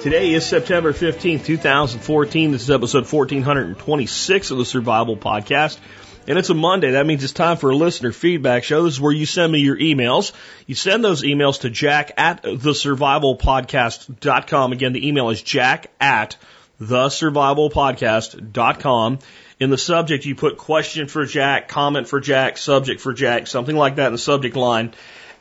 [0.00, 2.52] Today is September 15th, 2014.
[2.52, 5.78] This is episode 1426 of the Survival Podcast.
[6.28, 6.92] And it's a Monday.
[6.92, 8.84] That means it's time for a listener feedback show.
[8.84, 10.32] This is where you send me your emails.
[10.66, 14.72] You send those emails to jack at thesurvivalpodcast.com.
[14.72, 16.36] Again, the email is jack at
[16.80, 19.18] thesurvivalpodcast.com.
[19.58, 23.74] In the subject, you put question for Jack, comment for Jack, subject for Jack, something
[23.74, 24.92] like that in the subject line.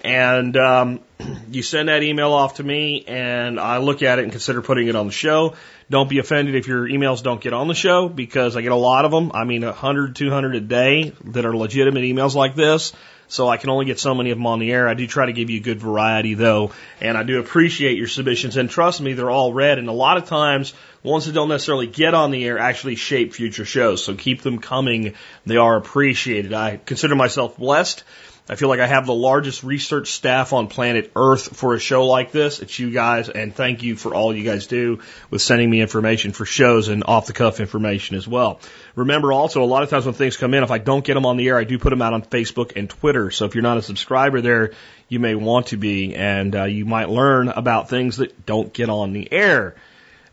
[0.06, 1.00] And um,
[1.50, 4.88] you send that email off to me, and I look at it and consider putting
[4.88, 5.56] it on the show.
[5.90, 8.76] Don't be offended if your emails don't get on the show because I get a
[8.76, 9.32] lot of them.
[9.34, 12.94] I mean, 100, 200 a day that are legitimate emails like this.
[13.28, 14.88] So I can only get so many of them on the air.
[14.88, 18.56] I do try to give you good variety though, and I do appreciate your submissions.
[18.56, 19.80] And trust me, they're all read.
[19.80, 23.34] And a lot of times, ones that don't necessarily get on the air actually shape
[23.34, 24.04] future shows.
[24.04, 25.16] So keep them coming.
[25.48, 26.54] They are appreciated.
[26.54, 28.04] I consider myself blessed.
[28.48, 32.06] I feel like I have the largest research staff on planet Earth for a show
[32.06, 32.60] like this.
[32.60, 35.00] It's you guys, and thank you for all you guys do
[35.32, 38.60] with sending me information for shows and off the cuff information as well.
[38.96, 41.26] Remember also, a lot of times when things come in, if I don't get them
[41.26, 43.32] on the air, I do put them out on Facebook and Twitter.
[43.32, 44.74] So if you're not a subscriber there,
[45.10, 48.90] you may want to be, and uh, you might learn about things that don't get
[48.90, 49.76] on the air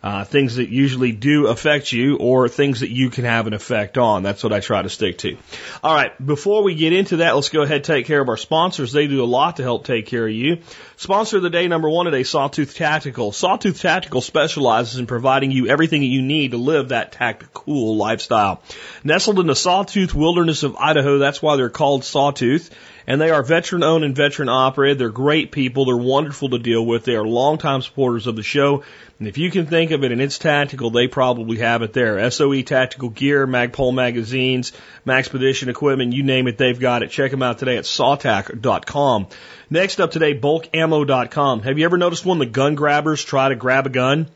[0.03, 3.98] uh, things that usually do affect you or things that you can have an effect
[3.98, 4.22] on.
[4.22, 5.36] That's what I try to stick to.
[5.83, 6.12] All right.
[6.25, 8.92] Before we get into that, let's go ahead and take care of our sponsors.
[8.92, 10.59] They do a lot to help take care of you.
[10.97, 13.33] Sponsor of the day number one today, Sawtooth Tactical.
[13.33, 18.62] Sawtooth Tactical specializes in providing you everything that you need to live that tactical lifestyle.
[19.05, 22.70] Nestled in the Sawtooth wilderness of Idaho, that's why they're called Sawtooth
[23.06, 24.98] and they are veteran owned and veteran operated.
[24.98, 25.84] They're great people.
[25.84, 27.04] They're wonderful to deal with.
[27.04, 28.84] They are longtime supporters of the show.
[29.18, 32.30] And if you can think of it and it's tactical, they probably have it there.
[32.30, 34.72] SOE tactical gear, Magpul magazines,
[35.06, 37.10] Maxpedition equipment, you name it, they've got it.
[37.10, 39.28] Check them out today at sawtac.com.
[39.70, 41.62] Next up today, bulkammo.com.
[41.62, 44.26] Have you ever noticed when the gun grabbers try to grab a gun?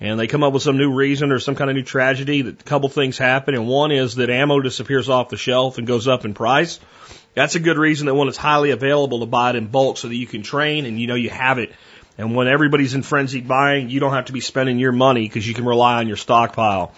[0.00, 2.60] and they come up with some new reason or some kind of new tragedy that
[2.60, 6.08] a couple things happen and one is that ammo disappears off the shelf and goes
[6.08, 6.80] up in price.
[7.34, 10.08] That's a good reason that when it's highly available to buy it in bulk so
[10.08, 11.72] that you can train and you know you have it.
[12.16, 15.46] And when everybody's in frenzied buying, you don't have to be spending your money because
[15.46, 16.92] you can rely on your stockpile.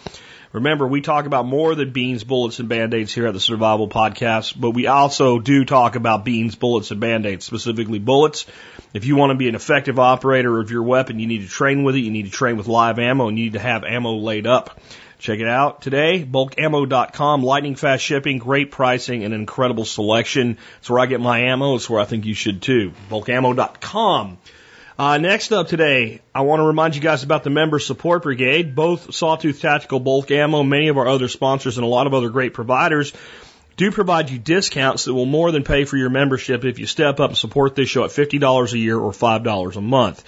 [0.53, 4.59] Remember, we talk about more than beans, bullets, and band-aids here at the Survival Podcast,
[4.59, 8.47] but we also do talk about beans, bullets, and band-aids, specifically bullets.
[8.95, 11.83] If you want to be an effective operator of your weapon, you need to train
[11.83, 12.01] with it.
[12.01, 14.81] You need to train with live ammo, and you need to have ammo laid up.
[15.19, 20.59] Check it out today, bulkammo.com, lightning fast shipping, great pricing, and incredible selection.
[20.79, 21.77] It's where I get my ammo.
[21.77, 22.93] It's where I think you should too.
[23.11, 24.39] bulkammo.com.
[24.99, 28.75] Uh, next up today, I want to remind you guys about the Member Support Brigade.
[28.75, 32.31] Both Sawtooth Tactical Bulk Ammo, many of our other sponsors, and a lot of other
[32.31, 33.13] great providers
[33.77, 37.21] do provide you discounts that will more than pay for your membership if you step
[37.21, 40.25] up and support this show at $50 a year or $5 a month.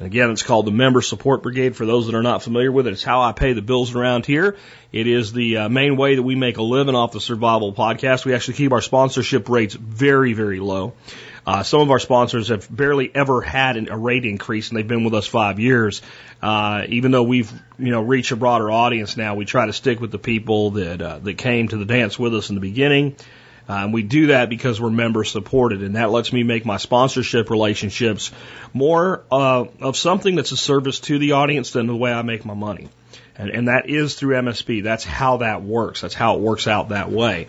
[0.00, 1.76] Again, it's called the Member Support Brigade.
[1.76, 4.24] For those that are not familiar with it, it's how I pay the bills around
[4.24, 4.56] here.
[4.92, 8.24] It is the uh, main way that we make a living off the Survival Podcast.
[8.24, 10.94] We actually keep our sponsorship rates very, very low.
[11.46, 14.88] Uh, some of our sponsors have barely ever had an, a rate increase, and they've
[14.88, 16.00] been with us five years.
[16.40, 20.00] Uh, even though we've you know reached a broader audience now, we try to stick
[20.00, 23.16] with the people that uh, that came to the dance with us in the beginning.
[23.70, 26.76] Uh, and we do that because we're member supported, and that lets me make my
[26.76, 28.32] sponsorship relationships
[28.72, 32.44] more uh, of something that's a service to the audience than the way I make
[32.44, 32.88] my money.
[33.36, 34.82] And, and that is through MSB.
[34.82, 36.00] That's how that works.
[36.00, 37.46] That's how it works out that way.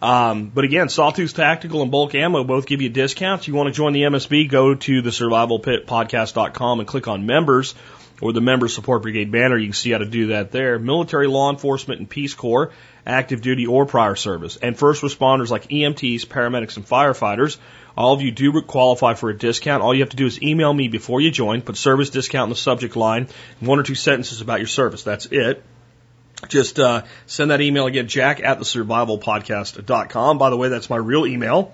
[0.00, 3.48] Um, but again, Sawtooth Tactical and Bulk Ammo both give you discounts.
[3.48, 7.74] You want to join the MSB, go to the survivalpitpodcast.com and click on members
[8.20, 9.56] or the Member Support Brigade banner.
[9.56, 10.78] You can see how to do that there.
[10.78, 12.72] Military, law enforcement, and Peace Corps,
[13.06, 17.58] active duty or prior service, and first responders like EMTs, paramedics, and firefighters.
[17.96, 19.82] All of you do qualify for a discount.
[19.82, 22.50] All you have to do is email me before you join, put service discount in
[22.50, 23.28] the subject line,
[23.60, 25.04] one or two sentences about your service.
[25.04, 25.62] That's it.
[26.48, 30.38] Just uh, send that email again, jack at the survivalpodcast.com.
[30.38, 31.72] By the way, that's my real email.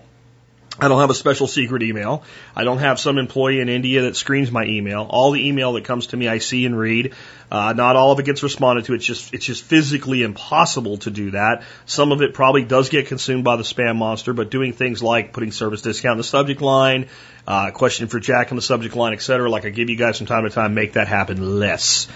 [0.78, 2.22] I don't have a special secret email.
[2.54, 5.06] I don't have some employee in India that screens my email.
[5.08, 7.12] All the email that comes to me, I see and read.
[7.50, 8.94] Uh, not all of it gets responded to.
[8.94, 11.64] It's just it's just physically impossible to do that.
[11.84, 15.32] Some of it probably does get consumed by the spam monster, but doing things like
[15.32, 17.08] putting service discount in the subject line,
[17.50, 19.50] uh, question for Jack on the subject line, etc.
[19.50, 22.06] Like I give you guys from time to time, make that happen less.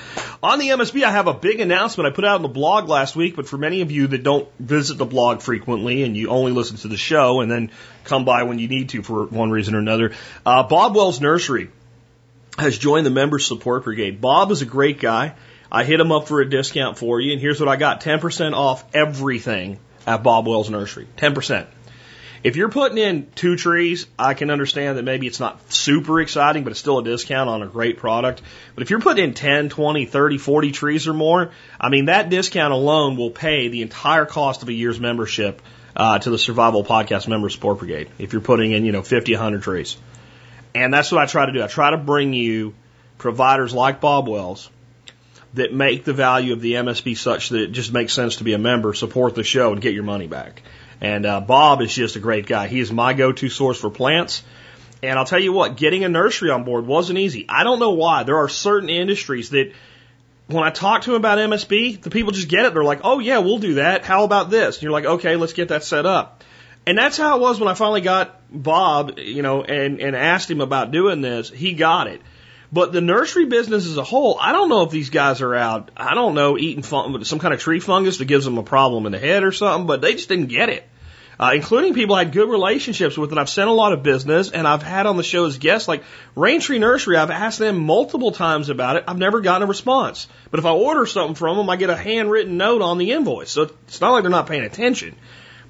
[0.45, 3.17] On the MSB, I have a big announcement I put out on the blog last
[3.17, 6.53] week, but for many of you that don't visit the blog frequently and you only
[6.53, 7.73] listen to the show and then
[8.05, 10.13] come by when you need to for one reason or another,
[10.47, 11.69] uh, Bob Wells Nursery
[12.57, 14.21] has joined the member support brigade.
[14.21, 15.35] Bob is a great guy.
[15.69, 18.53] I hit him up for a discount for you, and here's what I got 10%
[18.53, 21.09] off everything at Bob Wells Nursery.
[21.17, 21.67] 10%.
[22.45, 26.63] If you're putting in two trees, I can understand that maybe it's not super exciting,
[26.63, 28.43] but it's still a discount on a great product.
[28.75, 32.29] But if you're putting in 10, 20, 30, 40 trees or more, I mean, that
[32.29, 35.63] discount alone will pay the entire cost of a year's membership
[35.97, 39.33] uh, to the Survival Podcast Member Support Brigade if you're putting in, you know, 50,
[39.33, 39.97] 100 trees.
[40.75, 41.63] And that's what I try to do.
[41.63, 42.75] I try to bring you
[43.17, 44.69] providers like Bob Wells
[45.55, 48.53] that make the value of the MSB such that it just makes sense to be
[48.53, 50.61] a member, support the show, and get your money back.
[51.05, 52.67] And uh, Bob is just a great guy.
[52.67, 54.43] He is my go-to source for plants.
[55.03, 57.45] And I'll tell you what, getting a nursery on board wasn't easy.
[57.47, 58.23] I don't know why.
[58.23, 59.73] There are certain industries that
[60.47, 62.73] when I talk to them about MSB, the people just get it.
[62.73, 64.07] They're like, oh yeah, we'll do that.
[64.07, 64.77] How about this?
[64.77, 66.43] And you're like, okay, let's get that set up.
[66.87, 70.51] And that's how it was when I finally got Bob, you know, and, and asked
[70.51, 71.51] him about doing this.
[71.51, 72.23] He got it.
[72.73, 75.91] But the nursery business as a whole, I don't know if these guys are out,
[75.99, 79.05] I don't know, eating fun, some kind of tree fungus that gives them a problem
[79.05, 80.89] in the head or something, but they just didn't get it.
[81.39, 84.51] Uh, including people I had good relationships with, and I've sent a lot of business,
[84.51, 86.05] and I've had on the show as guests, like
[86.37, 87.17] Raintree Nursery.
[87.17, 89.05] I've asked them multiple times about it.
[89.09, 90.29] I've never gotten a response.
[90.51, 93.51] But if I order something from them, I get a handwritten note on the invoice.
[93.51, 95.17] So it's not like they're not paying attention.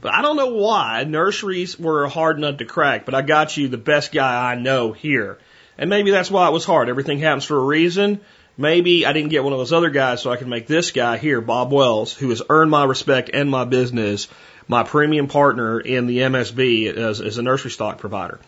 [0.03, 3.57] But I don't know why nurseries were a hard nut to crack, but I got
[3.57, 5.39] you the best guy I know here.
[5.79, 6.91] And maybe that's why it was hard.
[6.91, 8.21] Everything happens for a reason.
[8.57, 11.17] Maybe I didn't get one of those other guys so I can make this guy
[11.17, 14.29] here, Bob Wells, who has earned my respect and my business,
[14.69, 18.41] my premium partner in the MSB as, as a nursery stock provider.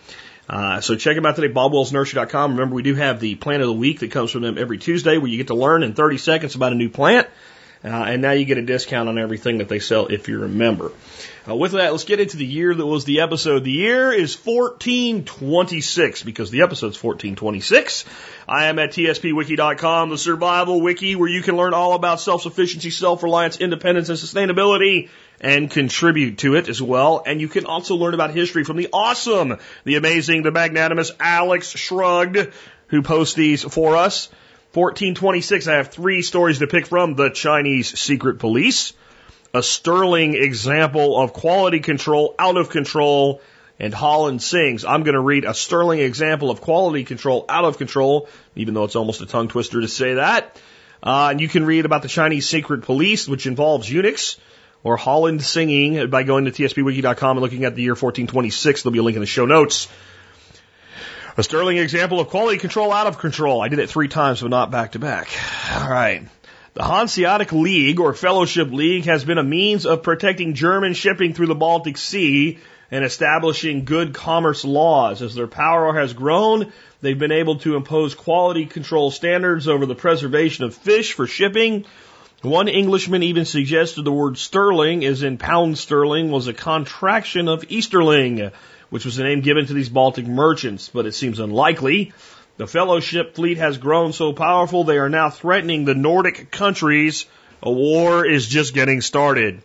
[0.48, 2.52] Uh, so check them out today, bobwellsnursery.com.
[2.52, 5.18] Remember, we do have the plant of the week that comes from them every Tuesday
[5.18, 7.26] where you get to learn in 30 seconds about a new plant.
[7.84, 10.48] Uh, and now you get a discount on everything that they sell if you're a
[10.48, 10.90] member.
[11.48, 13.62] Uh, with that, let's get into the year that was the episode.
[13.64, 18.04] The year is 1426 because the episode's 1426.
[18.48, 23.58] I am at tspwiki.com, the survival wiki where you can learn all about self-sufficiency, self-reliance,
[23.58, 25.10] independence, and sustainability
[25.40, 27.22] and contribute to it as well.
[27.26, 31.70] And you can also learn about history from the awesome, the amazing, the magnanimous Alex
[31.70, 32.52] Shrugged
[32.88, 34.28] who posts these for us.
[34.72, 37.14] 1426, I have three stories to pick from.
[37.14, 38.92] The Chinese Secret Police,
[39.54, 43.40] a sterling example of quality control out of control,
[43.78, 44.84] and Holland sings.
[44.84, 48.84] I'm going to read a sterling example of quality control out of control, even though
[48.84, 50.60] it's almost a tongue twister to say that.
[51.02, 54.38] Uh, and you can read about the Chinese secret police, which involves eunuchs,
[54.82, 58.82] or Holland singing by going to tspwiki.com and looking at the year 1426.
[58.82, 59.88] There'll be a link in the show notes.
[61.36, 63.60] A sterling example of quality control out of control.
[63.60, 65.28] I did it three times, but not back to back.
[65.74, 66.26] All right.
[66.72, 71.46] The Hanseatic League or Fellowship League has been a means of protecting German shipping through
[71.46, 72.58] the Baltic Sea
[72.90, 75.22] and establishing good commerce laws.
[75.22, 79.94] As their power has grown, they've been able to impose quality control standards over the
[79.94, 81.84] preservation of fish for shipping.
[82.46, 87.64] One Englishman even suggested the word sterling, as in pound sterling, was a contraction of
[87.68, 88.52] Easterling
[88.88, 92.12] which was the name given to these Baltic merchants, but it seems unlikely.
[92.56, 97.26] The fellowship fleet has grown so powerful they are now threatening the Nordic countries.
[97.64, 99.60] A war is just getting started.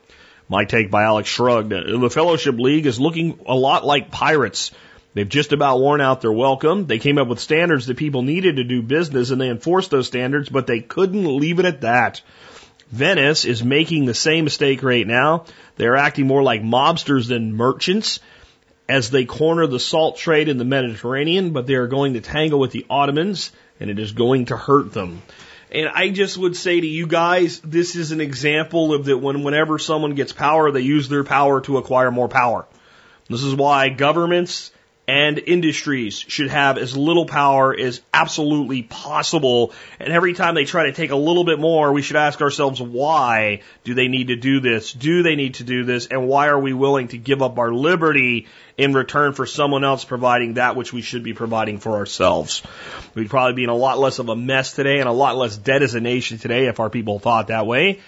[0.50, 1.70] My take by Alex Shrugged.
[1.70, 4.72] The Fellowship League is looking a lot like pirates.
[5.14, 6.88] They've just about worn out their welcome.
[6.88, 10.08] They came up with standards that people needed to do business and they enforced those
[10.08, 12.22] standards, but they couldn't leave it at that.
[12.92, 15.46] Venice is making the same mistake right now.
[15.78, 18.20] They're acting more like mobsters than merchants
[18.90, 22.60] as they corner the salt trade in the Mediterranean, but they are going to tangle
[22.60, 25.22] with the Ottomans, and it is going to hurt them.
[25.72, 29.44] And I just would say to you guys, this is an example of that when
[29.44, 32.66] whenever someone gets power, they use their power to acquire more power.
[33.30, 34.72] This is why governments
[35.12, 39.74] and industries should have as little power as absolutely possible.
[40.00, 42.82] And every time they try to take a little bit more, we should ask ourselves,
[42.82, 44.94] why do they need to do this?
[44.94, 46.08] Do they need to do this?
[46.08, 50.06] And why are we willing to give up our liberty in return for someone else
[50.06, 52.64] providing that which we should be providing for ourselves?
[53.14, 55.58] We'd probably be in a lot less of a mess today and a lot less
[55.58, 58.00] dead as a nation today if our people thought that way.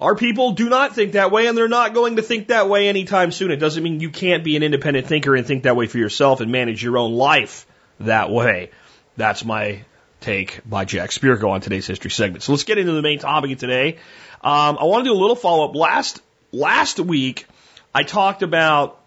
[0.00, 2.88] Our people do not think that way, and they're not going to think that way
[2.88, 3.50] anytime soon.
[3.50, 6.40] It doesn't mean you can't be an independent thinker and think that way for yourself
[6.40, 7.66] and manage your own life
[8.00, 8.70] that way.
[9.16, 9.80] That's my
[10.20, 12.44] take by Jack Spirko on today's history segment.
[12.44, 13.98] So let's get into the main topic of today.
[14.40, 15.74] Um, I want to do a little follow up.
[15.74, 17.46] Last last week,
[17.92, 19.00] I talked about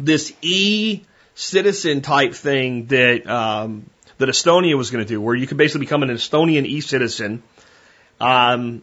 [0.00, 1.02] this E
[1.36, 5.86] citizen type thing that um, that Estonia was going to do, where you could basically
[5.86, 7.44] become an Estonian e-citizen
[8.20, 8.82] um,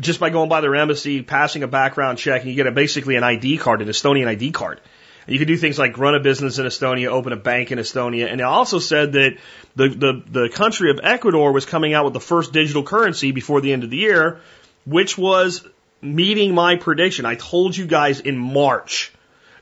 [0.00, 3.16] just by going by their embassy, passing a background check, and you get a, basically
[3.16, 4.80] an ID card, an Estonian ID card.
[5.26, 7.78] And You can do things like run a business in Estonia, open a bank in
[7.78, 9.36] Estonia, and it also said that
[9.76, 13.60] the, the, the country of Ecuador was coming out with the first digital currency before
[13.60, 14.40] the end of the year,
[14.84, 15.64] which was
[16.00, 17.24] meeting my prediction.
[17.24, 19.12] I told you guys in March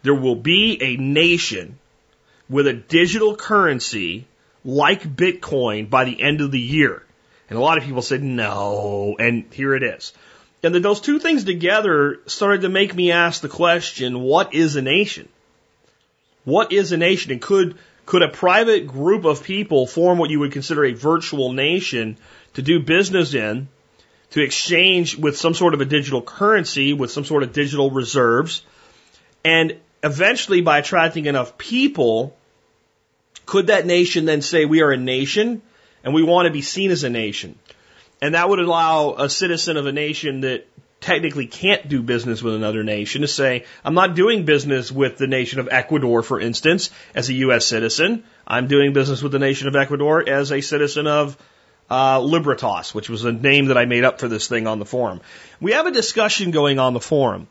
[0.02, 1.78] there will be a nation
[2.48, 4.26] with a digital currency
[4.64, 7.02] like Bitcoin by the end of the year.
[7.50, 10.12] And a lot of people said no, and here it is.
[10.62, 14.76] And then those two things together started to make me ask the question, what is
[14.76, 15.28] a nation?
[16.44, 17.32] What is a nation?
[17.32, 17.76] And could,
[18.06, 22.18] could a private group of people form what you would consider a virtual nation
[22.54, 23.68] to do business in,
[24.30, 28.62] to exchange with some sort of a digital currency, with some sort of digital reserves,
[29.44, 32.36] and eventually by attracting enough people,
[33.44, 35.62] could that nation then say we are a nation
[36.04, 37.58] and we want to be seen as a nation?
[38.22, 40.66] And that would allow a citizen of a nation that
[41.00, 45.26] technically can't do business with another nation to say, I'm not doing business with the
[45.26, 47.66] nation of Ecuador, for instance, as a U.S.
[47.66, 48.24] citizen.
[48.46, 51.38] I'm doing business with the nation of Ecuador as a citizen of
[51.90, 54.84] uh, Libertas, which was a name that I made up for this thing on the
[54.84, 55.20] forum.
[55.60, 57.48] We have a discussion going on the forum.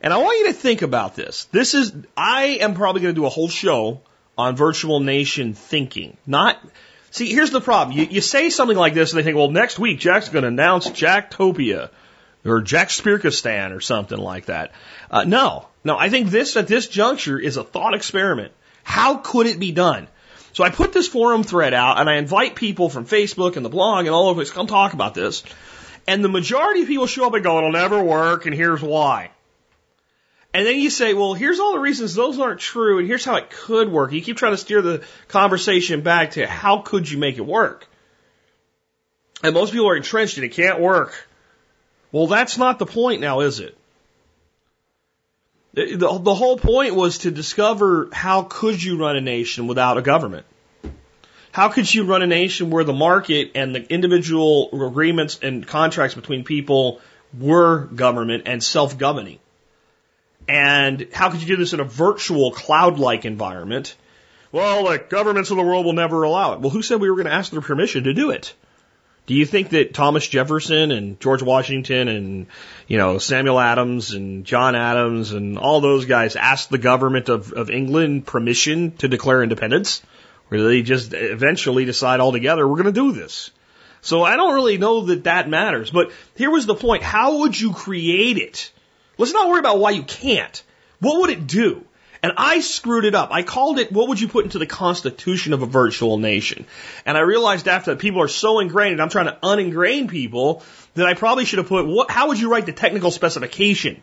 [0.00, 1.46] And I want you to think about this.
[1.46, 4.02] This is, I am probably going to do a whole show
[4.36, 6.16] on virtual nation thinking.
[6.26, 6.58] Not,
[7.10, 7.96] see, here's the problem.
[7.96, 10.48] You, you say something like this and they think, well, next week Jack's going to
[10.48, 11.90] announce Jacktopia
[12.44, 14.72] or Jack Spirkistan or something like that.
[15.10, 18.52] Uh, no, no, I think this at this juncture is a thought experiment.
[18.82, 20.08] How could it be done?
[20.52, 23.70] So I put this forum thread out and I invite people from Facebook and the
[23.70, 25.44] blog and all of us come talk about this.
[26.06, 29.30] And the majority of people show up and go, it'll never work and here's why.
[30.54, 33.36] And then you say, well, here's all the reasons those aren't true and here's how
[33.36, 34.12] it could work.
[34.12, 37.86] You keep trying to steer the conversation back to how could you make it work?
[39.42, 41.28] And most people are entrenched in it can't work.
[42.10, 43.76] Well, that's not the point now, is it?
[45.74, 50.02] The, the whole point was to discover how could you run a nation without a
[50.02, 50.46] government?
[51.52, 56.14] How could you run a nation where the market and the individual agreements and contracts
[56.14, 57.00] between people
[57.38, 59.38] were government and self-governing?
[60.48, 63.94] And how could you do this in a virtual cloud-like environment?
[64.50, 66.60] Well, the governments of the world will never allow it.
[66.60, 68.54] Well, who said we were going to ask their permission to do it?
[69.26, 72.46] Do you think that Thomas Jefferson and George Washington and,
[72.86, 77.52] you know, Samuel Adams and John Adams and all those guys asked the government of,
[77.52, 80.00] of England permission to declare independence?
[80.50, 83.50] Or they just eventually decide altogether, we're going to do this?
[84.00, 85.90] So I don't really know that that matters.
[85.90, 87.02] But here was the point.
[87.02, 88.72] How would you create it?
[89.18, 90.62] Let's not worry about why you can't.
[91.00, 91.84] What would it do?
[92.22, 93.30] And I screwed it up.
[93.30, 96.66] I called it, what would you put into the constitution of a virtual nation?
[97.06, 100.64] And I realized after that people are so ingrained, and I'm trying to uningrain people,
[100.94, 104.02] that I probably should have put, what, how would you write the technical specification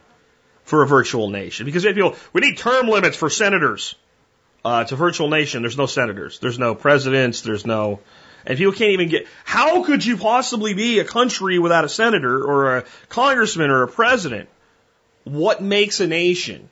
[0.63, 1.65] for a virtual nation?
[1.65, 3.95] Because if you, we need term limits for senators.
[4.63, 5.61] Uh, it's a virtual nation.
[5.61, 6.39] There's no senators.
[6.39, 7.41] There's no presidents.
[7.41, 7.99] There's no,
[8.45, 12.41] and people can't even get, how could you possibly be a country without a senator
[12.41, 14.47] or a congressman or a president?
[15.25, 16.69] What makes a nation?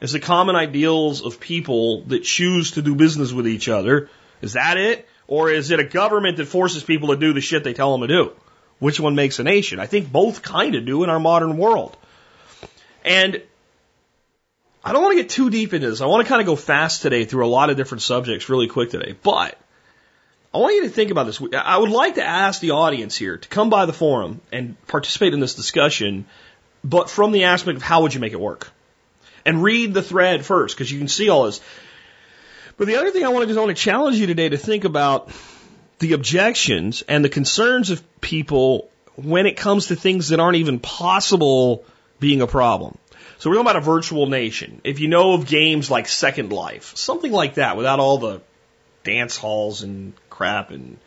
[0.00, 4.10] Is the common ideals of people that choose to do business with each other.
[4.42, 5.08] Is that it?
[5.26, 8.06] Or is it a government that forces people to do the shit they tell them
[8.06, 8.32] to do?
[8.78, 9.80] Which one makes a nation?
[9.80, 11.96] I think both kind of do in our modern world.
[13.04, 13.42] And
[14.84, 16.00] I don't want to get too deep into this.
[16.00, 18.68] I want to kind of go fast today through a lot of different subjects really
[18.68, 19.16] quick today.
[19.20, 19.58] But
[20.54, 21.42] I want you to think about this.
[21.52, 25.34] I would like to ask the audience here to come by the forum and participate
[25.34, 26.26] in this discussion,
[26.88, 28.72] but from the aspect of how would you make it work?
[29.48, 31.62] and read the thread first because you can see all this.
[32.76, 34.50] But the other thing I want to do is I want to challenge you today
[34.50, 35.30] to think about
[36.00, 40.78] the objections and the concerns of people when it comes to things that aren't even
[40.78, 41.84] possible
[42.20, 42.98] being a problem.
[43.38, 44.82] So we're talking about a virtual nation.
[44.84, 48.42] If you know of games like Second Life, something like that, without all the
[49.02, 50.98] dance halls and crap and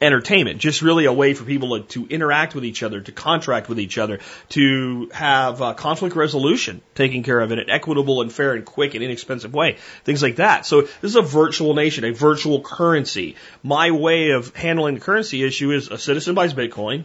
[0.00, 3.68] entertainment, just really a way for people to, to, interact with each other, to contract
[3.68, 8.30] with each other, to have uh, conflict resolution taken care of in an equitable and
[8.30, 10.66] fair and quick and inexpensive way, things like that.
[10.66, 13.36] So this is a virtual nation, a virtual currency.
[13.62, 17.04] My way of handling the currency issue is a citizen buys Bitcoin,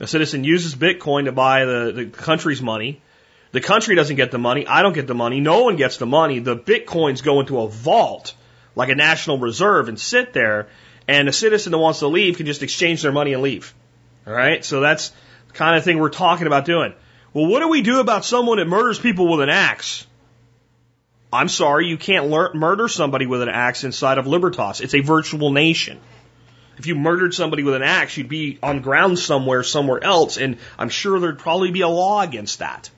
[0.00, 3.02] a citizen uses Bitcoin to buy the, the country's money.
[3.52, 4.66] The country doesn't get the money.
[4.66, 5.40] I don't get the money.
[5.40, 6.38] No one gets the money.
[6.38, 8.34] The Bitcoins go into a vault
[8.74, 10.68] like a national reserve and sit there
[11.08, 13.74] and a citizen that wants to leave can just exchange their money and leave.
[14.26, 14.64] All right?
[14.64, 15.12] So that's
[15.48, 16.94] the kind of thing we're talking about doing.
[17.32, 20.06] Well, what do we do about someone that murders people with an axe?
[21.32, 24.80] I'm sorry, you can't murder somebody with an axe inside of Libertas.
[24.80, 25.98] It's a virtual nation.
[26.76, 30.58] If you murdered somebody with an axe, you'd be on ground somewhere, somewhere else, and
[30.78, 32.90] I'm sure there'd probably be a law against that.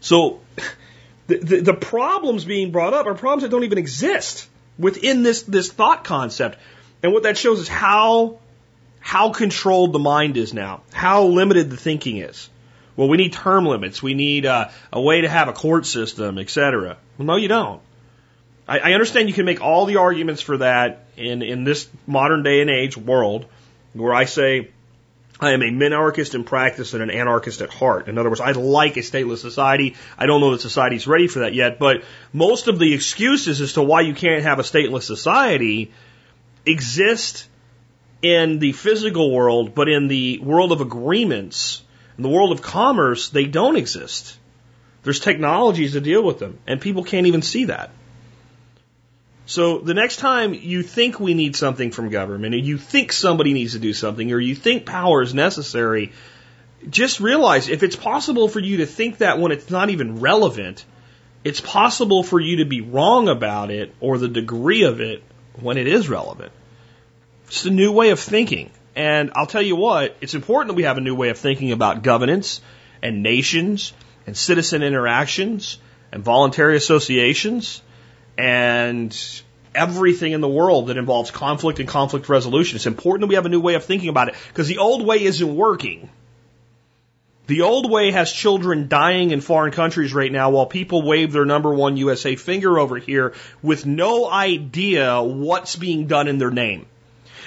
[0.00, 0.40] So,
[1.26, 4.48] the, the, the problems being brought up are problems that don't even exist
[4.78, 6.58] within this, this thought concept.
[7.02, 8.38] And what that shows is how,
[9.00, 12.48] how controlled the mind is now, how limited the thinking is.
[12.94, 14.02] Well, we need term limits.
[14.02, 16.98] We need uh, a way to have a court system, et cetera.
[17.18, 17.80] Well, no, you don't.
[18.68, 22.42] I, I understand you can make all the arguments for that in, in this modern
[22.42, 23.46] day and age world
[23.92, 24.70] where I say
[25.40, 28.08] I am a minarchist in practice and an anarchist at heart.
[28.08, 29.96] In other words, I like a stateless society.
[30.16, 33.72] I don't know that society's ready for that yet, but most of the excuses as
[33.72, 35.90] to why you can't have a stateless society
[36.66, 37.48] exist
[38.22, 41.82] in the physical world, but in the world of agreements,
[42.16, 44.38] in the world of commerce, they don't exist.
[45.02, 47.90] There's technologies to deal with them, and people can't even see that.
[49.44, 53.52] So the next time you think we need something from government, or you think somebody
[53.52, 56.12] needs to do something, or you think power is necessary,
[56.88, 60.84] just realize if it's possible for you to think that when it's not even relevant,
[61.42, 65.24] it's possible for you to be wrong about it or the degree of it
[65.60, 66.52] when it is relevant.
[67.46, 68.70] It's a new way of thinking.
[68.94, 71.72] And I'll tell you what, it's important that we have a new way of thinking
[71.72, 72.60] about governance
[73.02, 73.92] and nations
[74.26, 75.78] and citizen interactions
[76.10, 77.82] and voluntary associations
[78.36, 79.42] and
[79.74, 82.76] everything in the world that involves conflict and conflict resolution.
[82.76, 85.06] It's important that we have a new way of thinking about it because the old
[85.06, 86.10] way isn't working.
[87.52, 91.44] The old way has children dying in foreign countries right now while people wave their
[91.44, 96.86] number one USA finger over here with no idea what's being done in their name.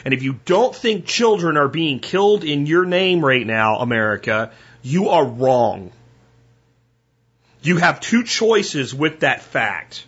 [0.06, 4.52] And if you don't think children are being killed in your name right now, America,
[4.84, 5.92] you are wrong.
[7.64, 10.06] You have two choices with that fact.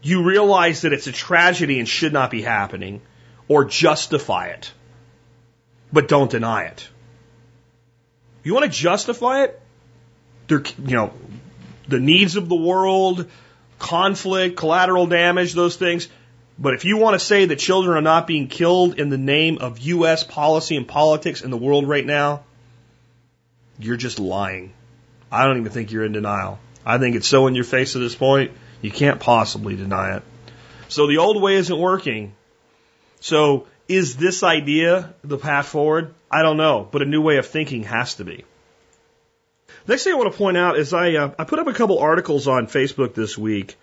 [0.00, 3.02] You realize that it's a tragedy and should not be happening,
[3.46, 4.72] or justify it,
[5.92, 6.88] but don't deny it.
[8.46, 9.60] You want to justify it?
[10.46, 11.12] There, you know,
[11.88, 13.28] the needs of the world,
[13.80, 16.06] conflict, collateral damage, those things.
[16.56, 19.58] But if you want to say that children are not being killed in the name
[19.58, 20.22] of U.S.
[20.22, 22.44] policy and politics in the world right now,
[23.80, 24.72] you're just lying.
[25.28, 26.60] I don't even think you're in denial.
[26.84, 30.22] I think it's so in your face at this point, you can't possibly deny it.
[30.86, 32.32] So the old way isn't working.
[33.18, 36.14] So is this idea the path forward?
[36.30, 38.44] I don't know, but a new way of thinking has to be.
[39.86, 42.00] Next thing I want to point out is I uh, I put up a couple
[42.00, 43.76] articles on Facebook this week,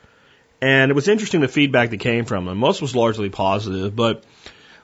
[0.62, 2.58] and it was interesting the feedback that came from them.
[2.58, 4.24] Most was largely positive, but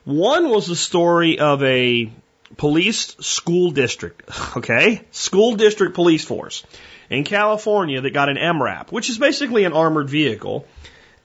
[0.05, 2.09] one was the story of a
[2.55, 6.63] police school district, okay, school district police force
[7.09, 10.65] in California that got an MRAP, which is basically an armored vehicle.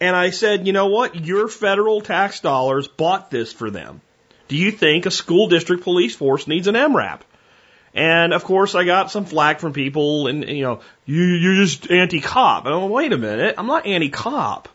[0.01, 1.25] And I said, you know what?
[1.25, 4.01] Your federal tax dollars bought this for them.
[4.49, 7.21] Do you think a school district police force needs an MRAP?
[7.95, 11.91] And of course, I got some flack from people, and you know, you you're just
[11.91, 12.67] anti-cop.
[12.67, 14.69] I'm like, wait a minute, I'm not anti-cop.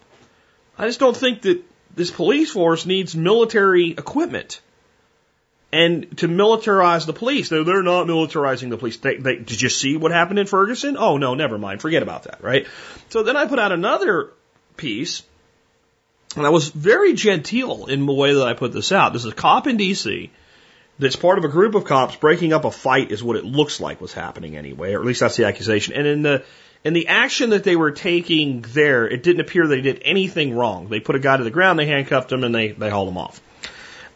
[0.77, 1.62] I just don't think that
[1.95, 4.62] this police force needs military equipment
[5.71, 7.49] and to militarize the police.
[7.49, 8.97] They're, they're not militarizing the police.
[8.97, 10.95] They, they, did you see what happened in Ferguson?
[10.97, 11.82] Oh no, never mind.
[11.82, 12.67] Forget about that, right?
[13.10, 14.32] So then I put out another
[14.80, 15.24] piece,
[16.36, 19.13] and I was very genteel in the way that I put this out.
[19.13, 20.32] This is a cop in D.C.
[20.98, 23.80] that's part of a group of cops breaking up a fight, is what it looks
[23.80, 25.94] like was happening anyway, or at least that's the accusation.
[25.94, 26.44] And in the
[26.84, 30.88] in the action that they were taking there, it didn't appear they did anything wrong.
[30.88, 33.18] They put a guy to the ground, they handcuffed him, and they they hauled him
[33.18, 33.42] off.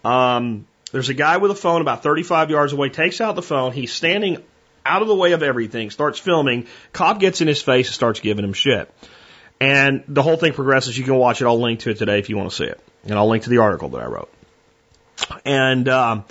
[0.05, 3.71] Um, there's a guy with a phone about 35 yards away, takes out the phone.
[3.71, 4.43] He's standing
[4.85, 6.67] out of the way of everything, starts filming.
[6.91, 8.93] Cop gets in his face and starts giving him shit.
[9.63, 10.97] And the whole thing progresses.
[10.97, 11.45] You can watch it.
[11.45, 12.79] I'll link to it today if you want to see it.
[13.05, 14.29] And I'll link to the article that I wrote.
[15.45, 16.25] And um,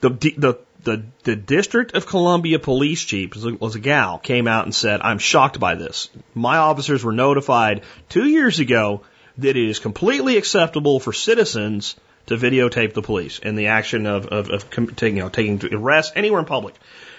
[0.00, 4.46] the, the the the District of Columbia police chief was a, was a gal came
[4.46, 6.10] out and said, "I'm shocked by this.
[6.34, 9.00] My officers were notified two years ago
[9.38, 14.26] that it is completely acceptable for citizens to videotape the police in the action of,
[14.26, 16.74] of, of taking, you know, taking arrests anywhere in public.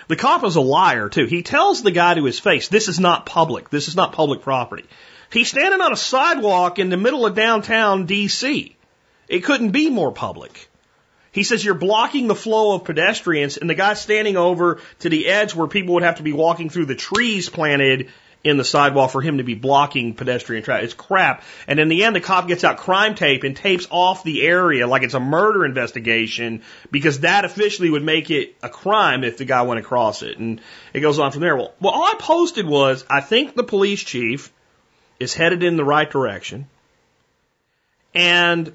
[0.07, 1.25] The cop is a liar too.
[1.25, 3.69] He tells the guy to his face, this is not public.
[3.69, 4.85] This is not public property.
[5.31, 8.75] He's standing on a sidewalk in the middle of downtown DC.
[9.27, 10.69] It couldn't be more public.
[11.31, 15.27] He says you're blocking the flow of pedestrians and the guy's standing over to the
[15.27, 18.09] edge where people would have to be walking through the trees planted
[18.45, 20.85] in the sidewalk for him to be blocking pedestrian traffic.
[20.85, 21.43] It's crap.
[21.67, 24.87] And in the end, the cop gets out crime tape and tapes off the area
[24.87, 26.61] like it's a murder investigation
[26.91, 30.37] because that officially would make it a crime if the guy went across it.
[30.37, 30.61] And
[30.93, 31.57] it goes on from there.
[31.57, 34.53] Well, well all I posted was I think the police chief
[35.19, 36.67] is headed in the right direction.
[38.13, 38.71] And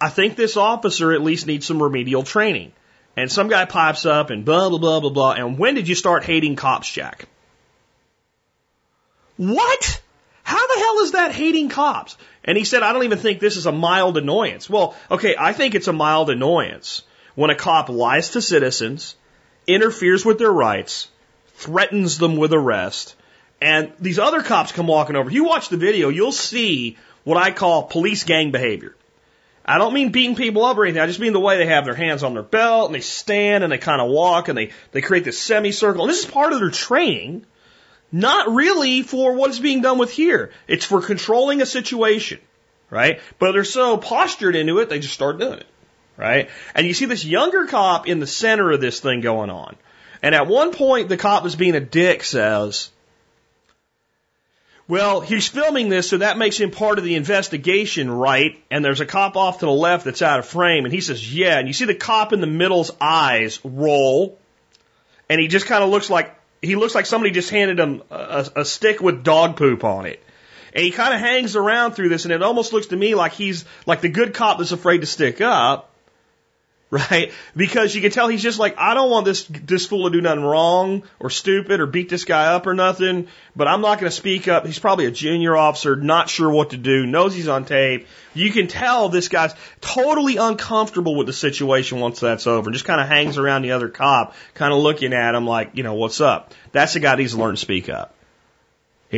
[0.00, 2.72] I think this officer at least needs some remedial training.
[3.16, 5.32] And some guy pipes up and blah, blah, blah, blah, blah.
[5.32, 7.26] And when did you start hating cops, Jack?
[9.36, 10.00] What?
[10.42, 12.16] How the hell is that hating cops?
[12.44, 14.68] And he said, I don't even think this is a mild annoyance.
[14.68, 17.02] Well, okay, I think it's a mild annoyance
[17.34, 19.16] when a cop lies to citizens,
[19.66, 21.08] interferes with their rights,
[21.54, 23.16] threatens them with arrest,
[23.64, 25.30] and these other cops come walking over.
[25.30, 28.94] You watch the video, you'll see what I call police gang behavior.
[29.64, 31.00] I don't mean beating people up or anything.
[31.00, 33.64] I just mean the way they have their hands on their belt and they stand
[33.64, 36.02] and they kind of walk and they, they create this semicircle.
[36.02, 37.46] And this is part of their training.
[38.12, 40.52] Not really for what is being done with here.
[40.68, 42.40] It's for controlling a situation,
[42.90, 43.18] right?
[43.38, 45.66] But they're so postured into it, they just start doing it,
[46.18, 46.50] right?
[46.74, 49.74] And you see this younger cop in the center of this thing going on.
[50.22, 52.90] And at one point, the cop is being a dick says,
[54.86, 58.62] well, he's filming this, so that makes him part of the investigation, right?
[58.70, 61.34] And there's a cop off to the left that's out of frame, and he says,
[61.34, 61.58] yeah.
[61.58, 64.38] And you see the cop in the middle's eyes roll,
[65.30, 68.46] and he just kind of looks like, he looks like somebody just handed him a,
[68.56, 70.22] a stick with dog poop on it.
[70.74, 73.32] And he kind of hangs around through this, and it almost looks to me like
[73.32, 75.93] he's like the good cop that's afraid to stick up
[76.90, 77.32] right?
[77.56, 80.20] Because you can tell he's just like, I don't want this this fool to do
[80.20, 84.10] nothing wrong or stupid or beat this guy up or nothing, but I'm not going
[84.10, 84.66] to speak up.
[84.66, 88.06] He's probably a junior officer, not sure what to do, knows he's on tape.
[88.34, 93.00] You can tell this guy's totally uncomfortable with the situation once that's over, just kind
[93.00, 96.20] of hangs around the other cop, kind of looking at him like, you know, what's
[96.20, 96.52] up?
[96.72, 98.14] That's the guy that needs to learn to speak up.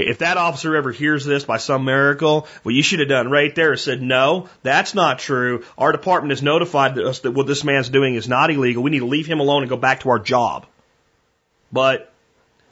[0.01, 3.55] If that officer ever hears this by some miracle, what you should have done right
[3.55, 5.65] there is said, no, that's not true.
[5.79, 8.83] Our department has notified us that what this man's doing is not illegal.
[8.83, 10.67] We need to leave him alone and go back to our job.
[11.73, 12.13] But,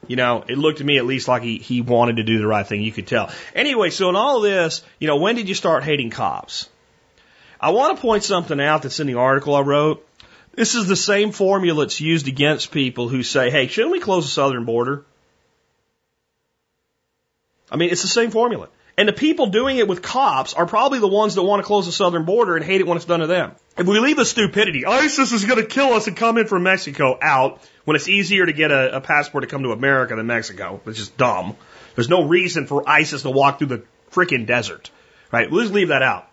[0.06, 2.46] you know, it looked to me at least like he, he wanted to do the
[2.46, 2.82] right thing.
[2.82, 3.30] You could tell.
[3.54, 6.68] Anyway, so in all this, you know, when did you start hating cops?
[7.60, 10.06] I want to point something out that's in the article I wrote.
[10.52, 14.24] This is the same formula that's used against people who say, hey, shouldn't we close
[14.24, 15.04] the southern border?
[17.70, 18.68] I mean, it's the same formula.
[18.96, 21.87] And the people doing it with cops are probably the ones that want to close
[21.87, 23.53] the southern border and hate it when it's done to them.
[23.77, 26.62] If we leave the stupidity, ISIS is going to kill us and come in from
[26.62, 30.27] Mexico out when it's easier to get a, a passport to come to America than
[30.27, 31.57] Mexico, which is dumb.
[31.96, 34.90] There's no reason for ISIS to walk through the freaking desert,
[35.33, 35.50] right?
[35.50, 36.29] We'll just leave that out.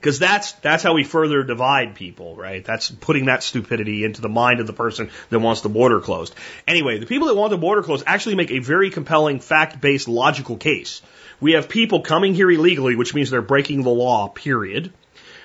[0.00, 2.64] Because that's, that's how we further divide people, right?
[2.64, 6.34] That's putting that stupidity into the mind of the person that wants the border closed.
[6.66, 10.56] Anyway, the people that want the border closed actually make a very compelling fact-based logical
[10.56, 11.02] case.
[11.38, 14.90] We have people coming here illegally, which means they're breaking the law, period.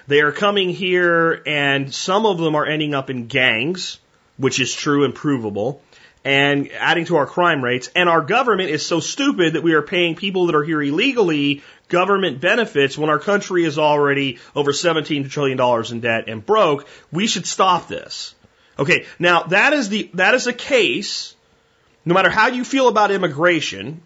[0.08, 4.00] They are coming here and some of them are ending up in gangs,
[4.38, 5.82] which is true and provable
[6.26, 7.90] and adding to our crime rates.
[7.96, 11.64] And our government is so stupid that we are paying people that are here illegally
[11.88, 15.60] government benefits when our country is already over $17 trillion
[15.92, 16.88] in debt and broke.
[17.12, 18.36] We should stop this.
[18.78, 21.36] Okay, now that is the, that is a case,
[22.04, 24.02] no matter how you feel about immigration,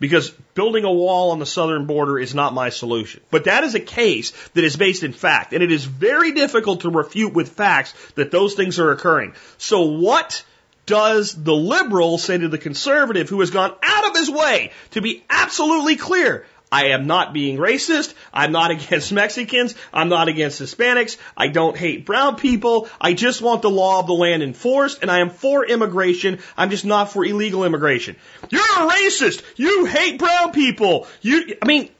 [0.00, 3.20] because building a wall on the southern border is not my solution.
[3.30, 6.80] But that is a case that is based in fact, and it is very difficult
[6.80, 9.34] to refute with facts that those things are occurring.
[9.58, 10.44] So what
[10.86, 15.00] does the liberal say to the conservative who has gone out of his way to
[15.00, 16.46] be absolutely clear?
[16.74, 18.14] I am not being racist.
[18.32, 19.76] I'm not against Mexicans.
[19.92, 21.16] I'm not against Hispanics.
[21.36, 22.88] I don't hate brown people.
[23.00, 26.40] I just want the law of the land enforced and I am for immigration.
[26.56, 28.16] I'm just not for illegal immigration.
[28.50, 29.44] You're a racist.
[29.54, 31.06] You hate brown people.
[31.22, 31.90] You, I mean,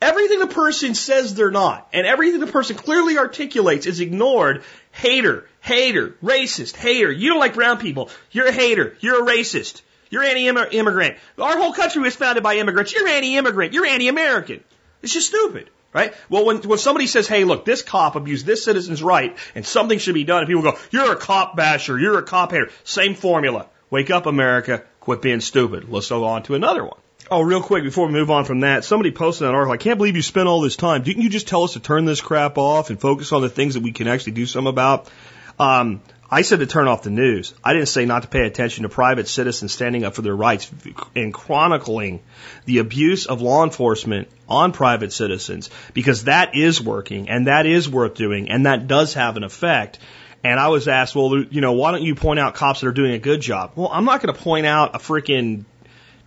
[0.00, 4.62] everything the person says they're not and everything the person clearly articulates is ignored.
[4.92, 7.10] Hater, hater, racist, hater.
[7.10, 8.08] You don't like brown people.
[8.30, 8.96] You're a hater.
[9.00, 9.82] You're a racist.
[10.12, 11.16] You're anti-immigrant.
[11.38, 12.92] Our whole country was founded by immigrants.
[12.92, 13.72] You're anti-immigrant.
[13.72, 14.62] You're anti-American.
[15.02, 15.70] It's just stupid.
[15.94, 16.14] Right?
[16.30, 19.98] Well, when, when somebody says, hey, look, this cop abused this citizen's right and something
[19.98, 22.70] should be done, and people go, you're a cop basher, you're a cop hater.
[22.84, 23.66] Same formula.
[23.90, 24.84] Wake up, America.
[25.00, 25.90] Quit being stupid.
[25.90, 26.98] Let's go on to another one.
[27.30, 29.72] Oh, real quick before we move on from that, somebody posted an article.
[29.72, 31.02] I can't believe you spent all this time.
[31.02, 33.74] Didn't you just tell us to turn this crap off and focus on the things
[33.74, 35.10] that we can actually do some about?
[35.58, 36.00] Um,
[36.32, 37.52] I said to turn off the news.
[37.62, 40.72] I didn't say not to pay attention to private citizens standing up for their rights
[41.14, 42.22] and chronicling
[42.64, 47.86] the abuse of law enforcement on private citizens because that is working and that is
[47.86, 49.98] worth doing and that does have an effect.
[50.42, 52.92] And I was asked, well, you know, why don't you point out cops that are
[52.92, 53.72] doing a good job?
[53.74, 55.66] Well, I'm not going to point out a freaking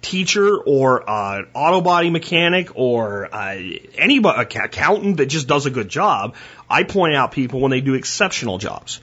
[0.04, 3.60] teacher or an auto body mechanic or uh,
[3.98, 6.36] any accountant that just does a good job.
[6.70, 9.02] I point out people when they do exceptional jobs.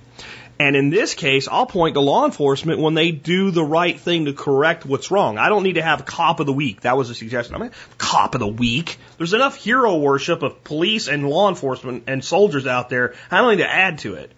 [0.59, 4.27] And in this case, I'll point to law enforcement when they do the right thing
[4.27, 5.39] to correct what's wrong.
[5.39, 6.83] I don't need to have cop of the week.
[6.83, 7.57] That was a suggestion.
[7.57, 8.99] I mean, cop of the week.
[9.19, 13.15] There's enough hero worship of police and law enforcement and soldiers out there.
[13.31, 14.31] I don't need to add to it.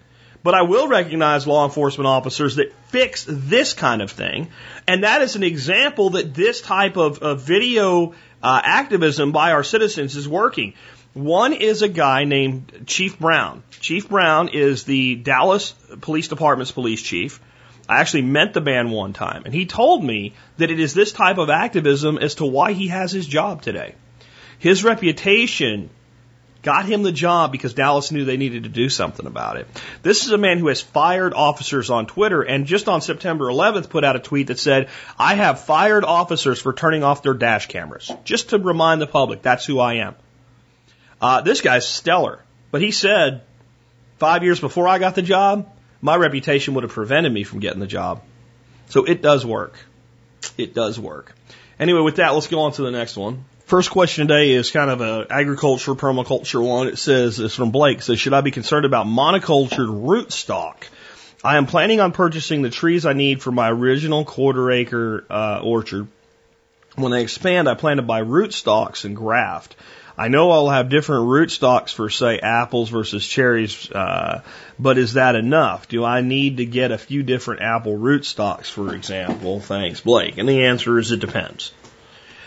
[0.42, 4.50] But I will recognize law enforcement officers that fix this kind of thing.
[4.86, 9.64] And that is an example that this type of, of video uh, activism by our
[9.64, 10.74] citizens is working.
[11.14, 13.62] One is a guy named Chief Brown.
[13.78, 17.40] Chief Brown is the Dallas Police Department's police chief.
[17.88, 21.12] I actually met the man one time, and he told me that it is this
[21.12, 23.94] type of activism as to why he has his job today.
[24.58, 25.90] His reputation
[26.62, 29.68] got him the job because Dallas knew they needed to do something about it.
[30.02, 33.88] This is a man who has fired officers on Twitter and just on September 11th
[33.88, 37.68] put out a tweet that said, I have fired officers for turning off their dash
[37.68, 38.10] cameras.
[38.24, 40.16] Just to remind the public, that's who I am.
[41.24, 43.40] Uh, this guy's stellar, but he said
[44.18, 47.80] five years before I got the job, my reputation would have prevented me from getting
[47.80, 48.22] the job.
[48.90, 49.74] So it does work.
[50.58, 51.34] It does work.
[51.80, 53.46] Anyway, with that, let's go on to the next one.
[53.64, 56.88] First question today is kind of a agriculture permaculture one.
[56.88, 58.00] It says it's from Blake.
[58.00, 60.84] It says, should I be concerned about monocultured rootstock?
[61.42, 65.60] I am planning on purchasing the trees I need for my original quarter acre uh,
[65.64, 66.06] orchard.
[66.96, 69.74] When they expand, I plan to buy rootstocks and graft.
[70.16, 74.42] I know I'll have different rootstocks for, say, apples versus cherries, uh,
[74.78, 75.88] but is that enough?
[75.88, 79.58] Do I need to get a few different apple rootstocks, for example?
[79.58, 80.38] Thanks, Blake.
[80.38, 81.72] And the answer is it depends.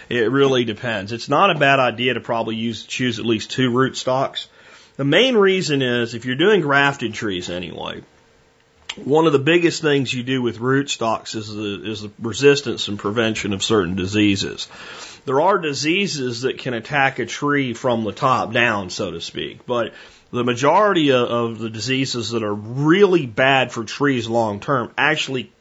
[0.10, 1.12] It really depends.
[1.12, 4.48] It's not a bad idea to probably use choose at least two rootstocks.
[4.96, 8.02] The main reason is if you're doing grafted trees anyway,
[8.96, 12.98] one of the biggest things you do with rootstocks is the, is the resistance and
[12.98, 14.68] prevention of certain diseases.
[15.28, 19.66] There are diseases that can attack a tree from the top down, so to speak,
[19.66, 19.94] but
[20.32, 25.52] the majority of, the diseases that are really bad for trees long term actually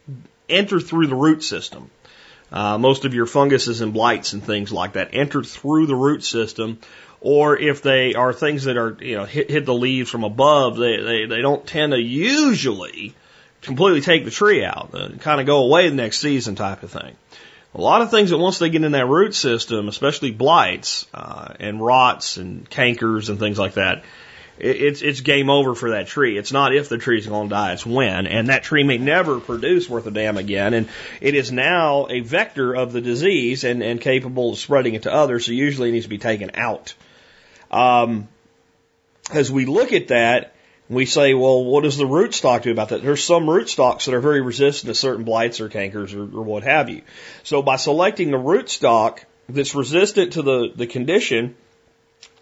[0.47, 1.91] enter through the root system.
[2.49, 6.23] Uh, most of your funguses and blights and things like that enter through the root
[6.23, 6.79] system,
[7.19, 10.77] or if they are things that are you know hit, hit the leaves from above,
[10.77, 13.13] they, they they don't tend to usually
[13.61, 16.91] completely take the tree out, uh, kind of go away the next season type of
[16.91, 17.17] thing.
[17.77, 21.53] A lot of things that once they get in that root system, especially blights uh,
[21.59, 24.03] and rots and cankers and things like that,
[24.57, 26.39] it's it's game over for that tree.
[26.39, 28.25] It's not if the tree's going to die, it's when.
[28.25, 30.73] And that tree may never produce worth a damn again.
[30.73, 30.89] And
[31.21, 35.13] it is now a vector of the disease and, and capable of spreading it to
[35.13, 35.45] others.
[35.45, 36.95] So usually it needs to be taken out.
[37.69, 38.27] Um,
[39.31, 40.55] as we look at that,
[40.89, 43.03] we say, well, what does the rootstock do about that?
[43.03, 46.63] There's some rootstocks that are very resistant to certain blights or cankers or, or what
[46.63, 47.01] have you.
[47.43, 49.19] So by selecting the rootstock
[49.49, 51.55] that's resistant to the, the condition,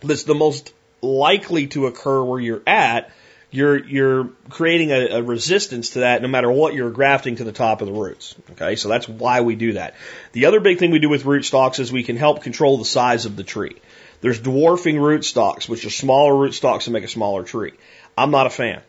[0.02, 3.12] that's the most likely to occur where you're at,
[3.52, 7.52] you're you're creating a, a, resistance to that no matter what you're grafting to the
[7.52, 8.36] top of the roots.
[8.52, 9.96] Okay, so that's why we do that.
[10.34, 13.26] The other big thing we do with rootstocks is we can help control the size
[13.26, 13.78] of the tree.
[14.22, 17.74] There's dwarfing rootstocks, which are smaller rootstocks that make a smaller tree.
[18.18, 18.82] I'm not a fan.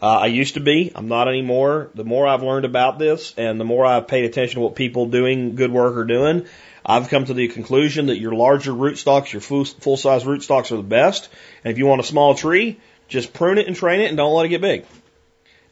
[0.00, 0.90] Uh, I used to be.
[0.94, 1.90] I'm not anymore.
[1.94, 5.06] The more I've learned about this and the more I've paid attention to what people
[5.06, 6.46] doing good work are doing,
[6.84, 10.82] I've come to the conclusion that your larger rootstocks, your full size rootstocks are the
[10.82, 11.28] best.
[11.62, 14.34] And if you want a small tree, just prune it and train it and don't
[14.34, 14.86] let it get big.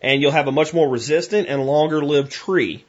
[0.01, 2.85] And you'll have a much more resistant and longer lived tree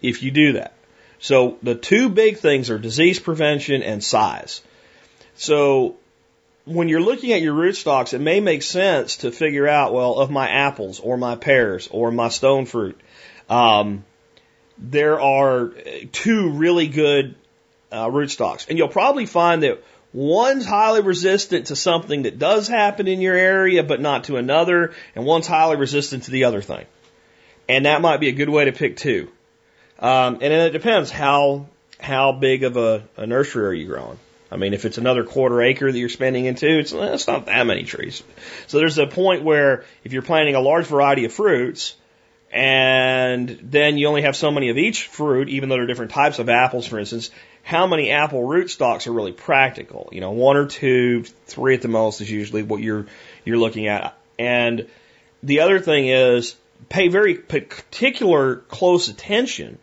[0.00, 0.72] if you do that.
[1.18, 4.62] So the two big things are disease prevention and size.
[5.34, 5.96] So
[6.66, 10.30] when you're looking at your rootstocks, it may make sense to figure out, well, of
[10.30, 13.00] my apples or my pears or my stone fruit,
[13.48, 14.04] um,
[14.76, 15.72] there are
[16.10, 17.36] two really good
[17.92, 18.68] uh, rootstocks.
[18.68, 23.36] And you'll probably find that one's highly resistant to something that does happen in your
[23.36, 26.84] area, but not to another, and one's highly resistant to the other thing.
[27.68, 29.30] And that might be a good way to pick two.
[30.00, 34.18] Um, and then it depends how how big of a, a nursery are you growing.
[34.50, 37.46] I mean, if it's another quarter acre that you're spending into, it's, eh, it's not
[37.46, 38.22] that many trees.
[38.68, 41.96] So there's a point where if you're planting a large variety of fruits,
[42.52, 46.12] and then you only have so many of each fruit, even though there are different
[46.12, 47.30] types of apples, for instance,
[47.62, 50.08] how many apple rootstocks are really practical?
[50.12, 53.06] You know, one or two, three at the most is usually what you're
[53.44, 54.16] you're looking at.
[54.38, 54.88] And
[55.42, 56.54] the other thing is
[56.88, 59.78] pay very particular close attention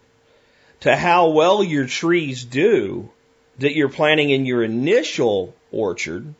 [0.82, 3.10] to how well your trees do
[3.60, 6.34] that you're planting in your initial orchard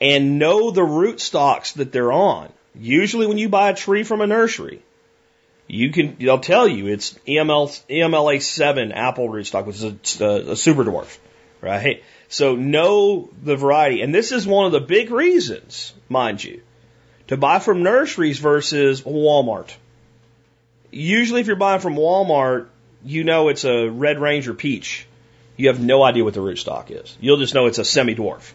[0.00, 2.52] and know the rootstocks that they're on.
[2.74, 4.82] Usually when you buy a tree from a nursery,
[5.66, 10.56] you can, they'll tell you it's EML, EMLA 7 apple rootstock, which is a, a
[10.56, 11.18] super dwarf,
[11.60, 12.02] right?
[12.28, 14.02] So know the variety.
[14.02, 16.62] And this is one of the big reasons, mind you,
[17.28, 19.72] to buy from nurseries versus Walmart.
[20.90, 22.66] usually if you're buying from Walmart,
[23.04, 25.06] you know it's a Red Ranger peach.
[25.60, 27.16] You have no idea what the rootstock is.
[27.20, 28.52] You'll just know it's a semi-dwarf.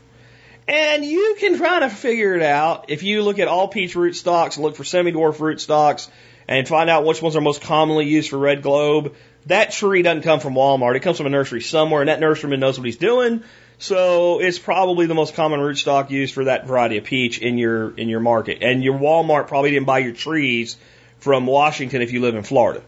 [0.67, 4.57] And you can try to figure it out if you look at all peach rootstocks
[4.57, 6.09] look for semi-dwarf rootstocks
[6.47, 9.15] and find out which ones are most commonly used for red globe.
[9.45, 10.95] That tree doesn't come from Walmart.
[10.95, 13.43] It comes from a nursery somewhere, and that nurseryman knows what he's doing.
[13.77, 17.95] So it's probably the most common rootstock used for that variety of peach in your
[17.95, 18.63] in your market.
[18.63, 20.77] And your Walmart probably didn't buy your trees
[21.19, 22.81] from Washington if you live in Florida,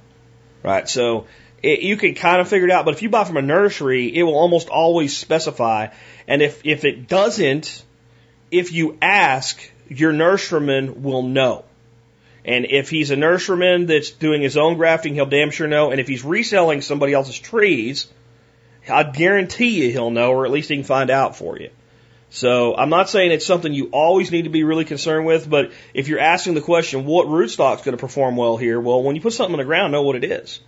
[0.64, 0.90] right?
[0.90, 1.28] So
[1.64, 2.86] it, you can kind of figure it out.
[2.86, 5.88] But if you buy from a nursery, it will almost always specify.
[6.28, 7.84] And if if it doesn't,
[8.52, 11.66] if you ask, your nurseryman will know.
[12.46, 15.92] And if he's a nurseryman that's doing his own grafting, he'll damn sure know.
[15.92, 18.08] And if he's reselling somebody else's trees,
[18.90, 21.72] I guarantee you he'll know, or at least he can find out for you.
[22.30, 25.72] So I'm not saying it's something you always need to be really concerned with, but
[25.94, 28.80] if you're asking the question, what rootstock's going to perform well here?
[28.80, 30.60] Well, when you put something in the ground, know what it is.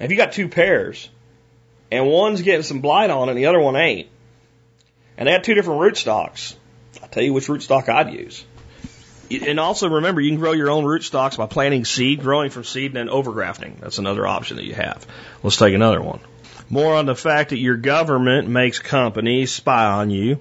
[0.00, 1.08] If you got two pears,
[1.92, 4.08] and one's getting some blight on it and the other one ain't,
[5.18, 6.54] and they have two different rootstocks,
[7.02, 8.44] I'll tell you which rootstock I'd use.
[9.30, 12.96] And also remember, you can grow your own rootstocks by planting seed, growing from seed,
[12.96, 13.78] and then overgrafting.
[13.78, 15.06] That's another option that you have.
[15.42, 16.20] Let's take another one.
[16.68, 20.40] More on the fact that your government makes companies spy on you.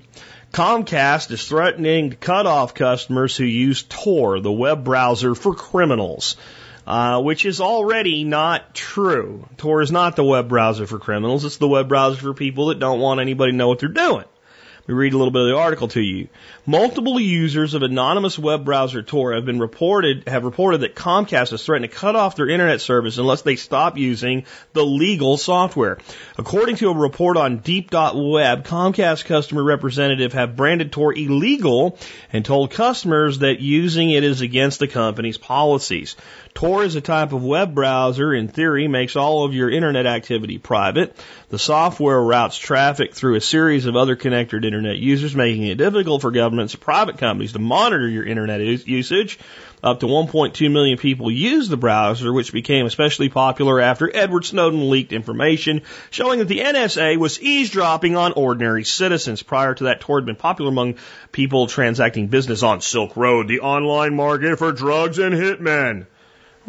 [0.52, 6.36] Comcast is threatening to cut off customers who use Tor, the web browser for criminals,
[6.89, 9.47] uh, which is already not true.
[9.58, 11.45] Tor is not the web browser for criminals.
[11.45, 14.25] It's the web browser for people that don't want anybody to know what they're doing.
[14.89, 16.30] We read a little bit of the article to you.
[16.65, 21.63] Multiple users of anonymous web browser Tor have been reported have reported that Comcast has
[21.63, 25.99] threatened to cut off their internet service unless they stop using the legal software.
[26.39, 31.99] According to a report on Deep.web, Comcast customer representative have branded Tor illegal
[32.34, 36.15] and told customers that using it is against the company's policies.
[36.53, 40.57] Tor is a type of web browser, in theory, makes all of your internet activity
[40.57, 41.15] private.
[41.49, 46.21] The software routes traffic through a series of other connected internet users, making it difficult
[46.21, 49.39] for governments and private companies to monitor your internet usage.
[49.81, 54.89] Up to 1.2 million people use the browser, which became especially popular after Edward Snowden
[54.89, 59.41] leaked information showing that the NSA was eavesdropping on ordinary citizens.
[59.41, 60.95] Prior to that, Tor had been popular among
[61.31, 66.05] people transacting business on Silk Road, the online market for drugs and hitmen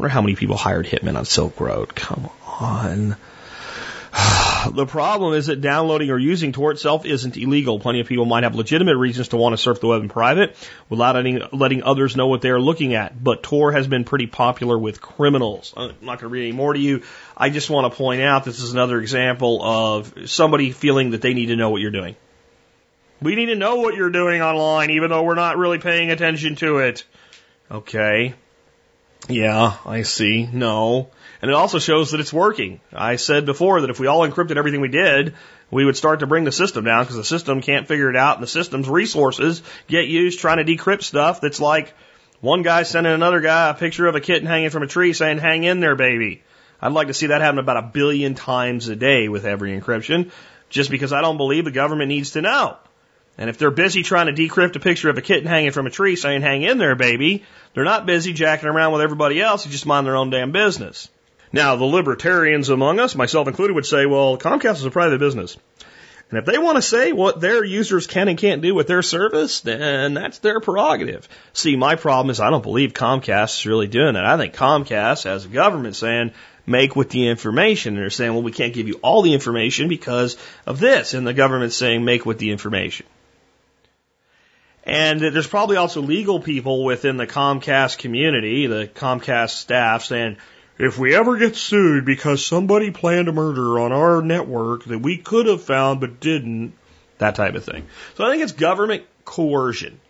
[0.00, 1.94] wonder how many people hired Hitman on Silk Road.
[1.94, 3.16] Come on.
[4.72, 7.78] the problem is that downloading or using Tor itself isn't illegal.
[7.78, 10.56] Plenty of people might have legitimate reasons to want to surf the web in private
[10.88, 13.22] without letting, letting others know what they are looking at.
[13.22, 15.74] But Tor has been pretty popular with criminals.
[15.76, 17.02] Uh, I'm not going to read any more to you.
[17.36, 21.34] I just want to point out this is another example of somebody feeling that they
[21.34, 22.16] need to know what you're doing.
[23.20, 26.56] We need to know what you're doing online, even though we're not really paying attention
[26.56, 27.04] to it.
[27.70, 28.34] Okay.
[29.30, 30.48] Yeah, I see.
[30.52, 31.10] No.
[31.42, 32.80] And it also shows that it's working.
[32.92, 35.34] I said before that if we all encrypted everything we did,
[35.70, 38.36] we would start to bring the system down because the system can't figure it out
[38.36, 41.94] and the system's resources get used trying to decrypt stuff that's like
[42.40, 45.38] one guy sending another guy a picture of a kitten hanging from a tree saying,
[45.38, 46.42] hang in there, baby.
[46.82, 50.30] I'd like to see that happen about a billion times a day with every encryption
[50.70, 52.78] just because I don't believe the government needs to know.
[53.40, 55.90] And if they're busy trying to decrypt a picture of a kitten hanging from a
[55.90, 59.70] tree saying, hang in there, baby, they're not busy jacking around with everybody else who
[59.70, 61.08] just mind their own damn business.
[61.50, 65.56] Now, the libertarians among us, myself included, would say, well, Comcast is a private business.
[66.28, 69.02] And if they want to say what their users can and can't do with their
[69.02, 71.26] service, then that's their prerogative.
[71.54, 74.26] See, my problem is I don't believe Comcast is really doing that.
[74.26, 76.32] I think Comcast, as a government, saying,
[76.66, 77.94] make with the information.
[77.94, 81.14] And they're saying, well, we can't give you all the information because of this.
[81.14, 83.06] And the government's saying, make with the information.
[84.90, 90.36] And there's probably also legal people within the Comcast community, the Comcast staff saying,
[90.78, 95.16] if we ever get sued because somebody planned a murder on our network that we
[95.16, 96.72] could have found but didn't,
[97.18, 97.86] that type of thing.
[98.16, 100.00] So I think it's government coercion,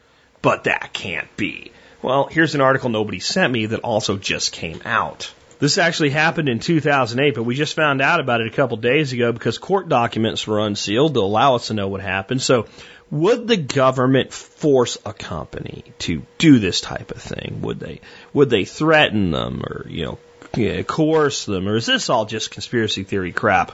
[0.41, 1.73] but that can't be.
[2.01, 5.31] Well, here's an article nobody sent me that also just came out.
[5.59, 9.13] This actually happened in 2008, but we just found out about it a couple days
[9.13, 12.41] ago because court documents were unsealed to allow us to know what happened.
[12.41, 12.67] So
[13.11, 17.61] would the government force a company to do this type of thing?
[17.63, 18.01] Would they
[18.33, 23.05] would they threaten them or you know coerce them or is this all just conspiracy
[23.05, 23.73] theory crap?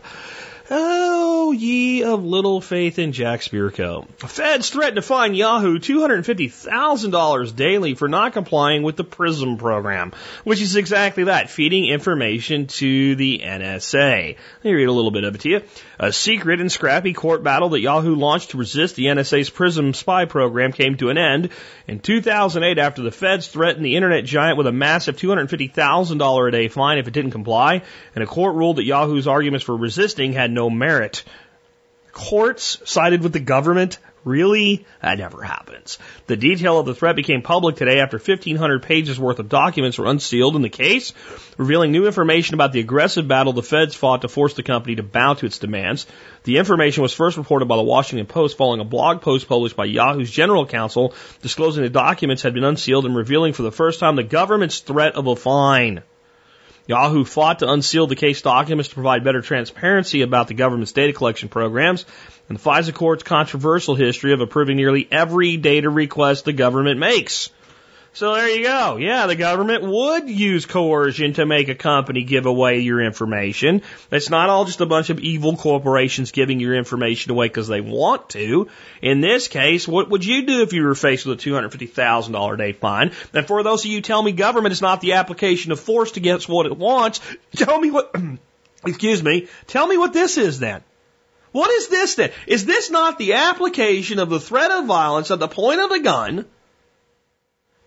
[0.69, 4.09] Oh, ye of little faith in Jack Spirko.
[4.19, 10.13] Feds threaten to fine Yahoo $250,000 daily for not complying with the PRISM program,
[10.43, 14.37] which is exactly that, feeding information to the NSA.
[14.37, 15.63] Let me read a little bit of it to you.
[15.99, 20.27] A secret and scrappy court battle that Yahoo launched to resist the NSA's PRISM spy
[20.27, 21.49] program came to an end
[21.89, 26.69] in 2008 after the feds threatened the internet giant with a massive $250,000 a day
[26.69, 27.83] fine if it didn't comply,
[28.15, 31.25] and a court ruled that Yahoo's arguments for resisting had no merit.
[32.13, 33.99] Courts sided with the government?
[34.27, 34.85] Really?
[35.03, 36.01] That never happens.
[36.27, 40.09] The detail of the threat became public today after 1,500 pages worth of documents were
[40.09, 41.13] unsealed in the case,
[41.57, 45.05] revealing new information about the aggressive battle the feds fought to force the company to
[45.05, 46.09] bow to its demands.
[46.43, 49.85] The information was first reported by the Washington Post following a blog post published by
[49.85, 54.17] Yahoo's general counsel disclosing the documents had been unsealed and revealing for the first time
[54.17, 56.03] the government's threat of a fine.
[56.89, 61.13] Yahoo fought to unseal the case documents to provide better transparency about the government's data
[61.13, 62.05] collection programs
[62.49, 67.51] and the FISA court's controversial history of approving nearly every data request the government makes.
[68.17, 68.97] So there you go.
[68.97, 73.83] Yeah, the government would use coercion to make a company give away your information.
[74.11, 77.83] It's not all just a bunch of evil corporations giving your information away because they
[77.83, 78.71] want to.
[79.03, 82.57] In this case, what would you do if you were faced with a $250,000 a
[82.57, 83.13] day fine?
[83.35, 86.11] And for those of you who tell me government is not the application of force
[86.13, 87.21] get what it wants,
[87.55, 88.17] tell me what,
[88.87, 90.83] excuse me, tell me what this is then.
[91.53, 92.33] What is this then?
[92.47, 96.01] Is this not the application of the threat of violence at the point of a
[96.01, 96.45] gun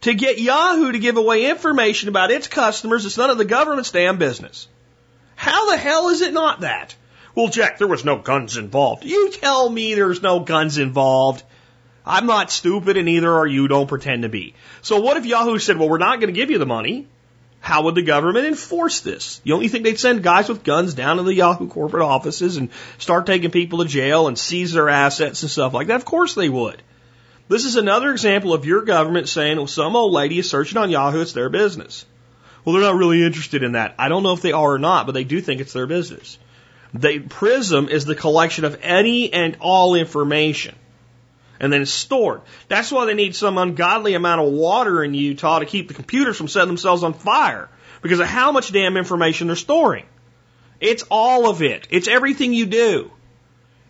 [0.01, 3.91] to get Yahoo to give away information about its customers It's none of the government's
[3.91, 4.67] damn business?
[5.35, 6.95] How the hell is it not that?
[7.35, 9.05] Well, Jack, there was no guns involved.
[9.05, 11.43] You tell me there's no guns involved.
[12.05, 13.67] I'm not stupid and neither are you.
[13.67, 14.55] Don't pretend to be.
[14.81, 17.07] So what if Yahoo said, well, we're not going to give you the money.
[17.59, 19.41] How would the government enforce this?
[19.43, 22.69] You only think they'd send guys with guns down to the Yahoo corporate offices and
[22.97, 25.97] start taking people to jail and seize their assets and stuff like that?
[25.97, 26.81] Of course they would.
[27.49, 30.89] This is another example of your government saying, well, some old lady is searching on
[30.89, 32.05] Yahoo, it's their business.
[32.63, 33.95] Well, they're not really interested in that.
[33.97, 36.37] I don't know if they are or not, but they do think it's their business.
[36.93, 40.75] The Prism is the collection of any and all information
[41.59, 42.41] and then it's stored.
[42.67, 46.37] That's why they need some ungodly amount of water in Utah to keep the computers
[46.37, 47.69] from setting themselves on fire
[48.01, 50.05] because of how much damn information they're storing.
[50.79, 51.87] It's all of it.
[51.89, 53.11] It's everything you do.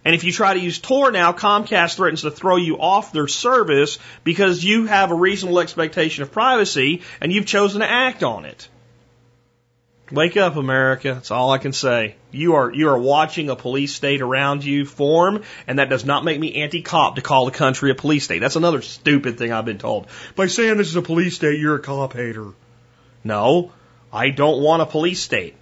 [0.04, 3.28] And if you try to use Tor now, Comcast threatens to throw you off their
[3.28, 8.46] service because you have a reasonable expectation of privacy and you've chosen to act on
[8.46, 8.70] it.
[10.12, 11.14] Wake up, America.
[11.14, 12.16] That's all I can say.
[12.32, 16.26] You are, you are watching a police state around you form, and that does not
[16.26, 18.40] make me anti-cop to call the country a police state.
[18.40, 20.08] That's another stupid thing I've been told.
[20.36, 22.48] By saying this is a police state, you're a cop hater.
[23.24, 23.72] No,
[24.12, 25.56] I don't want a police state.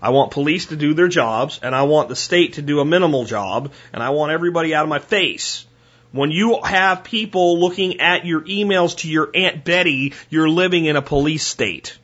[0.00, 2.84] I want police to do their jobs, and I want the state to do a
[2.84, 5.66] minimal job, and I want everybody out of my face.
[6.12, 10.94] When you have people looking at your emails to your Aunt Betty, you're living in
[10.94, 11.98] a police state.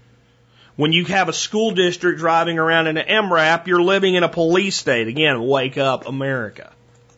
[0.77, 4.29] When you have a school district driving around in an MRAP, you're living in a
[4.29, 5.07] police state.
[5.07, 6.73] Again, wake up, America.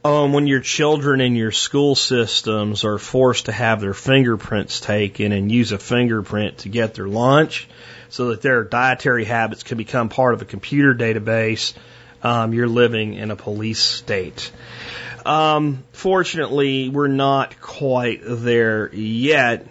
[0.05, 5.33] Um, when your children in your school systems are forced to have their fingerprints taken
[5.33, 7.67] and use a fingerprint to get their lunch
[8.11, 11.73] so that their dietary habits can become part of a computer database,
[12.23, 14.53] um, you're living in a police state.
[15.25, 19.67] Um, fortunately, we're not quite there yet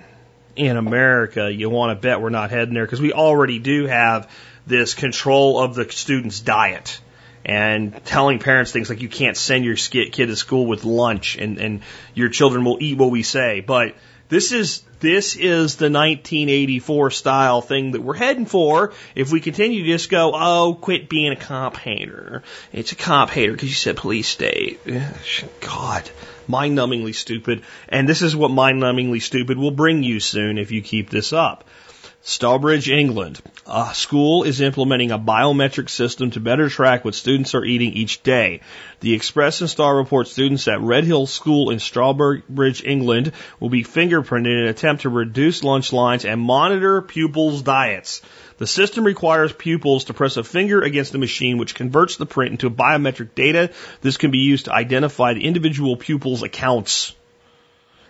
[0.55, 4.29] in America, you want to bet we're not heading there because we already do have
[4.65, 6.99] this control of the student's diet
[7.45, 11.59] and telling parents things like you can't send your kid to school with lunch and,
[11.59, 11.81] and
[12.15, 13.59] your children will eat what we say.
[13.61, 13.95] But
[14.27, 18.93] this is this is the 1984 style thing that we're heading for.
[19.13, 22.41] If we continue to just go, oh, quit being a cop hater.
[22.73, 24.79] It's a cop hater because you said police state.
[25.59, 26.09] God
[26.47, 27.63] mind numbingly stupid.
[27.89, 31.33] And this is what mind numbingly stupid will bring you soon if you keep this
[31.33, 31.65] up.
[32.27, 33.39] Stourbridge, England.
[33.67, 38.23] A school is implementing a biometric system to better track what students are eating each
[38.23, 38.61] day.
[39.01, 43.83] The Express and Star report students at Red Hill School in Stourbridge, England will be
[43.83, 48.23] fingerprinted in an attempt to reduce lunch lines and monitor pupils' diets.
[48.57, 52.51] The system requires pupils to press a finger against a machine which converts the print
[52.51, 53.71] into biometric data.
[54.01, 57.13] This can be used to identify the individual pupil's accounts.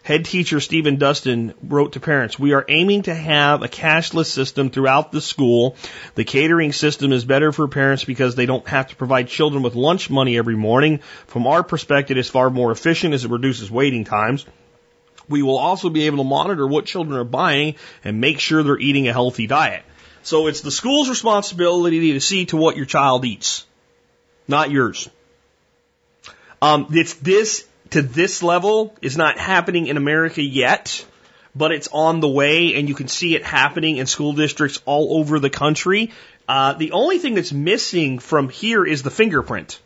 [0.03, 4.69] Head teacher Stephen Dunster wrote to parents, We are aiming to have a cashless system
[4.69, 5.75] throughout the school.
[6.13, 9.73] The catering system is better for parents because they don't have to provide children with
[9.73, 10.99] lunch money every morning.
[11.25, 14.45] From our perspective, it's far more efficient as it reduces waiting times.
[15.27, 17.73] We will also be able to monitor what children are buying
[18.03, 19.81] and make sure they're eating a healthy diet.
[20.25, 23.63] So it's the school's responsibility to see to what your child eats,
[24.47, 25.07] not yours.
[26.63, 31.05] Um, it's this to this level is not happening in America yet,
[31.53, 35.19] but it's on the way, and you can see it happening in school districts all
[35.19, 36.11] over the country.
[36.49, 39.79] Uh, the only thing that's missing from here is the fingerprint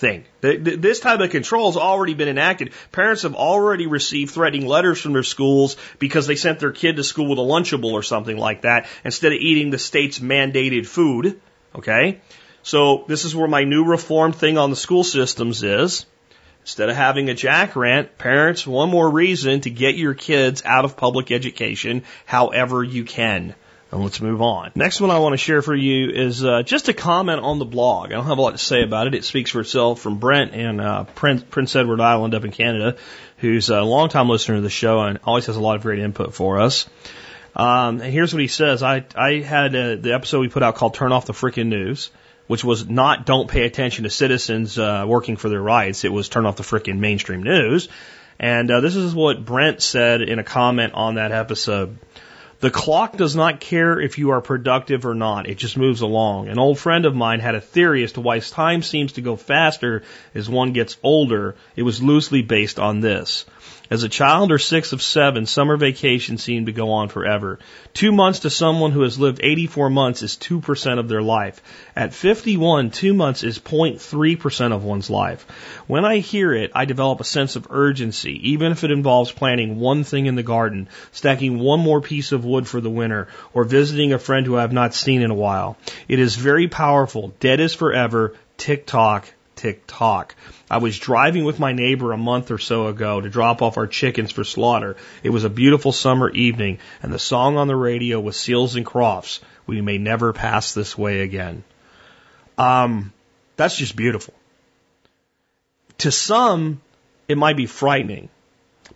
[0.00, 0.24] thing.
[0.40, 2.72] This type of control has already been enacted.
[2.90, 7.04] Parents have already received threatening letters from their schools because they sent their kid to
[7.04, 11.40] school with a Lunchable or something like that instead of eating the state's mandated food.
[11.74, 12.20] Okay?
[12.62, 16.06] So this is where my new reform thing on the school systems is.
[16.62, 20.84] Instead of having a jack rant, parents, one more reason to get your kids out
[20.84, 23.54] of public education however you can.
[23.92, 24.70] And let's move on.
[24.76, 27.64] Next one I want to share for you is uh, just a comment on the
[27.64, 28.12] blog.
[28.12, 29.14] I don't have a lot to say about it.
[29.14, 32.96] It speaks for itself from Brent in uh, Prince, Prince Edward Island up in Canada,
[33.38, 36.34] who's a longtime listener to the show and always has a lot of great input
[36.34, 36.88] for us.
[37.56, 38.84] Um, and here's what he says.
[38.84, 42.10] I, I had uh, the episode we put out called Turn Off the Freaking News,
[42.46, 46.04] which was not don't pay attention to citizens uh, working for their rights.
[46.04, 47.88] It was turn off the freaking mainstream news.
[48.38, 51.98] And uh, this is what Brent said in a comment on that episode.
[52.60, 55.48] The clock does not care if you are productive or not.
[55.48, 56.48] It just moves along.
[56.48, 59.36] An old friend of mine had a theory as to why time seems to go
[59.36, 60.02] faster
[60.34, 61.56] as one gets older.
[61.74, 63.46] It was loosely based on this.
[63.90, 67.58] As a child or six of seven, summer vacation seemed to go on forever.
[67.92, 71.60] Two months to someone who has lived 84 months is 2% of their life.
[71.96, 75.44] At 51, two months is 0.3% of one's life.
[75.88, 79.80] When I hear it, I develop a sense of urgency, even if it involves planting
[79.80, 83.64] one thing in the garden, stacking one more piece of wood for the winter, or
[83.64, 85.76] visiting a friend who I have not seen in a while.
[86.06, 87.34] It is very powerful.
[87.40, 88.36] Dead is forever.
[88.56, 89.26] Tick tock,
[89.56, 90.36] tick tock.
[90.70, 93.88] I was driving with my neighbor a month or so ago to drop off our
[93.88, 94.96] chickens for slaughter.
[95.24, 98.86] It was a beautiful summer evening, and the song on the radio was Seals and
[98.86, 99.40] Crofts.
[99.66, 101.64] We may never pass this way again.
[102.56, 103.12] Um,
[103.56, 104.32] that's just beautiful.
[105.98, 106.80] To some,
[107.26, 108.28] it might be frightening,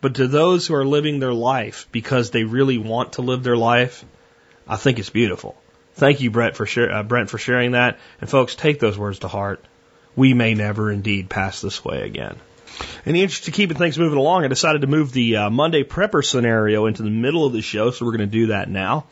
[0.01, 3.57] but to those who are living their life because they really want to live their
[3.57, 4.05] life,
[4.69, 5.57] I think it's beautiful.
[5.95, 7.99] Thank you, Brent, for, share, uh, Brent, for sharing that.
[8.21, 9.65] And folks, take those words to heart
[10.17, 12.37] we may never indeed pass this way again.
[13.07, 15.85] In the interest of keeping things moving along, I decided to move the uh, Monday
[15.85, 19.07] prepper scenario into the middle of the show, so we're going to do that now.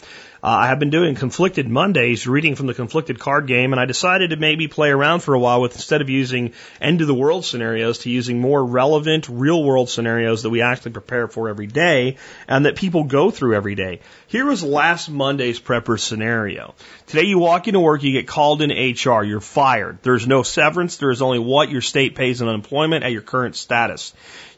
[0.44, 3.84] Uh, I have been doing conflicted Mondays, reading from the conflicted card game, and I
[3.84, 7.14] decided to maybe play around for a while with instead of using end of the
[7.14, 11.68] world scenarios to using more relevant real world scenarios that we actually prepare for every
[11.68, 12.16] day
[12.48, 14.00] and that people go through every day.
[14.26, 16.74] Here was last Monday's prepper scenario.
[17.06, 19.98] Today you walk into work, you get called in HR, you're fired.
[20.02, 23.54] There's no severance, there is only what your state pays in unemployment at your current
[23.54, 24.12] status.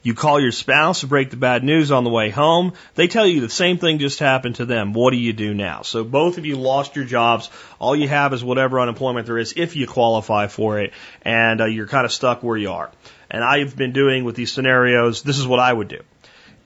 [0.05, 2.73] You call your spouse to break the bad news on the way home.
[2.93, 4.93] They tell you the same thing just happened to them.
[4.93, 5.81] What do you do now?
[5.81, 7.49] So both of you lost your jobs.
[7.79, 10.93] All you have is whatever unemployment there is if you qualify for it,
[11.23, 12.91] and uh, you're kind of stuck where you are.
[13.31, 16.01] And I've been doing with these scenarios, this is what I would do.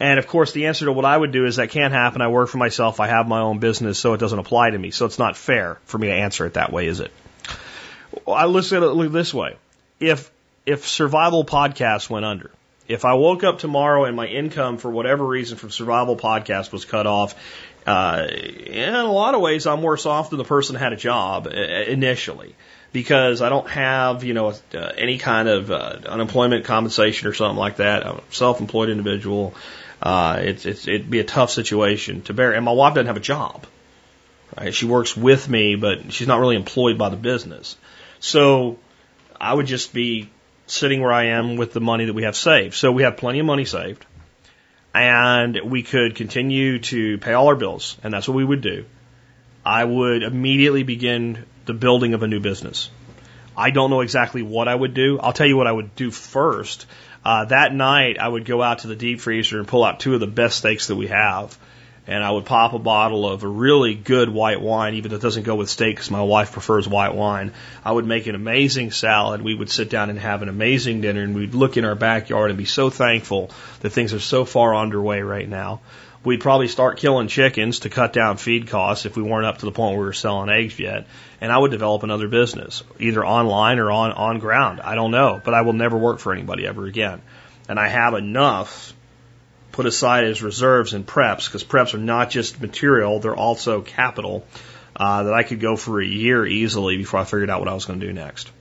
[0.01, 2.21] And of course, the answer to what I would do is that can't happen.
[2.21, 2.99] I work for myself.
[2.99, 4.91] I have my own business, so it doesn't apply to me.
[4.91, 7.13] So it's not fair for me to answer it that way, is it?
[8.27, 9.55] I look at it this way.
[9.97, 10.29] If,
[10.65, 12.51] if survival podcasts went under,
[12.89, 16.85] if I woke up tomorrow and my income, for whatever reason, from Survival Podcast was
[16.85, 17.35] cut off,
[17.85, 21.47] uh, in a lot of ways, I'm worse off than the person had a job
[21.47, 22.55] uh, initially
[22.91, 27.57] because I don't have, you know, uh, any kind of uh, unemployment compensation or something
[27.57, 28.05] like that.
[28.05, 29.53] I'm a self-employed individual.
[30.01, 32.53] Uh, it's, it's, it'd be a tough situation to bear.
[32.53, 33.67] And my wife doesn't have a job.
[34.57, 34.73] Right?
[34.73, 37.77] She works with me, but she's not really employed by the business.
[38.19, 38.79] So
[39.39, 40.31] I would just be
[40.71, 42.75] sitting where I am with the money that we have saved.
[42.75, 44.05] So we have plenty of money saved
[44.93, 47.97] and we could continue to pay all our bills.
[48.03, 48.85] And that's what we would do.
[49.65, 52.89] I would immediately begin the building of a new business.
[53.55, 55.19] I don't know exactly what I would do.
[55.19, 56.85] I'll tell you what I would do first.
[57.25, 60.13] Uh, that night, I would go out to the deep freezer and pull out two
[60.13, 61.57] of the best steaks that we have
[62.09, 65.21] and I would pop a bottle of a really good white wine, even though it
[65.21, 67.53] doesn't go with steak because my wife prefers white wine.
[67.85, 69.43] I would make an amazing salad.
[69.43, 72.49] We would sit down and have an amazing dinner, and we'd look in our backyard
[72.49, 73.51] and be so thankful
[73.81, 75.81] that things are so far underway right now.
[76.23, 79.65] We'd probably start killing chickens to cut down feed costs if we weren't up to
[79.67, 81.05] the point where we were selling eggs yet.
[81.39, 84.81] And I would develop another business, either online or on, on ground.
[84.81, 87.21] I don't know, but I will never work for anybody ever again.
[87.69, 88.95] And I have enough
[89.79, 94.45] put aside as reserves and preps, because preps are not just material, they're also capital,
[94.93, 97.73] uh, that I could go for a year easily before I figured out what I
[97.73, 98.51] was going to do next.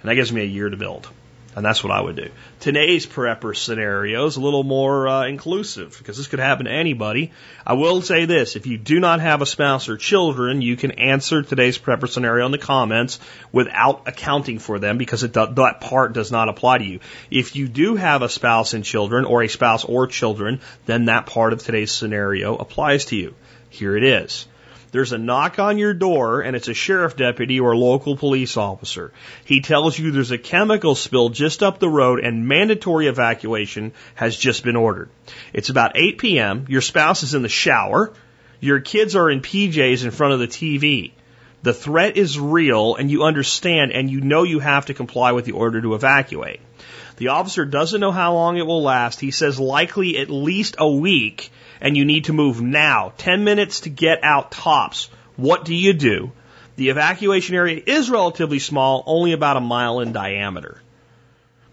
[0.00, 1.08] And that gives me a year to build.
[1.56, 2.28] And that's what I would do.
[2.60, 7.32] Today's prepper scenario is a little more uh, inclusive because this could happen to anybody.
[7.66, 10.92] I will say this if you do not have a spouse or children, you can
[10.92, 13.18] answer today's prepper scenario in the comments
[13.50, 17.00] without accounting for them because it, that part does not apply to you.
[17.30, 21.26] If you do have a spouse and children or a spouse or children, then that
[21.26, 23.34] part of today's scenario applies to you.
[23.70, 24.46] Here it is.
[24.90, 29.12] There's a knock on your door and it's a sheriff deputy or local police officer.
[29.44, 34.36] He tells you there's a chemical spill just up the road and mandatory evacuation has
[34.36, 35.10] just been ordered.
[35.52, 36.66] It's about 8 p.m.
[36.68, 38.12] Your spouse is in the shower.
[38.60, 41.12] Your kids are in PJs in front of the TV.
[41.62, 45.44] The threat is real and you understand and you know you have to comply with
[45.44, 46.60] the order to evacuate.
[47.16, 49.20] The officer doesn't know how long it will last.
[49.20, 51.50] He says likely at least a week
[51.80, 53.12] and you need to move now.
[53.18, 55.10] 10 minutes to get out tops.
[55.36, 56.32] What do you do?
[56.76, 60.80] The evacuation area is relatively small, only about a mile in diameter.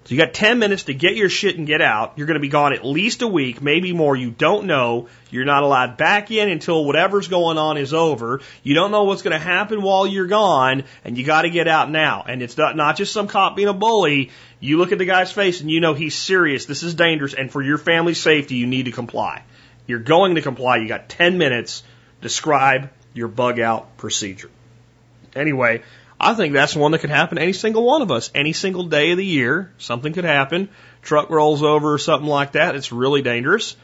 [0.05, 2.13] So you got 10 minutes to get your shit and get out.
[2.15, 4.15] You're going to be gone at least a week, maybe more.
[4.15, 5.07] You don't know.
[5.31, 8.41] You're not allowed back in until whatever's going on is over.
[8.61, 11.67] You don't know what's going to happen while you're gone, and you got to get
[11.67, 12.23] out now.
[12.27, 14.29] And it's not, not just some cop being a bully.
[14.59, 16.65] You look at the guy's face and you know he's serious.
[16.65, 19.43] This is dangerous, and for your family's safety, you need to comply.
[19.87, 20.77] You're going to comply.
[20.77, 21.83] You got 10 minutes.
[22.21, 24.49] Describe your bug out procedure.
[25.35, 25.83] Anyway,
[26.19, 28.31] I think that's one that could happen to any single one of us.
[28.33, 30.69] Any single day of the year, something could happen.
[31.01, 32.75] Truck rolls over or something like that.
[32.75, 33.75] It's really dangerous.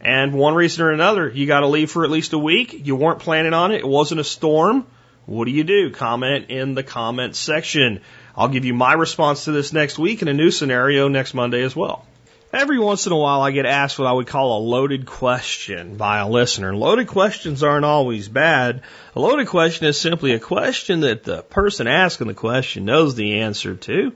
[0.00, 2.86] And one reason or another, you got to leave for at least a week.
[2.86, 3.80] You weren't planning on it.
[3.80, 4.86] It wasn't a storm.
[5.26, 5.90] What do you do?
[5.90, 8.00] Comment in the comment section.
[8.34, 11.62] I'll give you my response to this next week in a new scenario next Monday
[11.62, 12.06] as well.
[12.52, 15.96] Every once in a while, I get asked what I would call a loaded question
[15.96, 16.74] by a listener.
[16.74, 18.82] Loaded questions aren't always bad.
[19.14, 23.40] A loaded question is simply a question that the person asking the question knows the
[23.40, 24.12] answer to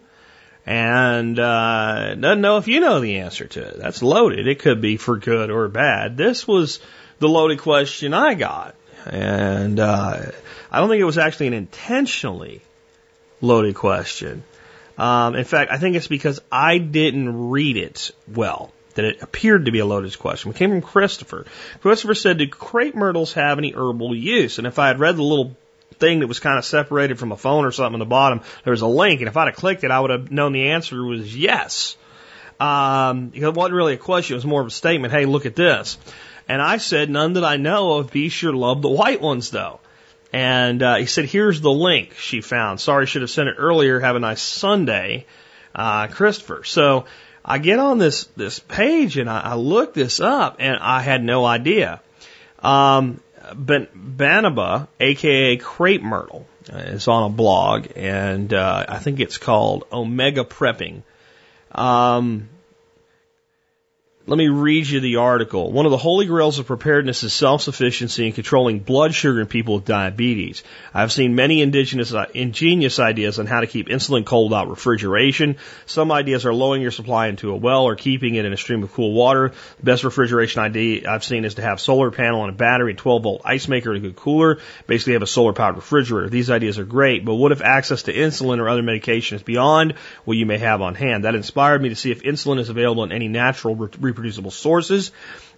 [0.67, 3.79] and uh, doesn't know if you know the answer to it.
[3.79, 4.49] That's loaded.
[4.49, 6.17] It could be for good or bad.
[6.17, 6.81] This was
[7.19, 8.75] the loaded question I got.
[9.07, 10.23] And uh,
[10.73, 12.63] I don't think it was actually an intentionally
[13.41, 14.43] loaded question.
[14.97, 19.65] Um, in fact, I think it's because I didn't read it well that it appeared
[19.65, 20.53] to be a loaded question.
[20.53, 21.47] It came from Christopher.
[21.83, 25.23] Christopher said, "Do crepe myrtles have any herbal use?" And if I had read the
[25.23, 25.57] little
[25.99, 28.71] thing that was kind of separated from a phone or something on the bottom, there
[28.71, 31.03] was a link, and if I'd have clicked it, I would have known the answer
[31.05, 31.97] was yes.
[32.61, 35.13] Um, it wasn't really a question; it was more of a statement.
[35.13, 35.99] Hey, look at this.
[36.49, 38.13] And I said, none that I know of.
[38.13, 39.81] Be sure love the white ones, though.
[40.35, 42.81] And uh, he said, "Here's the link she found.
[42.81, 44.01] Sorry, should have sent it earlier.
[44.01, 45.27] Have a nice Sunday,
[45.77, 47.05] uh, Christopher." So
[47.45, 51.23] I get on this this page and I, I look this up, and I had
[51.23, 52.01] no idea.
[52.59, 53.21] Um,
[53.55, 59.39] ben, Banaba, aka crepe myrtle, uh, is on a blog, and uh, I think it's
[59.39, 61.03] called Omega Prepping.
[61.71, 62.49] Um,
[64.27, 65.71] let me read you the article.
[65.71, 69.75] One of the holy grails of preparedness is self-sufficiency in controlling blood sugar in people
[69.75, 70.63] with diabetes.
[70.95, 75.57] I've seen many indigenous, uh, ingenious ideas on how to keep insulin cold without refrigeration.
[75.85, 78.83] Some ideas are lowering your supply into a well or keeping it in a stream
[78.83, 79.53] of cool water.
[79.77, 83.23] The best refrigeration idea I've seen is to have solar panel and a battery, 12
[83.23, 84.59] volt ice maker, and a good cooler.
[84.87, 86.31] Basically have a solar powered refrigerator.
[86.31, 89.97] These ideas are great, but what if access to insulin or other medication is beyond
[90.25, 91.25] what you may have on hand?
[91.25, 95.11] That inspired me to see if insulin is available in any natural re- reproducible sources.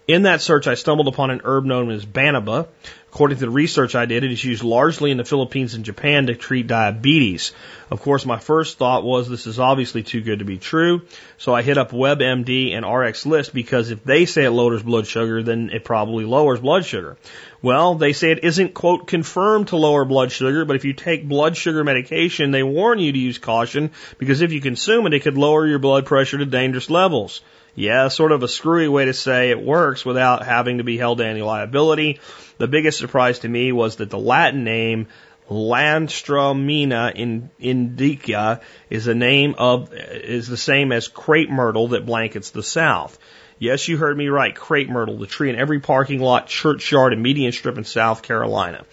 [0.07, 2.67] In that search, I stumbled upon an herb known as Banaba.
[3.09, 6.27] According to the research I did, it is used largely in the Philippines and Japan
[6.27, 7.51] to treat diabetes.
[7.91, 11.01] Of course, my first thought was this is obviously too good to be true.
[11.37, 15.43] So I hit up WebMD and RxList because if they say it lowers blood sugar,
[15.43, 17.17] then it probably lowers blood sugar.
[17.61, 21.27] Well, they say it isn't, quote, confirmed to lower blood sugar, but if you take
[21.27, 25.23] blood sugar medication, they warn you to use caution because if you consume it, it
[25.23, 27.41] could lower your blood pressure to dangerous levels.
[27.77, 31.19] Yeah, sort of a screwy way to say it works without having to be held
[31.19, 32.19] to any liability.
[32.57, 35.05] The biggest surprise to me was that the Latin name
[35.47, 42.63] Lagerstroemia indica is a name of is the same as crepe myrtle that blankets the
[42.63, 43.19] South.
[43.59, 44.55] Yes, you heard me right.
[44.55, 48.85] Crepe myrtle, the tree in every parking lot, churchyard, and median strip in South Carolina.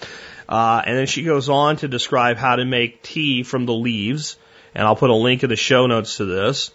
[0.46, 4.36] Uh, and then she goes on to describe how to make tea from the leaves,
[4.74, 6.70] and I'll put a link in the show notes to this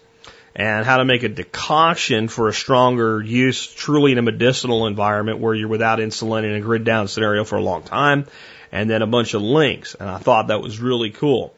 [0.54, 5.38] and how to make a decoction for a stronger use truly in a medicinal environment
[5.38, 8.26] where you're without insulin in a grid down scenario for a long time,
[8.72, 9.94] and then a bunch of links.
[9.94, 11.54] And I thought that was really cool.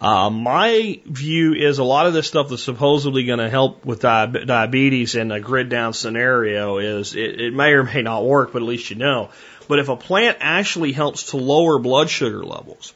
[0.00, 4.00] Uh, my view is a lot of this stuff that's supposedly going to help with
[4.00, 8.54] di- diabetes in a grid down scenario is it, it may or may not work,
[8.54, 9.28] but at least you know.
[9.68, 12.94] But if a plant actually helps to lower blood sugar levels,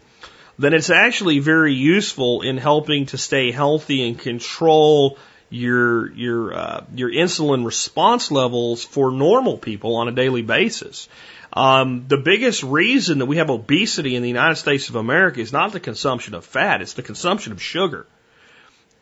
[0.59, 5.19] then it's actually very useful in helping to stay healthy and control
[5.55, 11.09] your your uh, your insulin response levels for normal people on a daily basis.
[11.53, 15.53] Um, the biggest reason that we have obesity in the United States of America is
[15.53, 18.07] not the consumption of fat; it's the consumption of sugar.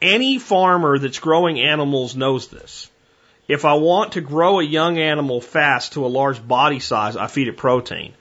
[0.01, 2.91] Any farmer that's growing animals knows this.
[3.49, 7.29] If I want to grow a young animal fast to a large body size, I
[7.29, 8.13] feed it protein.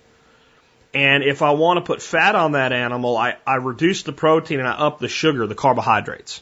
[0.94, 4.60] And if I want to put fat on that animal, I, I reduce the protein
[4.60, 6.42] and I up the sugar, the carbohydrates.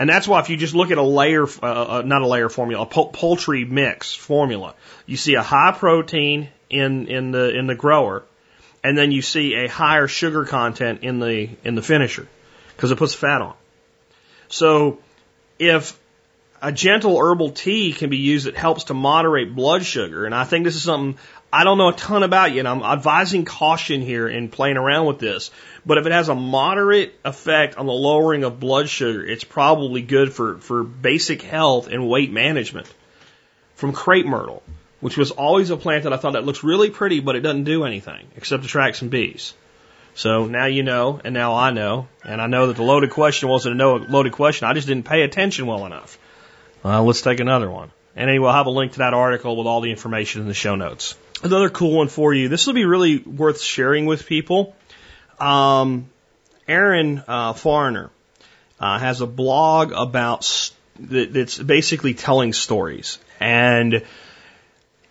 [0.00, 1.66] And that's why if you just look at a layer, uh,
[1.98, 4.74] uh, not a layer formula, a poultry mix formula,
[5.04, 8.24] you see a high protein in, in the, in the grower,
[8.82, 12.26] and then you see a higher sugar content in the, in the finisher,
[12.74, 13.54] because it puts fat on.
[14.48, 15.00] So
[15.58, 15.98] if
[16.62, 20.44] a gentle herbal tea can be used that helps to moderate blood sugar, and I
[20.44, 21.20] think this is something
[21.52, 25.06] I don't know a ton about you, and I'm advising caution here in playing around
[25.06, 25.50] with this.
[25.84, 30.02] But if it has a moderate effect on the lowering of blood sugar, it's probably
[30.02, 32.86] good for, for basic health and weight management.
[33.74, 34.62] From crepe myrtle,
[35.00, 37.64] which was always a plant that I thought that looks really pretty, but it doesn't
[37.64, 39.54] do anything except attract some bees.
[40.14, 43.48] So now you know, and now I know, and I know that the loaded question
[43.48, 44.68] wasn't a no loaded question.
[44.68, 46.18] I just didn't pay attention well enough.
[46.82, 47.90] Well, let's take another one.
[48.14, 50.54] And anyway, we'll have a link to that article with all the information in the
[50.54, 51.16] show notes.
[51.42, 52.48] Another cool one for you.
[52.48, 54.76] This will be really worth sharing with people.
[55.38, 56.10] Um,
[56.68, 58.10] Aaron uh, Farner
[58.78, 60.76] uh, has a blog about st-
[61.32, 64.04] that's basically telling stories, and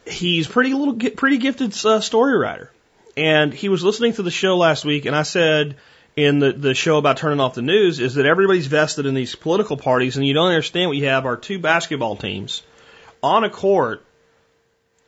[0.06, 2.72] he's pretty little pretty gifted uh, story writer.
[3.18, 5.78] And he was listening to the show last week, and I said
[6.16, 9.34] in the the show about turning off the news is that everybody's vested in these
[9.34, 12.62] political parties, and you don't understand what you have are two basketball teams
[13.24, 14.06] on a court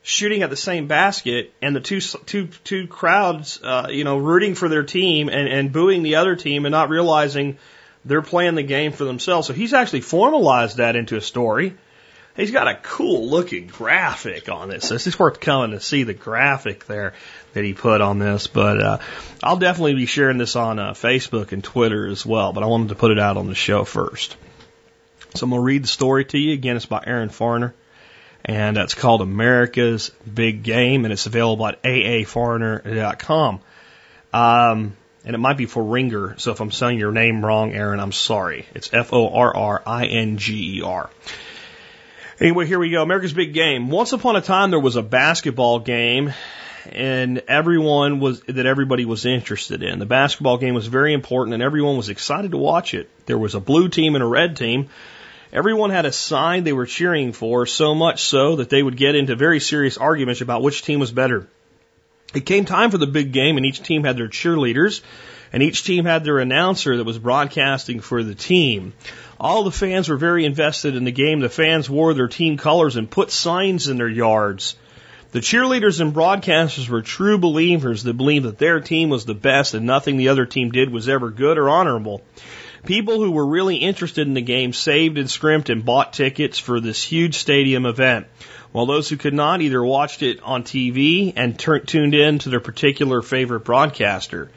[0.03, 4.55] shooting at the same basket and the two two two crowds uh, you know rooting
[4.55, 7.57] for their team and, and booing the other team and not realizing
[8.03, 9.47] they're playing the game for themselves.
[9.47, 11.77] So he's actually formalized that into a story.
[12.35, 14.89] He's got a cool looking graphic on this.
[14.89, 17.13] This is worth coming to see the graphic there
[17.53, 18.47] that he put on this.
[18.47, 18.97] But uh,
[19.43, 22.53] I'll definitely be sharing this on uh, Facebook and Twitter as well.
[22.53, 24.37] But I wanted to put it out on the show first.
[25.35, 26.77] So I'm gonna read the story to you again.
[26.77, 27.73] It's by Aaron Farner
[28.51, 33.61] and it's called America's Big Game, and it's available at aaforringer.com.
[34.33, 38.11] Um, and it might be Forringer, so if I'm saying your name wrong, Aaron, I'm
[38.11, 38.65] sorry.
[38.75, 41.09] It's F O R R I N G E R.
[42.41, 43.01] Anyway, here we go.
[43.03, 43.89] America's Big Game.
[43.89, 46.33] Once upon a time, there was a basketball game,
[46.91, 49.99] and everyone was that everybody was interested in.
[49.99, 53.09] The basketball game was very important, and everyone was excited to watch it.
[53.27, 54.89] There was a blue team and a red team.
[55.53, 59.15] Everyone had a side they were cheering for, so much so that they would get
[59.15, 61.45] into very serious arguments about which team was better.
[62.33, 65.01] It came time for the big game, and each team had their cheerleaders,
[65.51, 68.93] and each team had their announcer that was broadcasting for the team.
[69.37, 71.41] All the fans were very invested in the game.
[71.41, 74.77] The fans wore their team colors and put signs in their yards.
[75.33, 79.73] The cheerleaders and broadcasters were true believers that believed that their team was the best
[79.73, 82.21] and nothing the other team did was ever good or honorable.
[82.85, 86.79] People who were really interested in the game saved and scrimped and bought tickets for
[86.79, 88.25] this huge stadium event,
[88.71, 92.59] while those who could not either watched it on TV and tuned in to their
[92.59, 94.49] particular favorite broadcaster.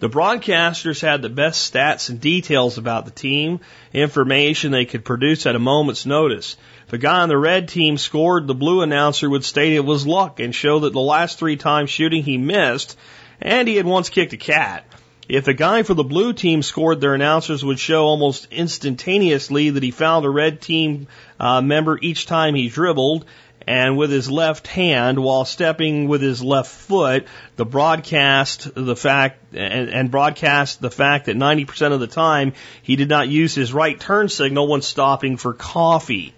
[0.00, 3.60] The broadcasters had the best stats and details about the team,
[3.92, 6.56] information they could produce at a moment's notice.
[6.88, 10.06] If a guy on the red team scored, the blue announcer would state it was
[10.06, 12.96] luck and show that the last three times shooting he missed,
[13.40, 14.84] and he had once kicked a cat.
[15.28, 19.82] If the guy for the blue team scored, their announcers would show almost instantaneously that
[19.82, 21.06] he found a red team
[21.38, 23.26] uh, member each time he dribbled,
[23.66, 27.26] and with his left hand while stepping with his left foot,
[27.56, 32.96] the broadcast the fact and, and broadcast the fact that 90% of the time he
[32.96, 36.32] did not use his right turn signal when stopping for coffee.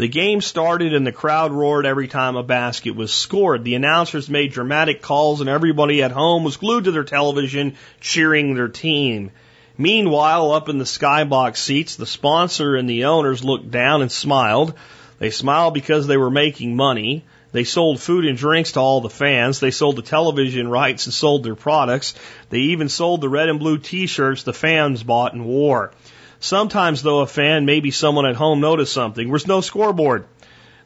[0.00, 3.64] The game started and the crowd roared every time a basket was scored.
[3.64, 8.54] The announcers made dramatic calls and everybody at home was glued to their television cheering
[8.54, 9.30] their team.
[9.76, 14.72] Meanwhile, up in the skybox seats, the sponsor and the owners looked down and smiled.
[15.18, 17.26] They smiled because they were making money.
[17.52, 19.60] They sold food and drinks to all the fans.
[19.60, 22.14] They sold the television rights and sold their products.
[22.48, 25.92] They even sold the red and blue t-shirts the fans bought and wore.
[26.40, 29.26] Sometimes, though, a fan, maybe someone at home noticed something.
[29.26, 30.24] There was no scoreboard.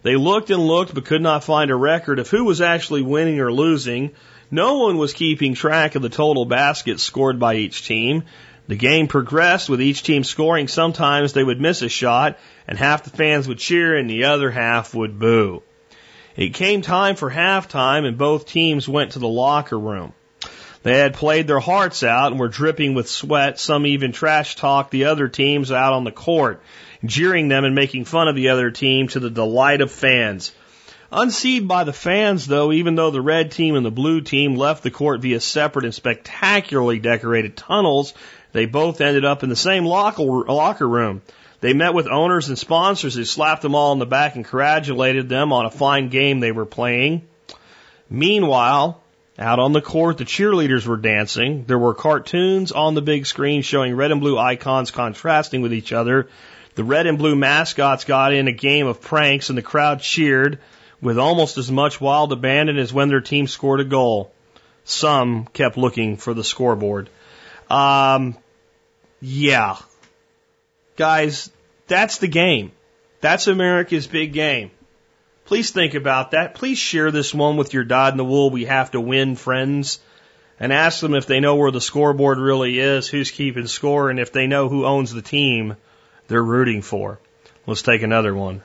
[0.02, 3.40] They looked and looked but could not find a record of who was actually winning
[3.40, 4.10] or losing.
[4.50, 8.24] No one was keeping track of the total baskets scored by each team.
[8.66, 10.68] The game progressed with each team scoring.
[10.68, 14.50] Sometimes they would miss a shot and half the fans would cheer and the other
[14.50, 15.62] half would boo.
[16.36, 20.12] It came time for halftime and both teams went to the locker room.
[20.84, 23.58] They had played their hearts out and were dripping with sweat.
[23.58, 26.62] Some even trash talked the other teams out on the court,
[27.02, 30.52] jeering them and making fun of the other team to the delight of fans.
[31.10, 34.82] Unseen by the fans, though, even though the red team and the blue team left
[34.82, 38.12] the court via separate and spectacularly decorated tunnels,
[38.52, 41.22] they both ended up in the same locker, locker room.
[41.62, 45.30] They met with owners and sponsors who slapped them all on the back and congratulated
[45.30, 47.26] them on a fine game they were playing.
[48.10, 49.00] Meanwhile,
[49.38, 51.64] out on the court, the cheerleaders were dancing.
[51.64, 55.92] There were cartoons on the big screen showing red and blue icons contrasting with each
[55.92, 56.28] other.
[56.76, 60.58] The red and blue mascots got in a game of pranks and the crowd cheered
[61.00, 64.32] with almost as much wild abandon as when their team scored a goal.
[64.84, 67.08] Some kept looking for the scoreboard.
[67.68, 68.36] Um,
[69.20, 69.76] yeah.
[70.96, 71.50] Guys,
[71.86, 72.72] that's the game.
[73.20, 74.70] That's America's big game.
[75.44, 76.54] Please think about that.
[76.54, 80.00] Please share this one with your dyed in the wool we have to win friends
[80.58, 84.18] and ask them if they know where the scoreboard really is, who's keeping score, and
[84.18, 85.76] if they know who owns the team
[86.28, 87.18] they're rooting for.
[87.66, 88.62] Let's take another one.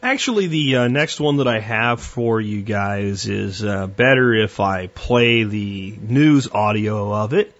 [0.00, 4.60] Actually, the uh, next one that I have for you guys is uh, better if
[4.60, 7.52] I play the news audio of it.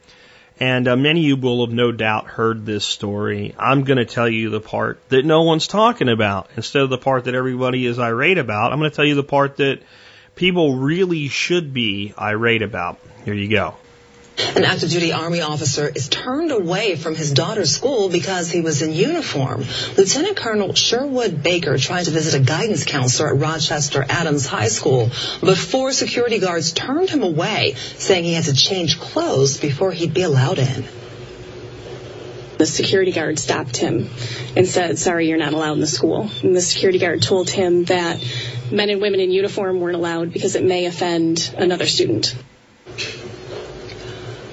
[0.60, 3.54] And uh, many of you will have no doubt heard this story.
[3.58, 6.98] I'm going to tell you the part that no one's talking about instead of the
[6.98, 8.72] part that everybody is irate about.
[8.72, 9.82] I'm going to tell you the part that
[10.34, 12.98] people really should be irate about.
[13.24, 13.76] Here you go.
[14.38, 18.82] An active duty Army officer is turned away from his daughter's school because he was
[18.82, 19.64] in uniform.
[19.96, 25.10] Lieutenant Colonel Sherwood Baker tried to visit a guidance counselor at Rochester Adams High School,
[25.40, 30.14] but four security guards turned him away, saying he had to change clothes before he'd
[30.14, 30.84] be allowed in.
[32.58, 34.08] The security guard stopped him
[34.56, 36.30] and said, sorry, you're not allowed in the school.
[36.42, 38.24] And the security guard told him that
[38.70, 42.34] men and women in uniform weren't allowed because it may offend another student.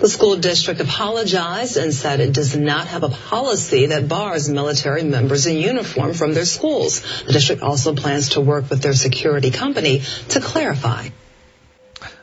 [0.06, 5.02] The school district apologized and said it does not have a policy that bars military
[5.02, 7.02] members in uniform from their schools.
[7.24, 11.08] The district also plans to work with their security company to clarify.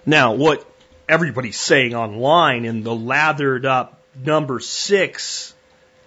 [0.07, 0.65] Now, what
[1.09, 5.53] everybody's saying online in the lathered up number six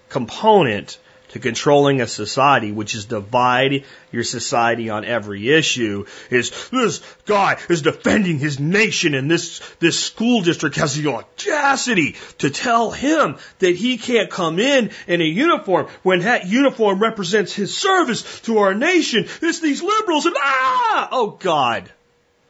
[0.07, 0.97] component
[1.35, 7.57] to controlling a society, which is divide your society on every issue, is this guy
[7.67, 13.35] is defending his nation and this, this school district has the audacity to tell him
[13.59, 18.59] that he can't come in in a uniform when that uniform represents his service to
[18.59, 19.27] our nation.
[19.41, 21.09] It's these liberals and ah!
[21.11, 21.91] Oh God.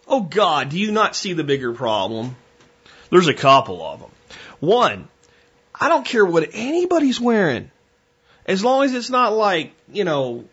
[0.08, 2.36] Oh God, do you not see the bigger problem?
[3.10, 4.12] There's a couple of them.
[4.60, 5.08] One,
[5.74, 7.72] I don't care what anybody's wearing.
[8.46, 10.46] As long as it's not like, you know,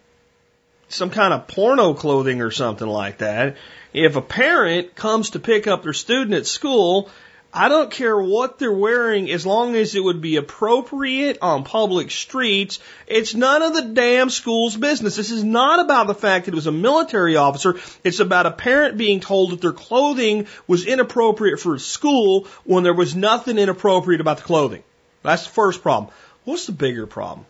[0.92, 3.56] some kind of porno clothing or something like that.
[3.92, 7.10] If a parent comes to pick up their student at school,
[7.54, 12.10] I don't care what they're wearing as long as it would be appropriate on public
[12.10, 12.78] streets.
[13.06, 15.16] It's none of the damn school's business.
[15.16, 17.76] This is not about the fact that it was a military officer.
[18.04, 22.94] It's about a parent being told that their clothing was inappropriate for school when there
[22.94, 24.82] was nothing inappropriate about the clothing.
[25.22, 26.12] That's the first problem.
[26.44, 27.44] What's the bigger problem?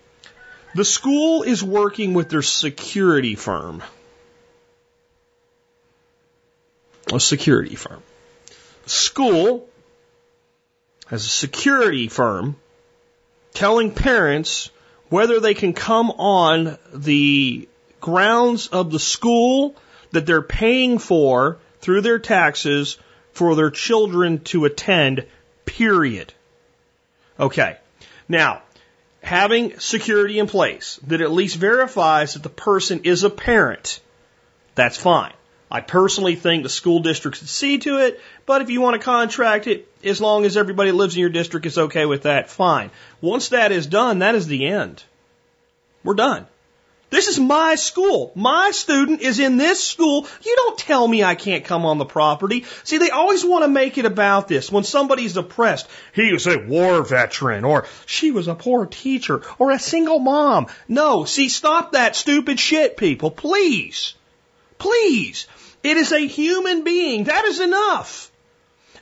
[0.75, 3.83] The school is working with their security firm.
[7.13, 8.03] A security firm.
[8.87, 9.69] School
[11.09, 12.57] has a security firm
[13.53, 14.71] telling parents
[15.11, 17.69] whether they can come on the
[18.01, 19.77] grounds of the school
[20.13, 22.97] that they're paying for through their taxes
[23.33, 25.27] for their children to attend,
[25.67, 26.33] period.
[27.39, 27.77] Okay.
[28.27, 28.63] Now,
[29.23, 34.01] having security in place that at least verifies that the person is a parent,
[34.75, 35.33] that's fine.
[35.71, 39.05] I personally think the school district should see to it, but if you want to
[39.05, 42.91] contract it, as long as everybody lives in your district is okay with that, fine.
[43.23, 45.03] Once that is done, that is the end.
[46.05, 46.47] We're done.
[47.13, 48.33] This is my school.
[48.35, 50.27] My student is in this school.
[50.43, 52.65] You don't tell me I can't come on the property.
[52.85, 54.73] See, they always want to make it about this.
[54.73, 59.73] When somebody's depressed, he was a war veteran, or she was a poor teacher, or
[59.73, 60.69] a single mom.
[60.89, 63.31] No, see, stop that stupid shit, people.
[63.31, 64.15] Please.
[64.79, 65.47] Please.
[65.83, 67.25] It is a human being.
[67.25, 68.33] That is enough.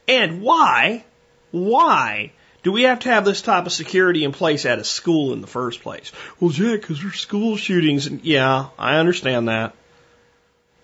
[0.09, 1.05] And why,
[1.53, 2.33] why
[2.63, 5.41] do we have to have this type of security in place at a school in
[5.41, 6.13] the first place?
[6.39, 8.07] Well, Jack, because there's school shootings.
[8.07, 9.75] And yeah, I understand that.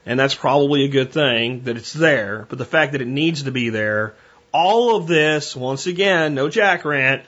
[0.07, 2.47] And that's probably a good thing that it's there.
[2.49, 4.15] But the fact that it needs to be there,
[4.53, 7.25] all of this, once again, no Jack rant.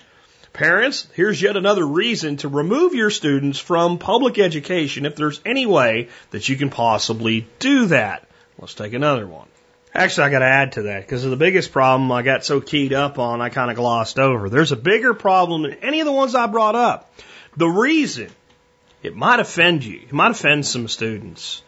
[0.54, 5.66] Parents, here's yet another reason to remove your students from public education if there's any
[5.66, 8.26] way that you can possibly do that.
[8.58, 9.46] Let's take another one.
[9.98, 12.92] Actually, I got to add to that because the biggest problem I got so keyed
[12.92, 14.48] up on, I kind of glossed over.
[14.48, 17.12] There's a bigger problem than any of the ones I brought up.
[17.56, 18.30] The reason
[19.02, 21.64] it might offend you, it might offend some students.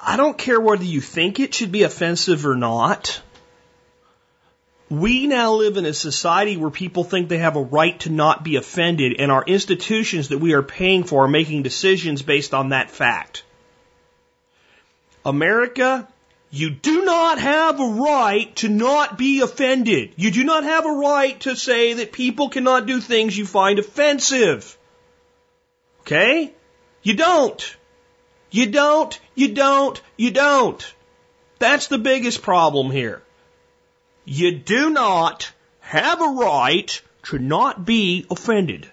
[0.00, 3.22] I don't care whether you think it should be offensive or not.
[4.90, 8.42] We now live in a society where people think they have a right to not
[8.42, 12.70] be offended, and our institutions that we are paying for are making decisions based on
[12.70, 13.44] that fact.
[15.24, 16.08] America
[16.54, 20.12] you do not have a right to not be offended.
[20.16, 23.78] You do not have a right to say that people cannot do things you find
[23.78, 24.76] offensive.
[26.00, 26.52] Okay?
[27.02, 27.76] You don't.
[28.50, 30.94] You don't, you don't, you don't.
[31.58, 33.22] That's the biggest problem here.
[34.26, 35.50] You do not
[35.80, 37.00] have a right
[37.30, 38.92] to not be offended.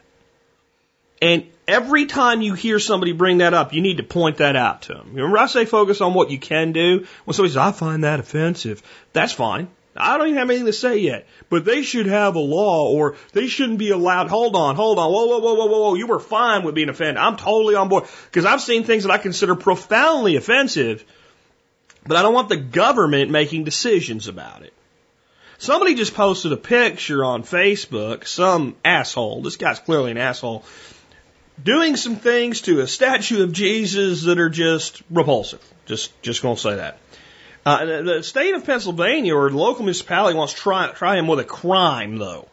[1.22, 4.84] And every time you hear somebody bring that up, you need to point that out
[4.84, 5.12] to them.
[5.14, 7.06] Remember, I say focus on what you can do.
[7.26, 9.68] When somebody says, I find that offensive, that's fine.
[9.98, 11.28] I don't even have anything to say yet.
[11.50, 14.30] But they should have a law or they shouldn't be allowed.
[14.30, 15.12] Hold on, hold on.
[15.12, 15.96] Whoa, whoa, whoa, whoa, whoa, whoa.
[15.96, 17.18] You were fine with being offended.
[17.18, 18.06] I'm totally on board.
[18.26, 21.04] Because I've seen things that I consider profoundly offensive,
[22.06, 24.74] but I don't want the government making decisions about it.
[25.58, 30.64] Somebody just posted a picture on Facebook, some asshole, this guy's clearly an asshole,
[31.64, 35.62] doing some things to a statue of Jesus that are just repulsive.
[35.86, 36.97] Just, just gonna say that.
[37.66, 41.43] Uh, the state of Pennsylvania or local municipality wants to try, try him with a
[41.43, 42.47] crime, though.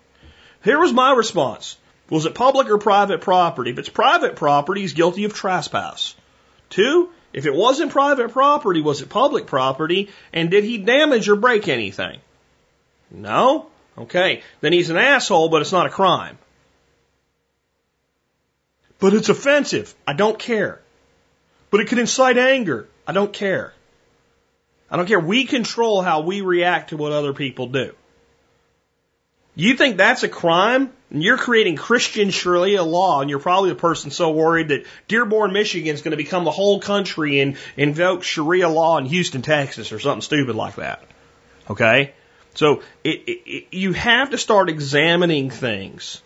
[0.64, 1.76] Here was my response.
[2.11, 3.70] Was it public or private property?
[3.70, 6.14] If it's private property, he's guilty of trespass.
[6.70, 10.11] Two, if it wasn't private property, was it public property?
[10.32, 12.18] And did he damage or break anything?
[13.11, 13.66] No?
[13.96, 14.42] Okay.
[14.61, 16.38] Then he's an asshole, but it's not a crime.
[18.99, 19.94] But it's offensive.
[20.07, 20.80] I don't care.
[21.70, 22.88] But it could incite anger.
[23.07, 23.72] I don't care.
[24.90, 25.20] I don't care.
[25.20, 27.94] We control how we react to what other people do.
[29.55, 30.92] You think that's a crime?
[31.11, 35.53] And you're creating Christian Sharia law, and you're probably the person so worried that Dearborn,
[35.53, 39.92] Michigan is going to become the whole country and invoke Sharia law in Houston, Texas,
[39.92, 41.03] or something stupid like that.
[41.70, 42.12] Okay?
[42.55, 46.22] So it, it, it, you have to start examining things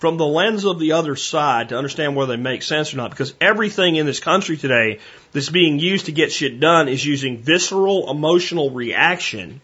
[0.00, 3.10] from the lens of the other side to understand whether they make sense or not.
[3.10, 4.98] Because everything in this country today
[5.32, 9.60] that's being used to get shit done is using visceral emotional reaction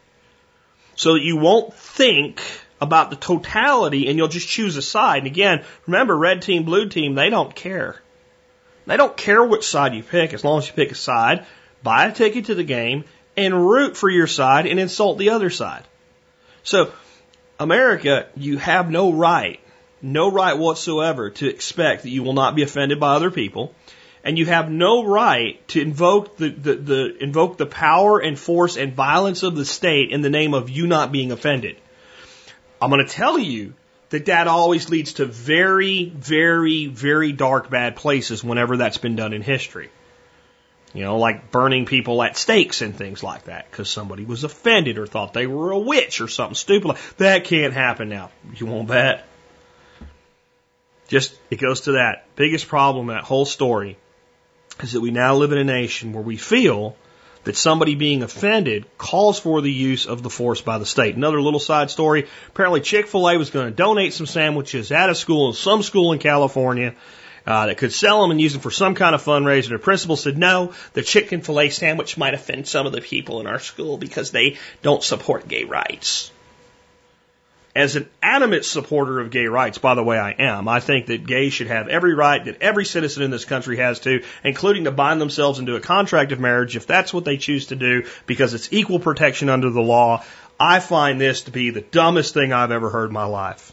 [0.95, 2.43] so that you won't think
[2.83, 5.19] about the totality and you'll just choose a side.
[5.19, 7.99] And again, remember, red team, blue team, they don't care.
[8.85, 11.47] They don't care which side you pick as long as you pick a side,
[11.83, 13.05] buy a ticket to the game,
[13.39, 15.85] and root for your side and insult the other side.
[16.63, 16.93] So,
[17.59, 19.61] America, you have no right
[20.03, 23.75] no right whatsoever to expect that you will not be offended by other people,
[24.25, 28.77] and you have no right to invoke the, the, the invoke the power and force
[28.77, 31.77] and violence of the state in the name of you not being offended.
[32.81, 33.75] I'm going to tell you
[34.11, 39.33] that that always leads to very, very, very dark, bad places whenever that's been done
[39.33, 39.91] in history.
[40.93, 44.99] You know, like burning people at stakes and things like that because somebody was offended
[44.99, 46.97] or thought they were a witch or something stupid.
[47.19, 48.31] That can't happen now.
[48.55, 49.27] You won't bet.
[51.09, 52.27] Just, it goes to that.
[52.37, 53.97] Biggest problem in that whole story
[54.83, 56.97] is that we now live in a nation where we feel
[57.45, 61.15] that somebody being offended calls for the use of the force by the state.
[61.15, 62.27] Another little side story.
[62.49, 66.95] Apparently Chick-fil-A was going to donate some sandwiches at a school, some school in California,
[67.47, 69.69] uh, that could sell them and use them for some kind of fundraiser.
[69.69, 73.47] The principal said, no, the chicken filet sandwich might offend some of the people in
[73.47, 76.33] our school because they don't support gay rights
[77.77, 80.67] as an adamant supporter of gay rights, by the way, I am.
[80.67, 84.01] I think that gays should have every right that every citizen in this country has
[84.01, 87.67] to, including to bind themselves into a contract of marriage if that's what they choose
[87.67, 90.25] to do because it's equal protection under the law.
[90.59, 93.73] I find this to be the dumbest thing I've ever heard in my life.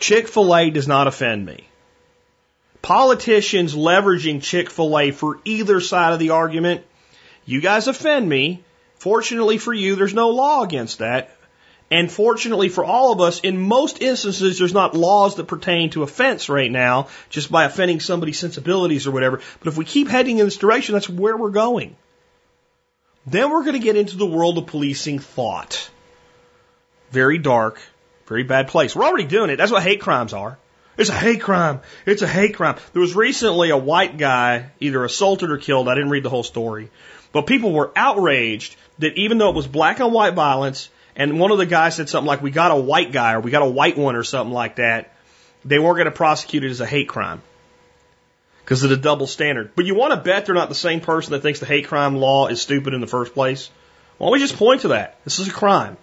[0.00, 1.64] Chick-fil-A does not offend me.
[2.82, 6.82] Politicians leveraging Chick-fil-A for either side of the argument,
[7.46, 8.64] you guys offend me.
[8.96, 11.37] Fortunately for you, there's no law against that.
[11.90, 16.02] And fortunately for all of us, in most instances, there's not laws that pertain to
[16.02, 19.40] offense right now, just by offending somebody's sensibilities or whatever.
[19.58, 21.96] But if we keep heading in this direction, that's where we're going.
[23.26, 25.90] Then we're going to get into the world of policing thought.
[27.10, 27.80] Very dark,
[28.26, 28.94] very bad place.
[28.94, 29.56] We're already doing it.
[29.56, 30.58] That's what hate crimes are.
[30.98, 31.80] It's a hate crime.
[32.06, 32.76] It's a hate crime.
[32.92, 35.88] There was recently a white guy either assaulted or killed.
[35.88, 36.90] I didn't read the whole story.
[37.32, 41.50] But people were outraged that even though it was black on white violence, and one
[41.50, 43.68] of the guys said something like, we got a white guy or we got a
[43.70, 45.12] white one or something like that.
[45.64, 47.42] They weren't going to prosecute it as a hate crime.
[48.64, 49.72] because of the double standard.
[49.74, 52.16] But you want to bet they're not the same person that thinks the hate crime
[52.16, 53.70] law is stupid in the first place?
[54.18, 55.18] Why don't we just point to that?
[55.24, 55.96] This is a crime.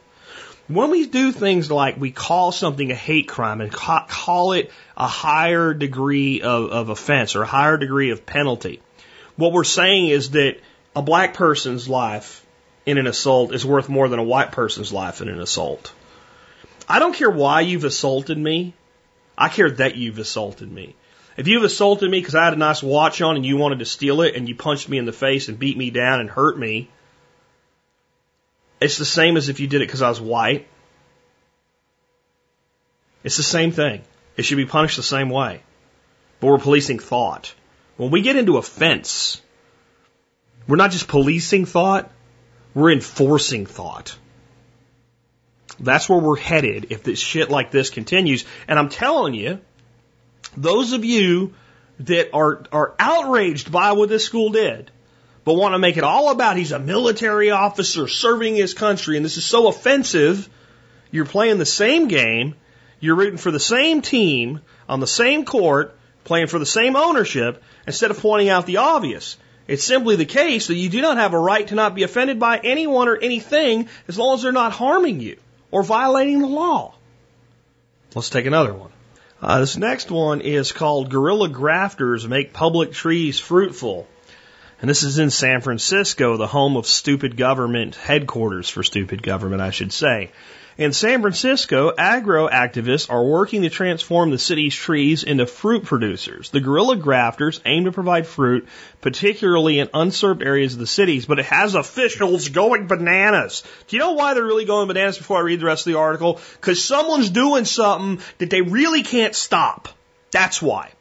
[0.67, 4.71] When we do things like we call something a hate crime and ca- call it
[4.97, 8.81] a higher degree of, of offense or a higher degree of penalty,
[9.35, 10.57] what we're saying is that
[10.95, 12.44] a black person's life
[12.85, 15.93] in an assault is worth more than a white person's life in an assault.
[16.87, 18.73] I don't care why you've assaulted me.
[19.37, 20.95] I care that you've assaulted me.
[21.35, 23.85] If you've assaulted me because I had a nice watch on and you wanted to
[23.85, 26.57] steal it and you punched me in the face and beat me down and hurt
[26.57, 26.89] me,
[28.79, 30.67] it's the same as if you did it because I was white.
[33.23, 34.03] It's the same thing.
[34.37, 35.61] It should be punished the same way.
[36.39, 37.53] But we're policing thought.
[37.97, 39.41] When we get into offense,
[40.67, 42.11] we're not just policing thought,
[42.75, 44.15] we're enforcing thought.
[45.79, 48.45] That's where we're headed if this shit like this continues.
[48.67, 49.59] And I'm telling you,
[50.55, 51.53] those of you
[52.01, 54.91] that are, are outraged by what this school did,
[55.43, 59.25] but want to make it all about he's a military officer serving his country and
[59.25, 60.49] this is so offensive,
[61.11, 62.55] you're playing the same game,
[62.99, 67.63] you're rooting for the same team on the same court, playing for the same ownership,
[67.87, 69.37] instead of pointing out the obvious.
[69.67, 72.39] It's simply the case that you do not have a right to not be offended
[72.39, 75.37] by anyone or anything as long as they're not harming you
[75.71, 76.93] or violating the law.
[78.13, 78.91] Let's take another one.
[79.41, 84.07] Uh, this next one is called Guerrilla Grafters Make Public Trees Fruitful.
[84.81, 89.61] And this is in San Francisco, the home of stupid government, headquarters for stupid government,
[89.61, 90.31] I should say.
[90.77, 96.49] In San Francisco, agro activists are working to transform the city's trees into fruit producers.
[96.49, 98.67] The guerrilla grafters aim to provide fruit,
[98.99, 103.63] particularly in unserved areas of the cities, but it has officials going bananas.
[103.87, 105.99] Do you know why they're really going bananas before I read the rest of the
[105.99, 106.41] article?
[106.59, 109.87] Because someone's doing something that they really can't stop.
[110.31, 110.91] That's why.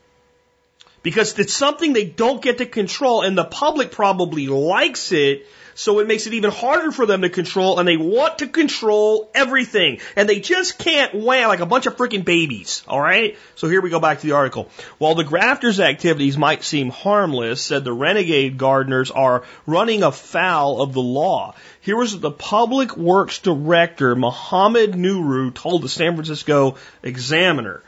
[1.03, 5.99] Because it's something they don't get to control and the public probably likes it so
[5.99, 10.01] it makes it even harder for them to control, and they want to control everything.
[10.16, 12.83] And they just can't wham like a bunch of freaking babies.
[12.89, 13.39] Alright?
[13.57, 14.70] So here we go back to the article.
[14.99, 20.93] While the grafters' activities might seem harmless, said the renegade gardeners are running afoul of
[20.93, 21.55] the law.
[21.81, 27.83] Here was the public works director, Mohammed Nuru, told the San Francisco Examiner.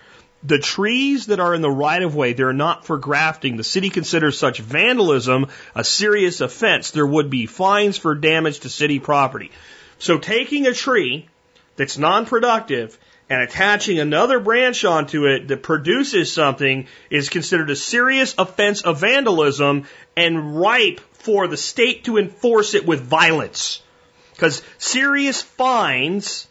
[0.47, 3.57] The trees that are in the right of way, they're not for grafting.
[3.57, 6.93] The city considers such vandalism a serious offense.
[6.93, 9.51] There would be fines for damage to city property.
[9.99, 11.27] So taking a tree
[11.75, 12.97] that's non-productive
[13.29, 19.01] and attaching another branch onto it that produces something is considered a serious offense of
[19.01, 19.87] vandalism
[20.17, 23.83] and ripe for the state to enforce it with violence.
[24.33, 26.47] Because serious fines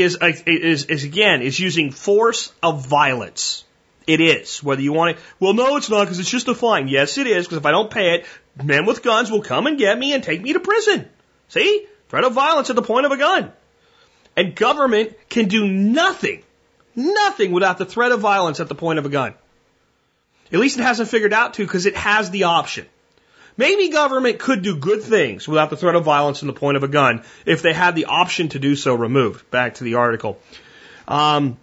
[0.00, 3.64] is, is, is again, is using force of violence.
[4.06, 4.62] It is.
[4.62, 5.22] Whether you want it.
[5.38, 6.88] Well, no, it's not because it's just a fine.
[6.88, 8.26] Yes, it is because if I don't pay it,
[8.62, 11.08] men with guns will come and get me and take me to prison.
[11.48, 11.86] See?
[12.08, 13.52] Threat of violence at the point of a gun.
[14.34, 16.42] And government can do nothing,
[16.94, 19.34] nothing without the threat of violence at the point of a gun.
[20.52, 22.86] At least it hasn't figured out to because it has the option.
[23.58, 26.84] Maybe government could do good things without the threat of violence and the point of
[26.84, 29.50] a gun if they had the option to do so removed.
[29.50, 30.38] Back to the article.
[31.08, 31.58] Um,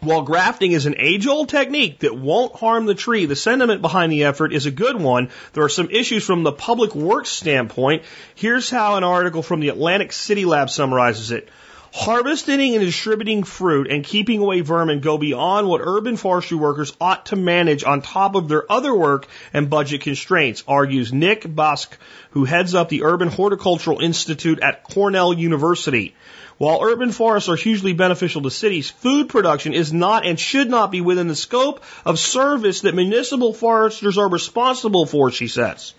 [0.00, 4.12] while grafting is an age old technique that won't harm the tree, the sentiment behind
[4.12, 5.30] the effort is a good one.
[5.52, 8.04] There are some issues from the public works standpoint.
[8.34, 11.48] Here's how an article from the Atlantic City Lab summarizes it.
[11.94, 17.26] Harvesting and distributing fruit and keeping away vermin go beyond what urban forestry workers ought
[17.26, 21.98] to manage on top of their other work and budget constraints, argues Nick Busk,
[22.30, 26.14] who heads up the Urban Horticultural Institute at Cornell University.
[26.56, 30.92] While urban forests are hugely beneficial to cities, food production is not and should not
[30.92, 35.92] be within the scope of service that municipal foresters are responsible for, she says.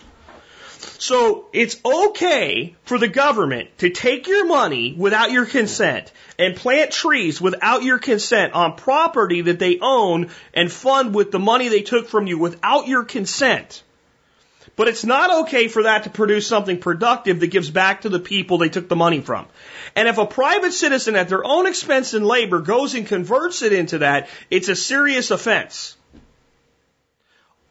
[0.99, 6.91] So it's okay for the government to take your money without your consent and plant
[6.91, 11.81] trees without your consent on property that they own and fund with the money they
[11.81, 13.83] took from you without your consent.
[14.75, 18.19] But it's not okay for that to produce something productive that gives back to the
[18.19, 19.45] people they took the money from.
[19.95, 23.73] And if a private citizen at their own expense and labor goes and converts it
[23.73, 25.95] into that, it's a serious offense.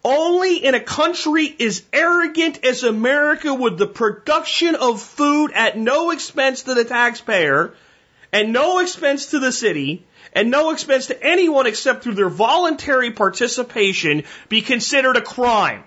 [0.05, 6.11] Only in a country as arrogant as America would the production of food at no
[6.11, 7.75] expense to the taxpayer
[8.33, 13.13] and no expense to the city and no expense to anyone except through their voluntary
[13.13, 15.85] participation be considered a crime.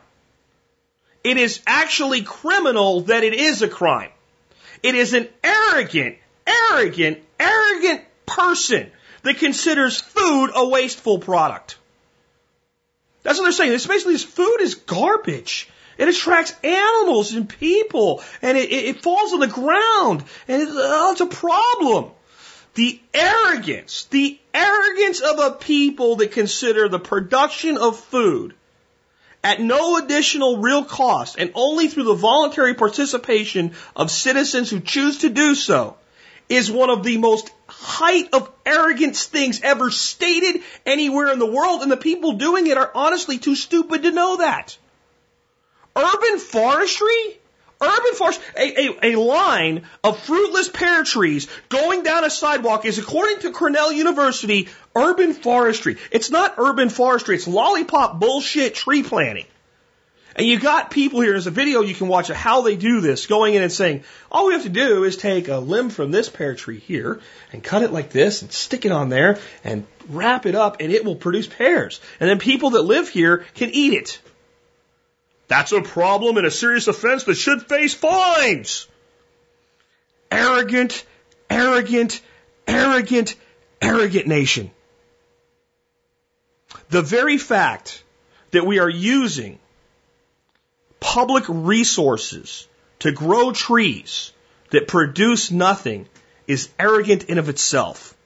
[1.23, 4.11] It is actually criminal that it is a crime.
[4.83, 8.91] It is an arrogant, arrogant, arrogant person
[9.23, 11.77] that considers food a wasteful product.
[13.25, 13.73] That's what they're saying.
[13.73, 15.67] It's basically this food is garbage.
[15.97, 20.69] It attracts animals and people, and it, it, it falls on the ground, and it,
[20.71, 22.11] oh, it's a problem.
[22.75, 28.53] The arrogance, the arrogance of a people that consider the production of food
[29.43, 35.19] at no additional real cost and only through the voluntary participation of citizens who choose
[35.19, 35.97] to do so
[36.47, 37.49] is one of the most
[37.79, 42.77] height of arrogance things ever stated anywhere in the world, and the people doing it
[42.77, 44.77] are honestly too stupid to know that.
[45.95, 47.39] Urban forestry?
[47.81, 52.97] Urban forestry, a, a, a line of fruitless pear trees going down a sidewalk is,
[52.97, 55.97] according to Cornell University, urban forestry.
[56.11, 59.45] It's not urban forestry, it's lollipop bullshit tree planting.
[60.35, 62.99] And you got people here, there's a video you can watch of how they do
[62.99, 66.11] this, going in and saying, all we have to do is take a limb from
[66.11, 67.21] this pear tree here
[67.53, 70.91] and cut it like this and stick it on there and wrap it up and
[70.91, 72.01] it will produce pears.
[72.19, 74.19] And then people that live here can eat it.
[75.47, 78.87] That's a problem and a serious offense that should face fines.
[80.29, 81.05] Arrogant,
[81.49, 82.19] arrogant,
[82.67, 83.35] arrogant,
[83.81, 84.71] arrogant nation.
[86.89, 88.03] The very fact
[88.51, 89.59] that we are using
[91.05, 92.67] public resources
[92.97, 94.31] to grow trees
[94.71, 96.07] that produce nothing
[96.47, 98.17] is arrogant in of itself.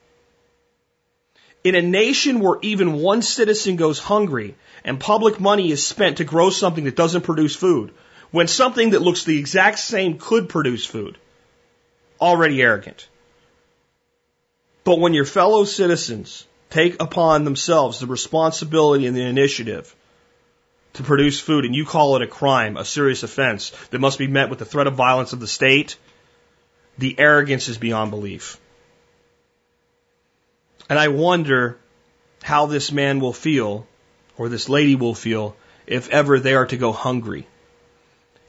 [1.62, 6.24] In a nation where even one citizen goes hungry and public money is spent to
[6.24, 7.92] grow something that doesn't produce food,
[8.30, 11.18] when something that looks the exact same could produce food,
[12.18, 13.06] already arrogant.
[14.84, 19.94] But when your fellow citizens take upon themselves the responsibility and the initiative
[20.94, 24.26] to produce food and you call it a crime, a serious offense that must be
[24.26, 25.96] met with the threat of violence of the state,
[26.98, 28.58] the arrogance is beyond belief.
[30.88, 31.78] And I wonder
[32.42, 33.86] how this man will feel
[34.36, 35.56] or this lady will feel
[35.86, 37.46] if ever they are to go hungry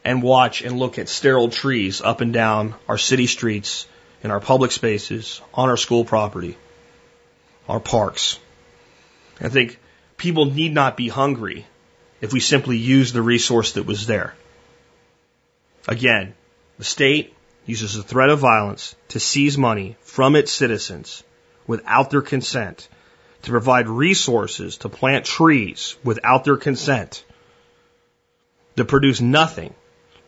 [0.03, 3.87] and watch and look at sterile trees up and down our city streets,
[4.23, 6.57] in our public spaces, on our school property,
[7.67, 8.39] our parks.
[9.39, 9.79] I think
[10.17, 11.65] people need not be hungry
[12.21, 14.33] if we simply use the resource that was there.
[15.87, 16.35] Again,
[16.77, 17.33] the state
[17.65, 21.23] uses the threat of violence to seize money from its citizens
[21.67, 22.87] without their consent,
[23.43, 27.23] to provide resources to plant trees without their consent,
[28.77, 29.73] to produce nothing.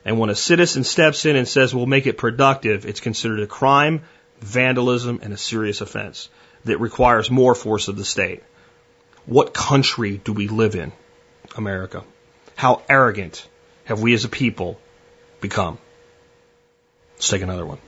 [0.05, 3.47] And when a citizen steps in and says we'll make it productive, it's considered a
[3.47, 4.01] crime,
[4.41, 6.29] vandalism, and a serious offense
[6.65, 8.43] that requires more force of the state.
[9.25, 10.91] What country do we live in?
[11.55, 12.03] America.
[12.55, 13.47] How arrogant
[13.85, 14.79] have we as a people
[15.41, 15.77] become?
[17.15, 17.79] Let's take another one.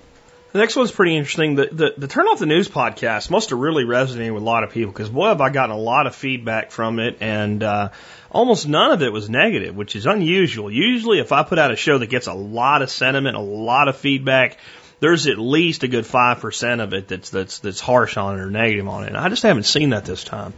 [0.56, 1.56] The next one's pretty interesting.
[1.56, 4.64] The, the, the Turn Off the News podcast must have really resonated with a lot
[4.64, 7.90] of people because, boy, have I gotten a lot of feedback from it, and uh,
[8.32, 10.72] almost none of it was negative, which is unusual.
[10.72, 13.90] Usually, if I put out a show that gets a lot of sentiment, a lot
[13.90, 14.58] of feedback,
[15.02, 18.50] there's at least a good 5% of it that's, that's, that's harsh on it or
[18.50, 19.08] negative on it.
[19.08, 20.54] And I just haven't seen that this time.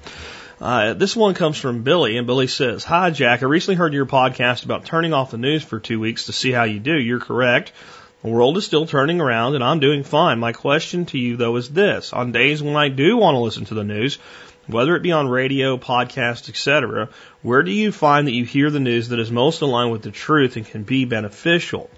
[0.59, 3.43] Uh, this one comes from Billy, and Billy says, Hi, Jack.
[3.43, 6.51] I recently heard your podcast about turning off the news for two weeks to see
[6.51, 6.97] how you do.
[6.97, 7.71] You're correct.
[8.23, 10.39] The world is still turning around, and I'm doing fine.
[10.39, 12.11] My question to you, though, is this.
[12.11, 14.17] On days when I do want to listen to the news,
[14.65, 17.09] whether it be on radio, podcast, etc.,
[17.43, 20.11] where do you find that you hear the news that is most aligned with the
[20.11, 21.91] truth and can be beneficial?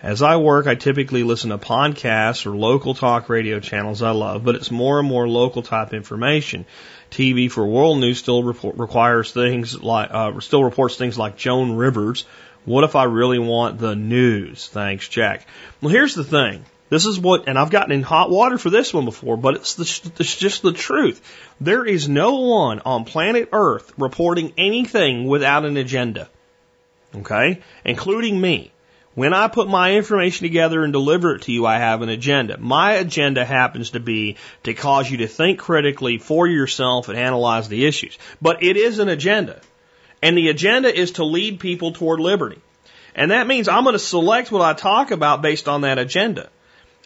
[0.00, 4.44] As I work, I typically listen to podcasts or local talk radio channels I love,
[4.44, 6.66] but it's more and more local type information.
[7.10, 11.76] TV for world news still report, requires things like, uh, still reports things like Joan
[11.76, 12.24] Rivers.
[12.64, 14.66] What if I really want the news?
[14.66, 15.46] Thanks, Jack.
[15.80, 16.64] Well, here's the thing.
[16.88, 19.74] This is what, and I've gotten in hot water for this one before, but it's,
[19.74, 21.20] the, it's just the truth.
[21.60, 26.28] There is no one on planet Earth reporting anything without an agenda.
[27.14, 27.60] Okay?
[27.84, 28.70] Including me.
[29.16, 32.58] When I put my information together and deliver it to you, I have an agenda.
[32.58, 37.66] My agenda happens to be to cause you to think critically for yourself and analyze
[37.66, 38.18] the issues.
[38.42, 39.62] But it is an agenda.
[40.20, 42.60] And the agenda is to lead people toward liberty.
[43.14, 46.50] And that means I'm going to select what I talk about based on that agenda.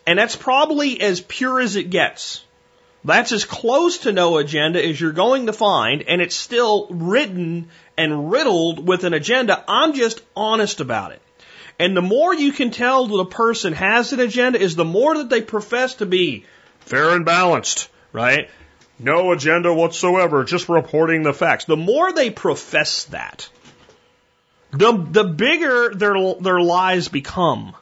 [0.04, 2.44] And that's probably as pure as it gets.
[3.04, 7.68] That's as close to no agenda as you're going to find, and it's still written
[7.96, 9.62] and riddled with an agenda.
[9.68, 11.22] I'm just honest about it.
[11.80, 15.16] And the more you can tell that a person has an agenda is the more
[15.16, 16.44] that they profess to be
[16.80, 18.50] fair and balanced, right?
[18.98, 21.64] No agenda whatsoever, just reporting the facts.
[21.64, 23.48] The more they profess that,
[24.72, 27.74] the, the bigger their, their lies become.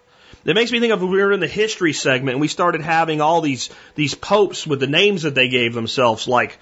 [0.45, 3.21] It makes me think of we were in the history segment and we started having
[3.21, 6.57] all these, these popes with the names that they gave themselves like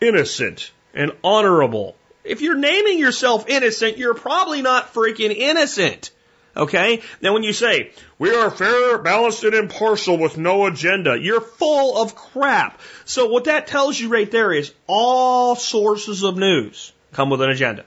[0.00, 1.94] innocent and honorable
[2.24, 6.10] If you're naming yourself innocent, you're probably not freaking innocent.
[6.56, 7.02] Okay?
[7.20, 12.02] Now when you say, we are fair, balanced, and impartial with no agenda, you're full
[12.02, 12.80] of crap.
[13.04, 17.50] So what that tells you right there is all sources of news come with an
[17.50, 17.84] agenda.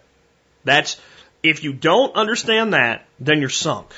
[0.63, 0.99] That's,
[1.41, 3.93] if you don't understand that, then you're sunk.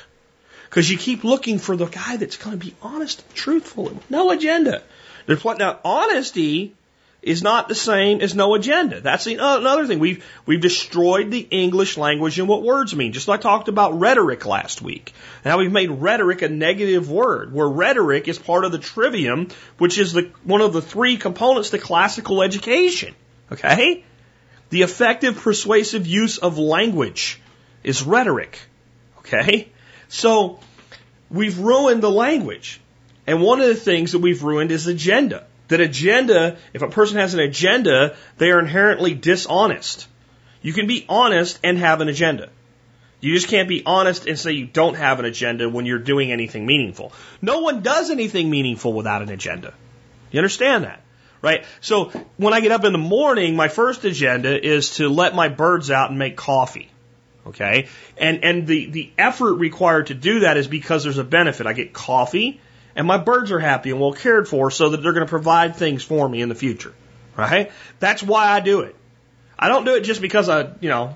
[0.69, 3.99] Because you keep looking for the guy that's going to be honest and truthful and
[4.09, 4.81] no agenda.
[5.27, 6.75] Now honesty
[7.25, 9.01] is not the same as no agenda.
[9.01, 9.97] That's the, uh, another thing.
[9.97, 13.13] We've, we've destroyed the English language and what words mean.
[13.13, 15.11] Just like I talked about rhetoric last week.
[15.43, 19.47] Now we've made rhetoric a negative word, where rhetoric is part of the trivium,
[19.79, 23.15] which is the, one of the three components to classical education.
[23.51, 24.05] Okay?
[24.69, 27.41] The effective persuasive use of language
[27.83, 28.59] is rhetoric.
[29.19, 29.69] Okay?
[30.09, 30.59] So,
[31.31, 32.79] we've ruined the language.
[33.25, 35.47] And one of the things that we've ruined is agenda.
[35.67, 40.07] That agenda, if a person has an agenda, they are inherently dishonest.
[40.61, 42.49] You can be honest and have an agenda.
[43.21, 46.31] You just can't be honest and say you don't have an agenda when you're doing
[46.31, 47.11] anything meaningful.
[47.41, 49.73] No one does anything meaningful without an agenda.
[50.31, 51.01] You understand that?
[51.41, 51.65] Right?
[51.81, 55.47] So when I get up in the morning, my first agenda is to let my
[55.47, 56.89] birds out and make coffee.
[57.47, 57.87] Okay?
[58.17, 61.67] And, and the, the effort required to do that is because there's a benefit.
[61.67, 62.59] I get coffee
[62.95, 65.75] and my birds are happy and well cared for so that they're going to provide
[65.75, 66.93] things for me in the future.
[67.37, 67.71] Right?
[67.99, 68.95] That's why I do it.
[69.59, 71.15] I don't do it just because I, you know,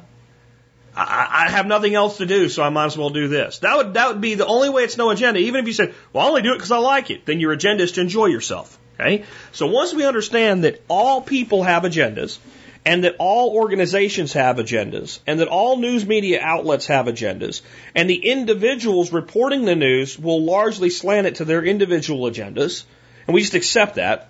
[0.96, 3.60] I, I have nothing else to do, so I might as well do this.
[3.60, 5.40] That would, that would be the only way it's no agenda.
[5.40, 7.54] Even if you said, well, I only do it because I like it, then your
[7.54, 8.78] agenda is to enjoy yourself.
[9.00, 9.24] Okay?
[9.54, 12.38] So once we understand that all people have agendas,
[12.86, 17.62] and that all organizations have agendas, and that all news media outlets have agendas,
[17.94, 22.84] and the individuals reporting the news will largely slant it to their individual agendas,
[23.28, 24.30] and we just accept that.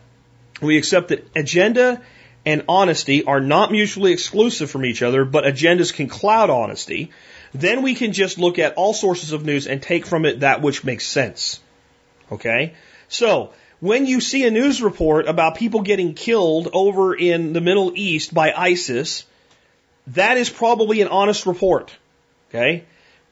[0.61, 2.01] We accept that agenda
[2.45, 7.11] and honesty are not mutually exclusive from each other, but agendas can cloud honesty.
[7.53, 10.61] Then we can just look at all sources of news and take from it that
[10.61, 11.59] which makes sense.
[12.31, 12.73] Okay?
[13.07, 17.93] So, when you see a news report about people getting killed over in the Middle
[17.95, 19.26] East by ISIS,
[20.07, 21.95] that is probably an honest report.
[22.49, 22.84] Okay?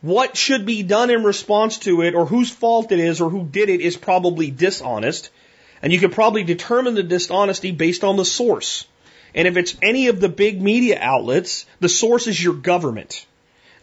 [0.01, 3.43] What should be done in response to it or whose fault it is or who
[3.43, 5.31] did it is probably dishonest.
[5.81, 8.85] And you can probably determine the dishonesty based on the source.
[9.35, 13.25] And if it's any of the big media outlets, the source is your government.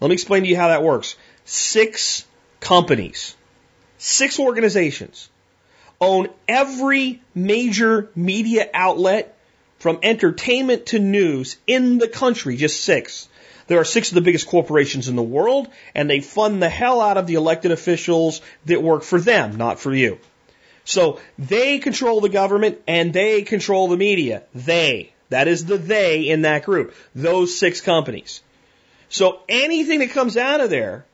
[0.01, 1.15] Let me explain to you how that works.
[1.45, 2.25] Six
[2.61, 3.37] companies,
[3.99, 5.29] six organizations
[6.05, 9.37] own every major media outlet
[9.79, 13.29] from entertainment to news in the country, just six.
[13.67, 17.01] There are six of the biggest corporations in the world, and they fund the hell
[17.01, 20.19] out of the elected officials that work for them, not for you.
[20.85, 24.43] So they control the government and they control the media.
[24.55, 25.13] They.
[25.31, 26.95] That is the they in that group.
[27.15, 28.43] Those six companies.
[29.09, 31.07] So anything that comes out of there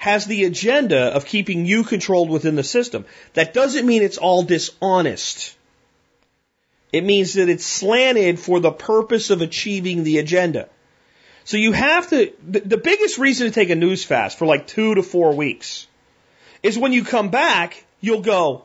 [0.00, 3.04] has the agenda of keeping you controlled within the system.
[3.34, 5.54] That doesn't mean it's all dishonest.
[6.90, 10.70] It means that it's slanted for the purpose of achieving the agenda.
[11.44, 14.66] So you have to, the, the biggest reason to take a news fast for like
[14.66, 15.86] two to four weeks
[16.62, 18.64] is when you come back, you'll go,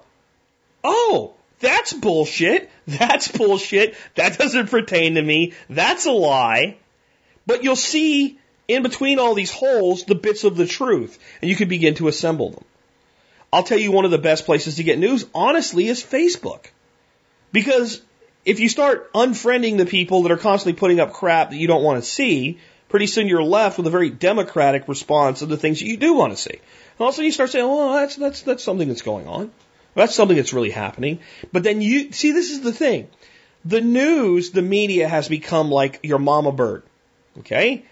[0.85, 2.71] oh, that's bullshit.
[2.87, 3.95] That's bullshit.
[4.15, 5.51] That doesn't pertain to me.
[5.69, 6.77] That's a lie.
[7.45, 11.55] But you'll see in between all these holes the bits of the truth, and you
[11.55, 12.65] can begin to assemble them.
[13.51, 16.65] I'll tell you one of the best places to get news, honestly, is Facebook.
[17.51, 18.01] Because
[18.43, 21.83] if you start unfriending the people that are constantly putting up crap that you don't
[21.83, 22.59] want to see,
[22.89, 26.13] pretty soon you're left with a very democratic response of the things that you do
[26.13, 26.51] want to see.
[26.51, 29.51] And also you start saying, well, that's, that's, that's something that's going on.
[29.95, 31.19] That's something that's really happening.
[31.53, 33.07] But then you, see, this is the thing.
[33.63, 36.83] The news, the media has become like your mama bird.
[37.39, 37.85] Okay?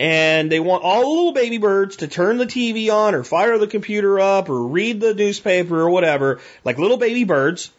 [0.00, 3.58] And they want all the little baby birds to turn the TV on or fire
[3.58, 7.70] the computer up or read the newspaper or whatever, like little baby birds,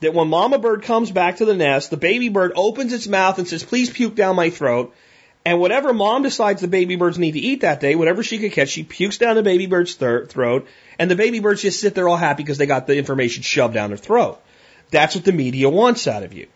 [0.00, 3.38] that when mama bird comes back to the nest, the baby bird opens its mouth
[3.38, 4.92] and says, please puke down my throat.
[5.46, 8.50] And whatever mom decides the baby birds need to eat that day, whatever she could
[8.50, 10.66] catch, she pukes down the baby bird's th- throat,
[10.98, 13.74] and the baby birds just sit there all happy because they got the information shoved
[13.74, 14.40] down their throat.
[14.90, 16.48] That's what the media wants out of you.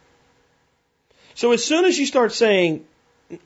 [1.34, 2.84] So as soon as you start saying,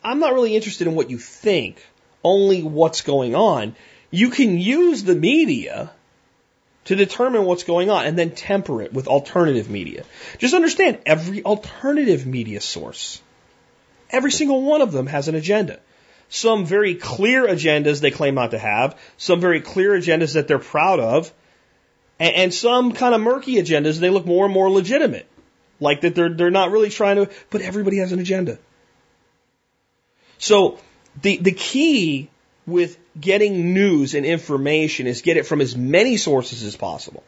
[0.03, 1.85] I'm not really interested in what you think,
[2.23, 3.77] only what's going on.
[4.11, 5.91] You can use the media
[6.87, 10.05] to determine what's going on and then temper it with alternative media.
[10.39, 13.21] Just understand every alternative media source,
[14.11, 15.81] every single one of them has an agenda.
[16.29, 20.59] Some very clear agendas they claim not to have, some very clear agendas that they're
[20.59, 21.33] proud of,
[22.19, 25.29] and, and some kind of murky agendas they look more and more legitimate.
[25.79, 28.59] Like that they're, they're not really trying to, but everybody has an agenda.
[30.39, 30.79] So
[31.23, 32.29] the, the key
[32.67, 37.23] with getting news and information is get it from as many sources as possible.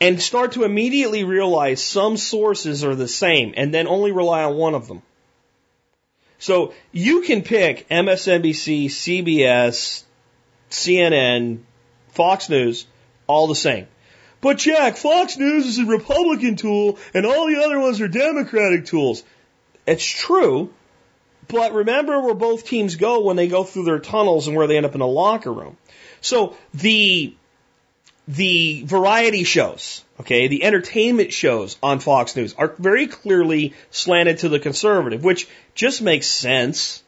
[0.00, 4.56] And start to immediately realize some sources are the same and then only rely on
[4.56, 5.02] one of them.
[6.38, 10.02] So you can pick MSNBC, CBS,
[10.70, 11.60] CNN,
[12.08, 12.84] Fox News,
[13.28, 13.86] all the same.
[14.40, 18.86] But Jack, Fox News is a Republican tool and all the other ones are Democratic
[18.86, 19.22] tools.
[19.86, 20.74] It's true,
[21.48, 24.76] but remember where both teams go when they go through their tunnels and where they
[24.76, 25.76] end up in a locker room.
[26.20, 27.34] So the
[28.28, 34.48] the variety shows, okay, the entertainment shows on Fox News are very clearly slanted to
[34.48, 37.02] the conservative, which just makes sense.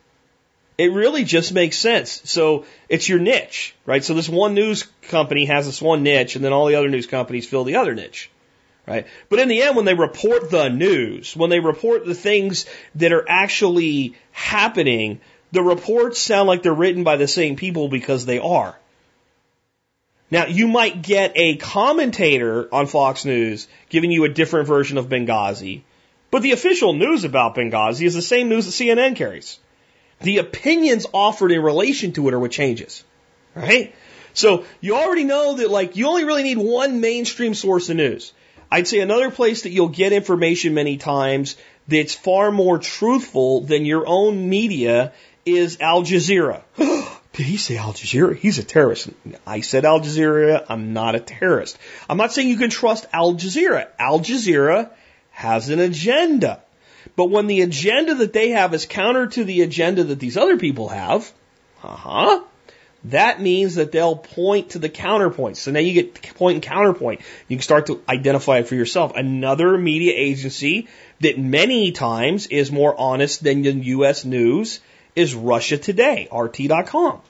[0.76, 2.20] It really just makes sense.
[2.24, 4.02] So it's your niche, right?
[4.02, 7.06] So this one news company has this one niche and then all the other news
[7.06, 8.28] companies fill the other niche,
[8.86, 9.06] right?
[9.28, 12.66] But in the end, when they report the news, when they report the things
[12.96, 15.20] that are actually happening,
[15.52, 18.76] the reports sound like they're written by the same people because they are.
[20.30, 25.08] Now, you might get a commentator on Fox News giving you a different version of
[25.08, 25.82] Benghazi,
[26.30, 29.58] but the official news about Benghazi is the same news that CNN carries.
[30.20, 33.04] The opinions offered in relation to it are what changes,
[33.54, 33.94] right?
[34.32, 38.32] So you already know that like you only really need one mainstream source of news.
[38.74, 41.56] I'd say another place that you'll get information many times
[41.86, 45.12] that's far more truthful than your own media
[45.46, 46.62] is Al Jazeera.
[46.76, 48.36] Did he say Al Jazeera?
[48.36, 49.10] He's a terrorist.
[49.46, 50.66] I said Al Jazeera.
[50.68, 51.78] I'm not a terrorist.
[52.10, 53.86] I'm not saying you can trust Al Jazeera.
[53.96, 54.90] Al Jazeera
[55.30, 56.60] has an agenda.
[57.14, 60.56] But when the agenda that they have is counter to the agenda that these other
[60.56, 61.32] people have,
[61.84, 62.42] uh huh,
[63.06, 65.58] that means that they'll point to the counterpoint.
[65.58, 67.20] So now you get point and counterpoint.
[67.48, 69.12] You can start to identify it for yourself.
[69.14, 70.88] Another media agency
[71.20, 74.24] that many times is more honest than the U.S.
[74.24, 74.80] news
[75.14, 77.20] is Russia Today, RT.com.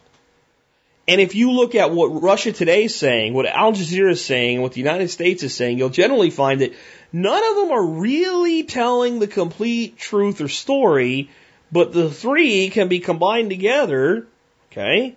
[1.07, 4.63] And if you look at what Russia Today is saying, what Al Jazeera is saying,
[4.63, 6.73] what the United States is saying, you'll generally find that
[7.13, 11.29] none of them are really telling the complete truth or story,
[11.71, 14.27] but the three can be combined together,
[14.73, 15.15] okay,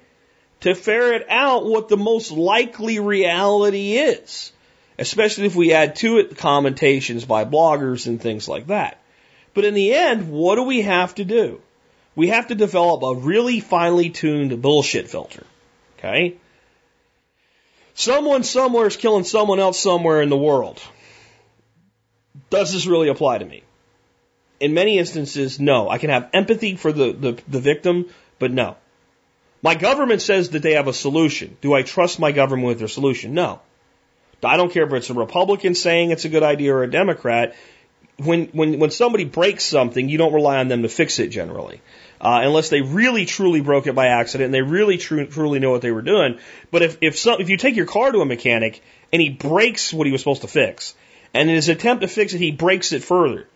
[0.62, 4.52] to ferret out what the most likely reality is.
[5.00, 9.00] Especially if we add to it commentations by bloggers and things like that.
[9.54, 11.62] But in the end, what do we have to do?
[12.16, 15.44] We have to develop a really finely tuned bullshit filter.
[15.98, 16.38] Okay?
[17.94, 20.82] Someone somewhere is killing someone else somewhere in the world.
[22.50, 23.64] Does this really apply to me?
[24.60, 25.90] In many instances, no.
[25.90, 28.08] I can have empathy for the, the, the victim,
[28.40, 28.78] but no.
[29.62, 31.58] My government says that they have a solution.
[31.62, 33.34] Do I trust my government with their solution?
[33.34, 33.60] No.
[34.44, 37.56] I don't care if it's a Republican saying it's a good idea or a Democrat.
[38.18, 41.82] When, when, when somebody breaks something, you don't rely on them to fix it generally
[42.20, 45.72] uh, unless they really truly broke it by accident and they really tru- truly know
[45.72, 46.40] what they were doing.
[46.72, 48.82] But if if some, if you take your car to a mechanic
[49.14, 50.96] and he breaks what he was supposed to fix,
[51.34, 53.48] and in his attempt to fix it, he breaks it further.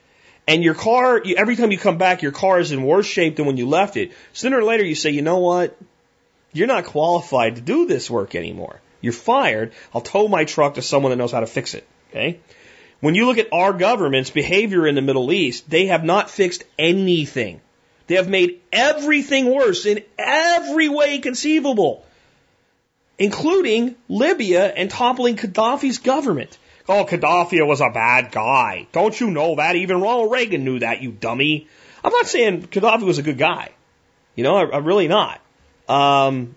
[0.48, 3.36] And your car, you, every time you come back, your car is in worse shape
[3.36, 4.12] than when you left it.
[4.34, 5.78] Sooner or later, you say, you know what?
[6.54, 8.82] You're not qualified to do this work anymore.
[9.02, 9.74] You're fired.
[9.94, 11.88] I'll tow my truck to someone that knows how to fix it.
[12.10, 12.40] Okay?
[13.00, 16.64] When you look at our government's behavior in the Middle East, they have not fixed
[16.78, 17.62] anything.
[18.08, 22.06] They have made everything worse in every way conceivable,
[23.18, 26.58] including Libya and toppling Gaddafi's government.
[26.88, 28.88] Oh, Gaddafi was a bad guy.
[28.92, 29.78] Don't you know that?
[29.78, 31.68] Even Ronald Reagan knew that, you dummy.
[32.04, 33.70] I'm not saying Gaddafi was a good guy.
[34.36, 35.42] You know, I, am really not.
[35.92, 36.56] Um,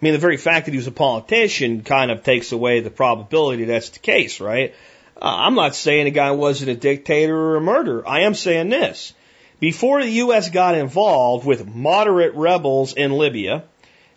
[0.00, 2.90] I mean, the very fact that he was a politician kind of takes away the
[2.90, 4.74] probability that's the case, right?
[5.20, 8.08] Uh, I'm not saying the guy wasn't a dictator or a murderer.
[8.08, 9.12] I am saying this.
[9.58, 10.48] Before the U.S.
[10.48, 13.64] got involved with moderate rebels in Libya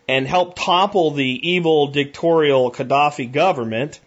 [0.08, 4.00] and helped topple the evil dictatorial Gaddafi government,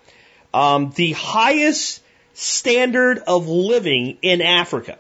[0.56, 2.02] um, the highest
[2.34, 4.98] standard of living in Africa,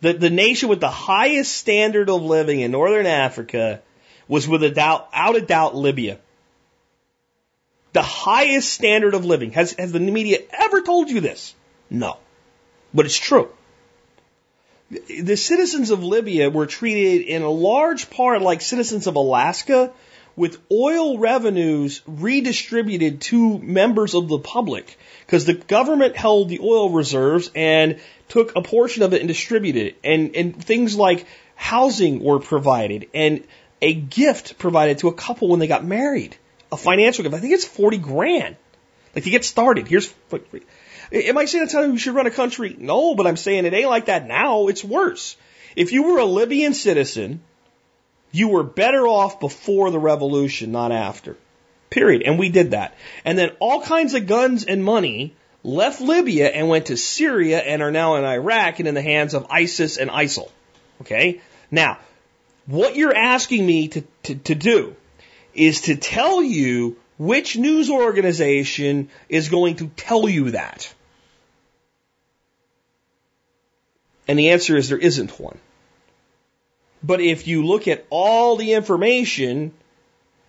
[0.00, 3.80] the, the nation with the highest standard of living in northern Africa
[4.28, 6.18] was with a doubt, out of doubt Libya.
[7.94, 9.52] The highest standard of living.
[9.52, 11.54] Has, has the media ever told you this?
[11.90, 12.18] No.
[12.94, 13.50] But it's true
[14.90, 19.92] the citizens of Libya were treated in a large part like citizens of Alaska
[20.34, 24.96] with oil revenues redistributed to members of the public
[25.26, 27.98] because the government held the oil reserves and
[28.28, 33.08] took a portion of it and distributed it and, and things like housing were provided
[33.12, 33.42] and
[33.80, 36.36] a gift provided to a couple when they got married
[36.70, 38.56] a financial gift i think it's 40 grand
[39.14, 40.12] like to get started here's
[41.10, 42.76] Am I saying that's how we should run a country?
[42.78, 44.68] No, but I'm saying it ain't like that now.
[44.68, 45.36] It's worse.
[45.74, 47.40] If you were a Libyan citizen
[48.30, 51.36] You were better off before the revolution, not after.
[51.88, 52.22] Period.
[52.22, 52.94] And we did that.
[53.24, 57.82] And then all kinds of guns and money left Libya and went to Syria and
[57.82, 60.50] are now in Iraq and in the hands of ISIS and ISIL.
[61.00, 61.40] Okay?
[61.70, 61.98] Now,
[62.68, 64.94] what you're asking me to, to, to do
[65.54, 70.94] is to tell you which news organization is going to tell you that.
[74.28, 75.58] And the answer is there isn't one.
[77.02, 79.72] But if you look at all the information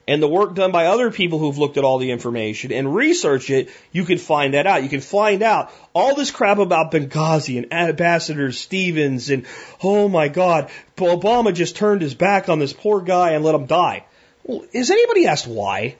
[0.09, 3.51] and the work done by other people who've looked at all the information and researched
[3.51, 4.81] it, you can find that out.
[4.81, 9.45] You can find out all this crap about Benghazi and Ambassador Stevens and,
[9.83, 13.67] oh my God, Obama just turned his back on this poor guy and let him
[13.67, 14.03] die.
[14.43, 15.95] Well, has anybody asked why?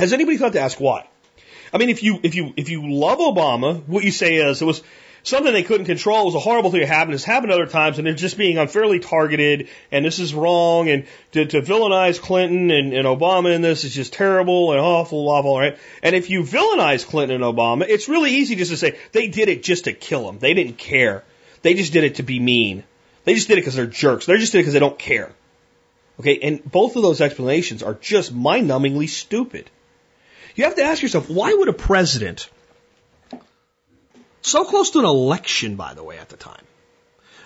[0.00, 1.06] Has anybody thought to ask why?
[1.72, 4.64] I mean, if you, if you, if you love Obama, what you say is it
[4.64, 4.82] was,
[5.22, 6.26] something they couldn't control.
[6.26, 7.14] Was a horrible thing that happened.
[7.14, 11.06] It's happened other times, and they're just being unfairly targeted, and this is wrong, and
[11.32, 15.58] to, to villainize Clinton and, and Obama in this is just terrible and awful, awful,
[15.58, 15.78] right?
[16.02, 19.48] And if you villainize Clinton and Obama, it's really easy just to say they did
[19.48, 20.38] it just to kill him.
[20.38, 21.24] They didn't care.
[21.62, 22.84] They just did it to be mean.
[23.24, 24.26] They just did it because they're jerks.
[24.26, 25.32] They just did it because they don't care.
[26.20, 29.70] Okay, and both of those explanations are just mind-numbingly stupid.
[30.54, 32.50] You have to ask yourself, why would a president
[34.42, 36.62] so close to an election, by the way, at the time,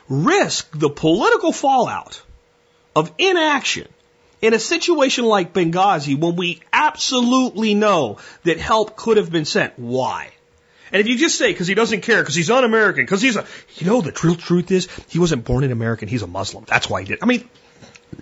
[0.09, 2.23] risk the political fallout
[2.95, 3.89] of inaction
[4.43, 9.79] in a situation like Benghazi when we absolutely know that help could have been sent.
[9.79, 10.31] Why?
[10.93, 13.45] And if you just say, because he doesn't care, because he's un-American, because he's a,
[13.75, 16.65] you know, the real truth is, he wasn't born an American, he's a Muslim.
[16.67, 17.19] That's why he did.
[17.23, 17.49] I mean,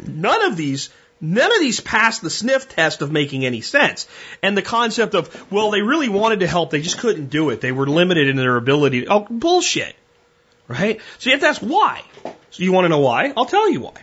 [0.06, 0.90] none of these
[1.20, 4.06] None of these passed the sniff test of making any sense.
[4.42, 7.60] And the concept of, well, they really wanted to help, they just couldn't do it.
[7.60, 9.08] They were limited in their ability.
[9.08, 9.94] Oh, bullshit.
[10.68, 11.00] Right?
[11.18, 12.02] So you have to ask why.
[12.50, 13.32] So you want to know why?
[13.36, 14.02] I'll tell you why.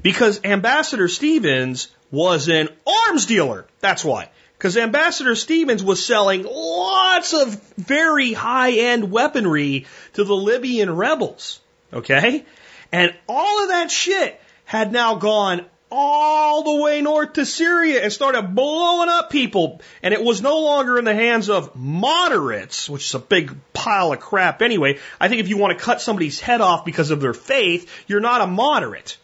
[0.00, 3.66] Because Ambassador Stevens was an arms dealer.
[3.80, 4.30] That's why.
[4.56, 11.60] Because Ambassador Stevens was selling lots of very high end weaponry to the Libyan rebels.
[11.92, 12.44] Okay?
[12.90, 18.12] And all of that shit had now gone all the way north to Syria and
[18.12, 19.80] started blowing up people.
[20.02, 24.12] And it was no longer in the hands of moderates, which is a big pile
[24.12, 24.98] of crap anyway.
[25.20, 28.20] I think if you want to cut somebody's head off because of their faith, you're
[28.20, 29.16] not a moderate.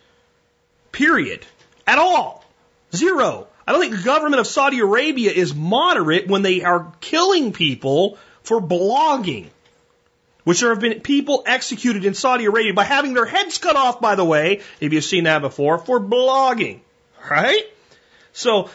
[0.92, 1.44] Period.
[1.86, 2.44] At all.
[2.94, 3.48] Zero.
[3.66, 8.18] I don't think the government of Saudi Arabia is moderate when they are killing people
[8.42, 9.48] for blogging
[10.44, 14.00] which there have been people executed in Saudi Arabia by having their heads cut off,
[14.00, 16.80] by the way, if you've seen that before, for blogging.
[17.28, 17.64] Right?
[18.32, 18.70] So,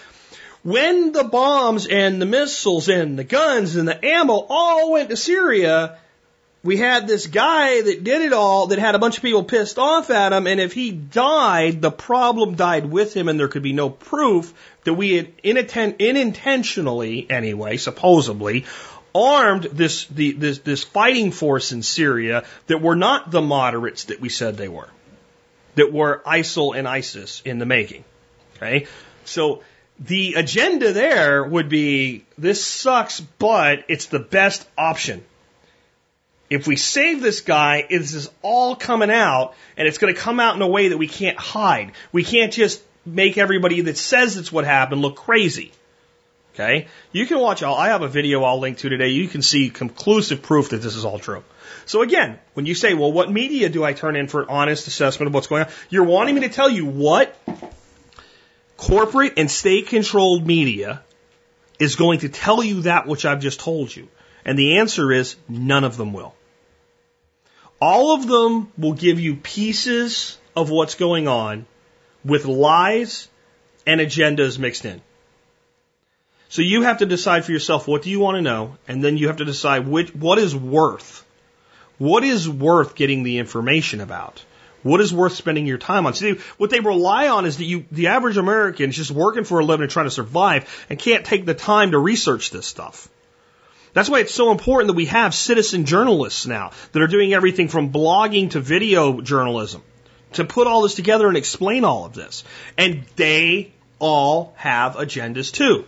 [0.64, 5.16] when the bombs and the missiles and the guns and the ammo all went to
[5.16, 5.98] Syria,
[6.64, 9.80] we had this guy that did it all that had a bunch of people pissed
[9.80, 13.64] off at him, and if he died, the problem died with him, and there could
[13.64, 18.66] be no proof that we had unintentionally, anyway, supposedly,
[19.14, 24.20] armed this, the, this, this fighting force in Syria that were not the moderates that
[24.20, 24.90] we said they were,
[25.76, 28.04] that were ISIL and ISIS in the making.
[28.56, 28.88] Okay?
[29.26, 29.64] So
[30.00, 35.24] the agenda there would be this sucks, but it's the best option.
[36.50, 40.40] If we save this guy, this is all coming out, and it's going to come
[40.40, 41.92] out in a way that we can't hide.
[42.12, 45.72] We can't just make everybody that says it's what happened look crazy.
[46.60, 46.88] Okay?
[47.14, 49.10] You can watch all, I have a video I'll link to today.
[49.10, 51.44] You can see conclusive proof that this is all true.
[51.86, 54.88] So again, when you say, well, what media do I turn in for an honest
[54.88, 55.72] assessment of what's going on?
[55.90, 57.34] You're wanting me to tell you what
[58.76, 61.02] corporate and state controlled media
[61.80, 64.10] is going to tell you that which I've just told you.
[64.44, 66.36] And the answer is none of them will.
[67.80, 71.66] All of them will give you pieces of what's going on
[72.26, 73.30] with lies
[73.88, 75.02] and agendas mixed in.
[76.50, 79.18] So you have to decide for yourself what do you want to know, and then
[79.18, 81.24] you have to decide which what is worth.
[82.00, 84.44] What is worth getting the information about?
[84.82, 86.14] What is worth spending your time on?
[86.14, 89.60] See, what they rely on is that you, the average American, is just working for
[89.60, 93.10] a living and trying to survive and can't take the time to research this stuff.
[93.94, 97.68] That's why it's so important that we have citizen journalists now that are doing everything
[97.68, 99.84] from blogging to video journalism
[100.34, 102.44] to put all this together and explain all of this.
[102.78, 105.86] And they all have agendas too.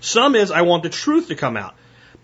[0.00, 1.74] Some is, I want the truth to come out.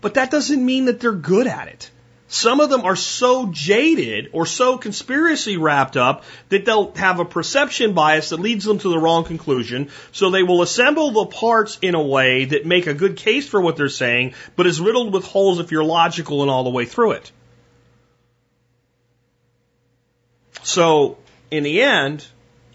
[0.01, 1.89] But that doesn't mean that they're good at it.
[2.27, 7.25] Some of them are so jaded or so conspiracy wrapped up that they'll have a
[7.25, 9.89] perception bias that leads them to the wrong conclusion.
[10.11, 13.61] So they will assemble the parts in a way that make a good case for
[13.61, 16.85] what they're saying, but is riddled with holes if you're logical and all the way
[16.85, 17.31] through it.
[20.63, 21.17] So,
[21.51, 22.25] in the end,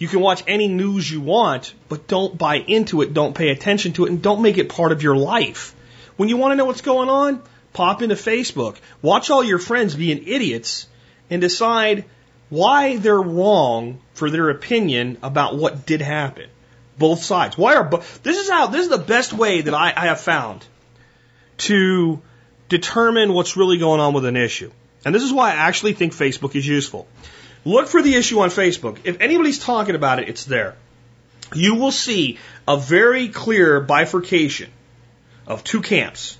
[0.00, 3.92] You can watch any news you want, but don't buy into it, don't pay attention
[3.92, 5.74] to it, and don't make it part of your life.
[6.16, 7.42] When you want to know what's going on,
[7.74, 10.88] pop into Facebook, watch all your friends being idiots,
[11.28, 12.06] and decide
[12.48, 16.48] why they're wrong for their opinion about what did happen.
[16.96, 17.58] Both sides.
[17.58, 17.90] Why are
[18.22, 20.64] this is how this is the best way that I, I have found
[21.58, 22.22] to
[22.70, 24.70] determine what's really going on with an issue.
[25.04, 27.06] And this is why I actually think Facebook is useful.
[27.64, 28.98] Look for the issue on Facebook.
[29.04, 30.76] If anybody's talking about it, it's there.
[31.54, 34.70] You will see a very clear bifurcation
[35.46, 36.38] of two camps.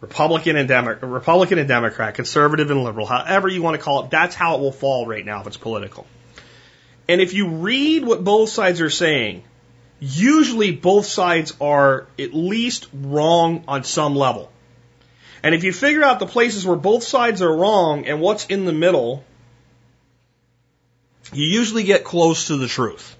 [0.00, 4.10] Republican and Demo- Republican and Democrat, conservative and liberal, however you want to call it,
[4.10, 6.06] that's how it will fall right now if it's political.
[7.08, 9.44] And if you read what both sides are saying,
[10.00, 14.50] usually both sides are at least wrong on some level.
[15.42, 18.64] And if you figure out the places where both sides are wrong and what's in
[18.64, 19.24] the middle,
[21.34, 23.16] you usually get close to the truth.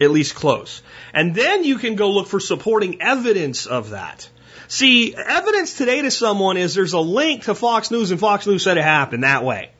[0.00, 0.82] At least close.
[1.12, 4.28] And then you can go look for supporting evidence of that.
[4.66, 8.62] See, evidence today to someone is there's a link to Fox News and Fox News
[8.62, 9.70] said it happened that way.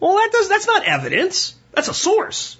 [0.00, 1.54] Well, that does, that's not evidence.
[1.72, 2.56] That's a source.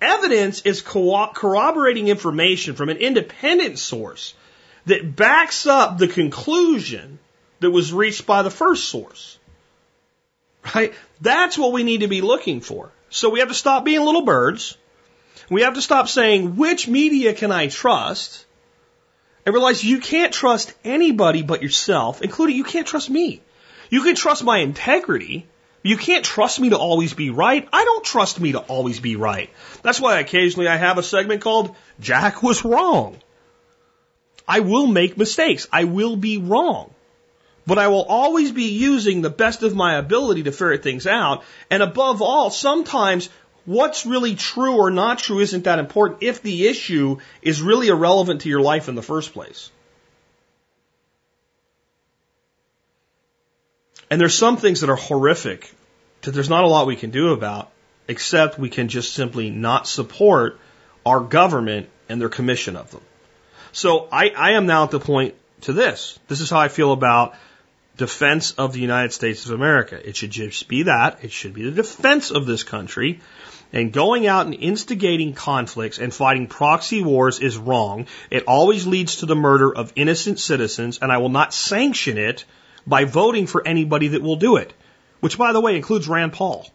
[0.00, 4.34] Evidence is co- corroborating information from an independent source
[4.86, 7.18] that backs up the conclusion
[7.60, 9.38] that was reached by the first source.
[10.74, 10.92] Right?
[11.20, 12.90] That's what we need to be looking for.
[13.12, 14.78] So we have to stop being little birds.
[15.50, 18.46] We have to stop saying, which media can I trust?
[19.44, 23.42] And realize you can't trust anybody but yourself, including you can't trust me.
[23.90, 25.46] You can trust my integrity.
[25.82, 27.68] You can't trust me to always be right.
[27.70, 29.50] I don't trust me to always be right.
[29.82, 33.18] That's why occasionally I have a segment called Jack was wrong.
[34.48, 35.68] I will make mistakes.
[35.70, 36.94] I will be wrong.
[37.66, 41.44] But I will always be using the best of my ability to ferret things out.
[41.70, 43.28] And above all, sometimes
[43.64, 48.42] what's really true or not true isn't that important if the issue is really irrelevant
[48.42, 49.70] to your life in the first place.
[54.10, 55.72] And there's some things that are horrific
[56.22, 57.70] that there's not a lot we can do about,
[58.08, 60.58] except we can just simply not support
[61.06, 63.00] our government and their commission of them.
[63.72, 66.18] So I, I am now at the point to this.
[66.28, 67.34] This is how I feel about
[67.96, 70.08] defense of the United States of America.
[70.08, 71.18] It should just be that.
[71.22, 73.20] It should be the defense of this country.
[73.72, 78.06] And going out and instigating conflicts and fighting proxy wars is wrong.
[78.30, 82.44] It always leads to the murder of innocent citizens, and I will not sanction it
[82.86, 84.72] by voting for anybody that will do it,
[85.20, 86.68] which, by the way, includes Rand Paul.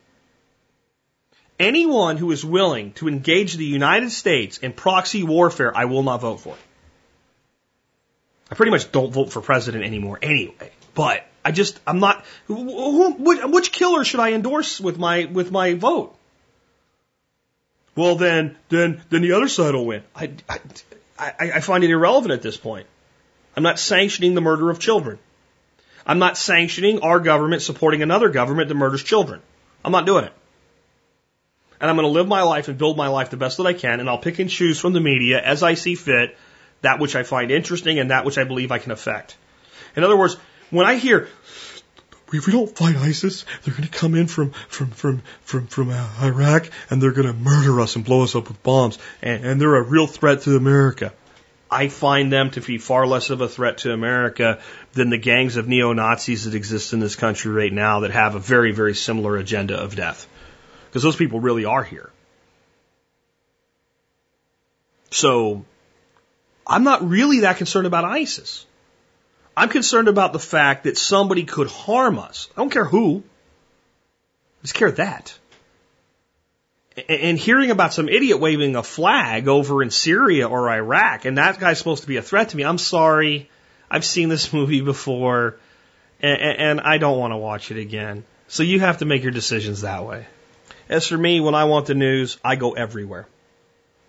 [1.59, 6.21] Anyone who is willing to engage the United States in proxy warfare, I will not
[6.21, 6.55] vote for.
[8.49, 10.71] I pretty much don't vote for president anymore anyway.
[10.97, 15.51] But I just, I'm not, who, which, which killer should I endorse with my, with
[15.51, 16.17] my vote?
[17.95, 20.01] Well, then, then, then the other side will win.
[20.15, 22.87] I, I, I find it irrelevant at this point.
[23.55, 25.19] I'm not sanctioning the murder of children.
[26.03, 29.43] I'm not sanctioning our government supporting another government that murders children.
[29.85, 30.33] I'm not doing it.
[31.79, 33.73] And I'm going to live my life and build my life the best that I
[33.73, 36.35] can, and I'll pick and choose from the media as I see fit
[36.81, 39.37] that which I find interesting and that which I believe I can affect.
[39.95, 40.37] In other words,
[40.69, 41.27] when I hear
[42.33, 45.89] if we don't fight ISIS, they're going to come in from from from from from
[45.89, 49.45] uh, Iraq and they're going to murder us and blow us up with bombs, and,
[49.45, 51.13] and they're a real threat to America.
[51.69, 54.59] I find them to be far less of a threat to America
[54.93, 58.35] than the gangs of neo Nazis that exist in this country right now that have
[58.35, 60.27] a very very similar agenda of death,
[60.89, 62.09] because those people really are here.
[65.09, 65.63] So,
[66.65, 68.66] I'm not really that concerned about ISIS.
[69.57, 72.47] I'm concerned about the fact that somebody could harm us.
[72.55, 73.23] I don't care who.
[74.59, 75.35] I just care that.
[77.09, 81.59] And hearing about some idiot waving a flag over in Syria or Iraq, and that
[81.59, 83.49] guy's supposed to be a threat to me, I'm sorry.
[83.89, 85.57] I've seen this movie before,
[86.21, 88.25] and, I don't want to watch it again.
[88.47, 90.27] So you have to make your decisions that way.
[90.87, 93.27] As for me, when I want the news, I go everywhere.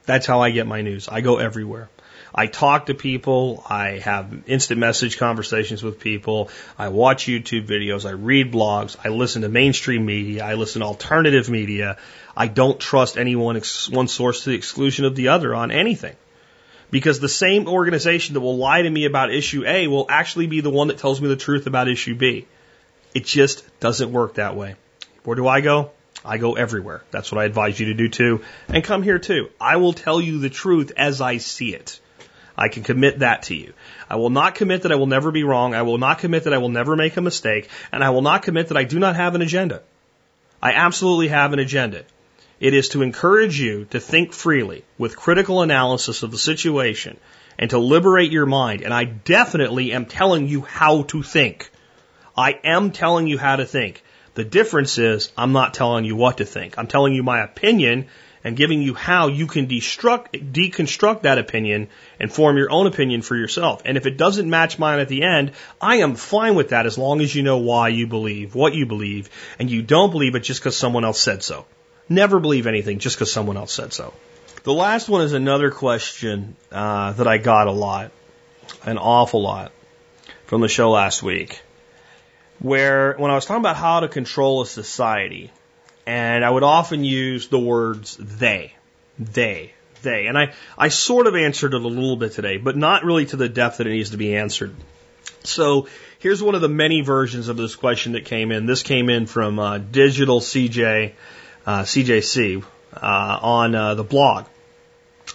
[0.04, 1.08] That's how I get my news.
[1.08, 1.88] I go everywhere.
[2.34, 3.64] I talk to people.
[3.68, 6.50] I have instant message conversations with people.
[6.78, 8.05] I watch YouTube videos.
[8.05, 8.96] I read blogs.
[9.02, 10.44] I listen to mainstream media.
[10.44, 11.98] I listen to alternative media.
[12.36, 13.60] I don't trust any one,
[13.90, 16.16] one source to the exclusion of the other on anything.
[16.90, 20.60] Because the same organization that will lie to me about issue A will actually be
[20.60, 22.46] the one that tells me the truth about issue B.
[23.14, 24.76] It just doesn't work that way.
[25.24, 25.90] Where do I go?
[26.24, 27.02] I go everywhere.
[27.10, 28.42] That's what I advise you to do too.
[28.68, 29.50] And come here too.
[29.60, 32.00] I will tell you the truth as I see it.
[32.59, 33.72] I can commit that to you.
[34.10, 35.74] I will not commit that I will never be wrong.
[35.74, 37.68] I will not commit that I will never make a mistake.
[37.93, 39.82] And I will not commit that I do not have an agenda.
[40.60, 42.02] I absolutely have an agenda.
[42.59, 47.16] It is to encourage you to think freely with critical analysis of the situation
[47.59, 48.82] and to liberate your mind.
[48.82, 51.70] And I definitely am telling you how to think.
[52.36, 54.02] I am telling you how to think.
[54.35, 56.76] The difference is I'm not telling you what to think.
[56.76, 58.06] I'm telling you my opinion
[58.48, 61.88] and giving you how you can deconstruct that opinion
[62.18, 63.82] and form your own opinion for yourself.
[63.84, 65.52] And if it doesn't match mine at the end,
[65.82, 68.86] I am fine with that as long as you know why you believe, what you
[68.86, 71.66] believe, and you don't believe it just because someone else said so.
[72.08, 74.14] Never believe anything just because someone else said so.
[74.64, 78.12] The last one is another question uh, that I got a lot,
[78.86, 79.72] an awful lot,
[80.46, 81.60] from the show last week
[82.60, 85.52] where when I was talking about how to control a society,
[86.09, 88.72] and I would often use the words they,
[89.18, 90.26] they, they.
[90.26, 93.36] And I, I sort of answered it a little bit today, but not really to
[93.36, 94.74] the depth that it needs to be answered.
[95.44, 95.86] So
[96.18, 98.64] here's one of the many versions of this question that came in.
[98.64, 101.12] This came in from uh, Digital CJ,
[101.66, 102.64] uh, CJC
[102.94, 104.47] uh, on uh, the blog.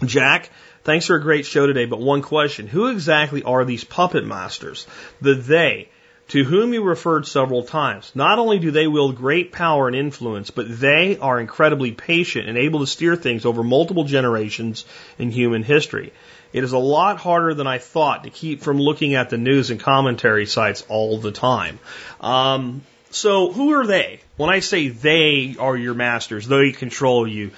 [0.04, 0.50] Jack,
[0.84, 2.66] thanks for a great show today, but one question.
[2.66, 4.88] Who exactly are these puppet masters?
[5.22, 5.90] The they
[6.30, 8.12] to whom you referred several times.
[8.16, 12.58] Not only do they wield great power and influence, but they are incredibly patient and
[12.58, 14.86] able to steer things over multiple generations
[15.20, 16.14] in human history.
[16.54, 19.72] It is a lot harder than I thought to keep from looking at the news
[19.72, 21.80] and commentary sites all the time.
[22.22, 24.22] Um, so who are they?
[24.38, 27.52] When I say they are your masters, they control you.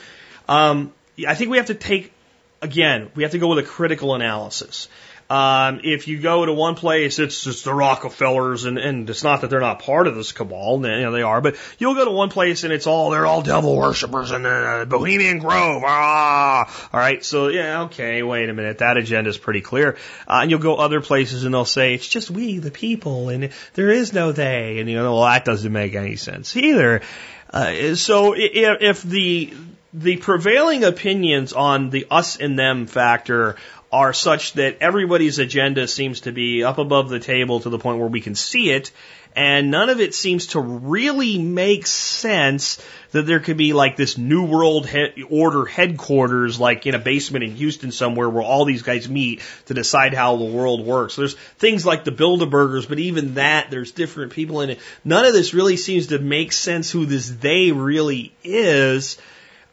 [0.48, 0.94] Um,
[1.28, 2.12] I think we have to take
[2.62, 4.90] again, we have to go with a critical analysis.
[5.28, 9.42] Um, if you go to one place, it's just the Rockefellers, and, and it's not
[9.42, 12.12] that they're not part of this cabal, you know, they are, but you'll go to
[12.12, 16.90] one place and it's all, they're all devil worshippers and uh, Bohemian Grove, ah!
[16.94, 19.98] All right, so yeah, okay, wait a minute, that agenda is pretty clear.
[20.28, 23.50] Uh, and you'll go other places and they'll say, it's just we, the people, and
[23.74, 27.02] there is no they, and you know, well, that doesn't make any sense either.
[27.50, 29.54] Uh, so if, if the,
[29.94, 33.56] the prevailing opinions on the us and them factor
[33.91, 37.99] are such that everybody's agenda seems to be up above the table to the point
[37.99, 38.91] where we can see it.
[39.36, 42.82] And none of it seems to really make sense
[43.12, 47.44] that there could be like this new world he- order headquarters, like in a basement
[47.44, 51.18] in Houston somewhere where all these guys meet to decide how the world works.
[51.18, 54.80] There's things like the Bilderbergers, but even that, there's different people in it.
[55.03, 59.18] None of this really seems to make sense who this they really is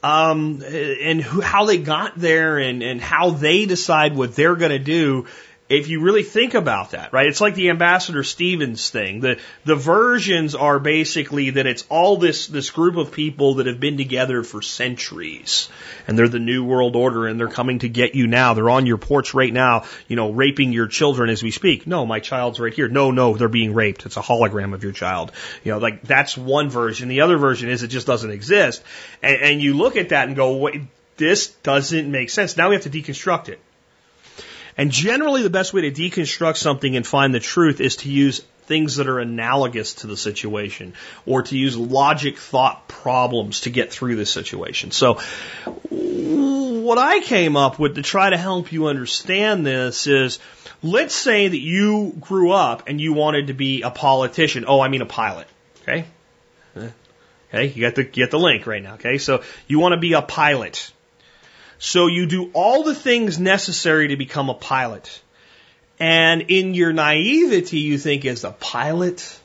[0.02, 4.72] um, and who, how they got there and, and how they decide what they're going
[4.72, 5.26] to do.
[5.72, 7.26] If you really think about that, right?
[7.26, 9.20] It's like the Ambassador Stevens thing.
[9.20, 13.80] The, the versions are basically that it's all this, this group of people that have
[13.80, 15.70] been together for centuries
[16.06, 18.52] and they're the new world order and they're coming to get you now.
[18.52, 21.86] They're on your porch right now, you know, raping your children as we speak.
[21.86, 22.88] No, my child's right here.
[22.88, 24.04] No, no, they're being raped.
[24.04, 25.32] It's a hologram of your child.
[25.64, 27.08] You know, like that's one version.
[27.08, 28.82] The other version is it just doesn't exist.
[29.22, 30.82] And, and you look at that and go, wait,
[31.16, 32.58] this doesn't make sense.
[32.58, 33.58] Now we have to deconstruct it.
[34.76, 38.42] And generally the best way to deconstruct something and find the truth is to use
[38.64, 40.94] things that are analogous to the situation
[41.26, 44.90] or to use logic thought problems to get through the situation.
[44.92, 45.14] So
[45.90, 50.38] what I came up with to try to help you understand this is
[50.82, 54.64] let's say that you grew up and you wanted to be a politician.
[54.66, 55.48] Oh, I mean a pilot.
[55.82, 56.06] Okay.
[57.54, 57.66] Okay.
[57.66, 58.94] You got the, you got the link right now.
[58.94, 59.18] Okay.
[59.18, 60.90] So you want to be a pilot.
[61.84, 65.20] So you do all the things necessary to become a pilot.
[65.98, 69.40] And in your naivety, you think as a pilot,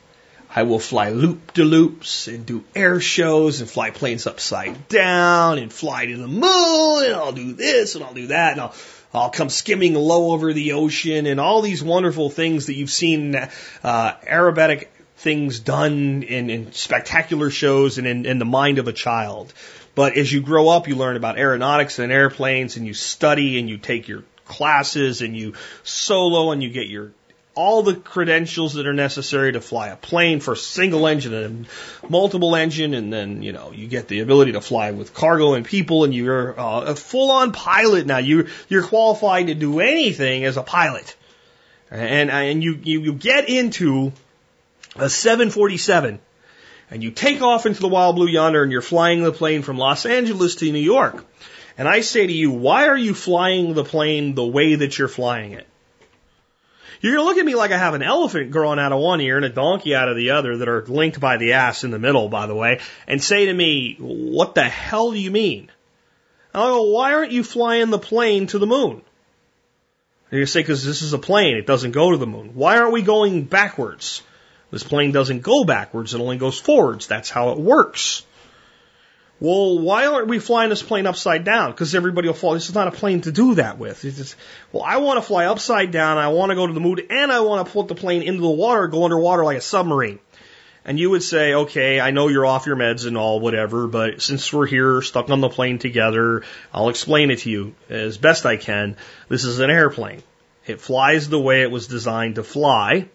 [0.56, 5.58] I will fly loop de loops and do air shows and fly planes upside down
[5.58, 8.76] and fly to the moon and I'll do this and I'll do that and I'll,
[9.16, 13.36] I'll come skimming low over the ocean and all these wonderful things that you've seen
[13.36, 13.50] uh,
[13.84, 19.52] aerobatic things done in, in spectacular shows and in, in the mind of a child.
[19.98, 23.68] But as you grow up, you learn about aeronautics and airplanes and you study and
[23.68, 27.14] you take your classes and you solo and you get your
[27.56, 31.68] all the credentials that are necessary to fly a plane for single engine and
[32.08, 35.66] multiple engine, and then you know you get the ability to fly with cargo and
[35.66, 38.20] people, and you're uh, a full-on pilot now.
[38.20, 41.16] You you're qualified to do anything as a pilot,
[41.90, 44.14] and and you you, you get into
[44.96, 46.20] a 747,
[46.90, 49.78] and you take off into the wild blue yonder, and you're flying the plane from
[49.78, 51.26] Los Angeles to New York.
[51.78, 55.08] And I say to you, why are you flying the plane the way that you're
[55.08, 55.68] flying it?
[57.02, 59.22] You're going to look at me like I have an elephant growing out of one
[59.22, 61.92] ear and a donkey out of the other that are linked by the ass in
[61.92, 65.70] the middle, by the way, and say to me, what the hell do you mean?
[66.54, 69.04] And I'll go, why aren't you flying the plane to the moon?
[70.32, 72.52] And you say, because this is a plane, it doesn't go to the moon.
[72.56, 74.24] Why aren't we going backwards?
[74.72, 77.08] This plane doesn't go backwards, it only goes forwards.
[77.08, 78.26] That's how it works.
[79.40, 81.72] Well, why aren't we flying this plane upside down?
[81.72, 82.54] Because everybody will fall.
[82.54, 84.02] This is not a plane to do that with.
[84.02, 84.36] Just,
[84.72, 86.18] well, I want to fly upside down.
[86.18, 88.42] I want to go to the moon and I want to put the plane into
[88.42, 90.20] the water, go underwater like a submarine.
[90.84, 94.22] And you would say, okay, I know you're off your meds and all, whatever, but
[94.22, 98.46] since we're here stuck on the plane together, I'll explain it to you as best
[98.46, 98.96] I can.
[99.28, 100.24] This is an airplane.
[100.66, 103.10] It flies the way it was designed to fly.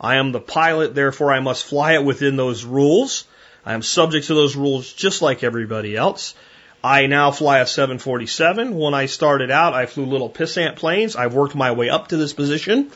[0.00, 3.26] I am the pilot, therefore I must fly it within those rules.
[3.66, 6.34] I am subject to those rules just like everybody else.
[6.82, 8.74] I now fly a 747.
[8.74, 11.14] When I started out, I flew little pissant planes.
[11.14, 12.90] I've worked my way up to this position.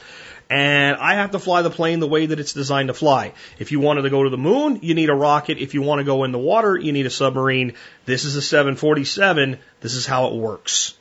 [0.48, 3.32] And I have to fly the plane the way that it's designed to fly.
[3.58, 5.58] If you wanted to go to the moon, you need a rocket.
[5.58, 7.74] If you want to go in the water, you need a submarine.
[8.06, 9.58] This is a 747.
[9.80, 10.94] This is how it works.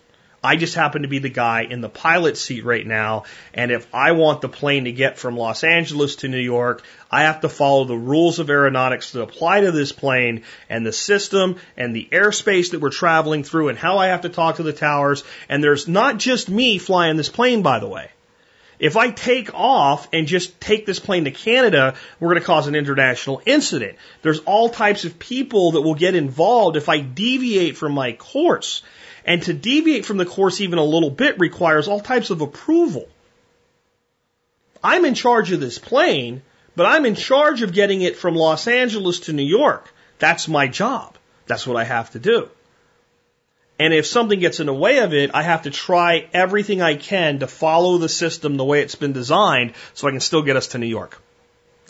[0.44, 3.24] I just happen to be the guy in the pilot seat right now.
[3.54, 7.24] And if I want the plane to get from Los Angeles to New York, I
[7.24, 11.56] have to follow the rules of aeronautics that apply to this plane and the system
[11.78, 14.74] and the airspace that we're traveling through and how I have to talk to the
[14.74, 15.24] towers.
[15.48, 18.10] And there's not just me flying this plane, by the way.
[18.80, 22.68] If I take off and just take this plane to Canada, we're going to cause
[22.68, 23.98] an international incident.
[24.24, 28.82] There's all types of people that will get involved if I deviate from my course.
[29.26, 33.08] And to deviate from the course even a little bit requires all types of approval.
[34.84, 36.42] I'm in charge of this plane,
[36.76, 39.94] but I'm in charge of getting it from Los Angeles to New York.
[40.20, 41.16] That's my job.
[41.48, 42.50] That's what I have to do.
[43.80, 46.96] And if something gets in the way of it, I have to try everything I
[46.96, 50.58] can to follow the system the way it's been designed so I can still get
[50.58, 51.20] us to New York.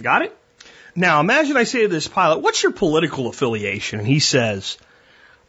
[0.02, 0.38] Got it?
[0.96, 4.00] Now imagine I say to this pilot, what's your political affiliation?
[4.00, 4.78] And he says,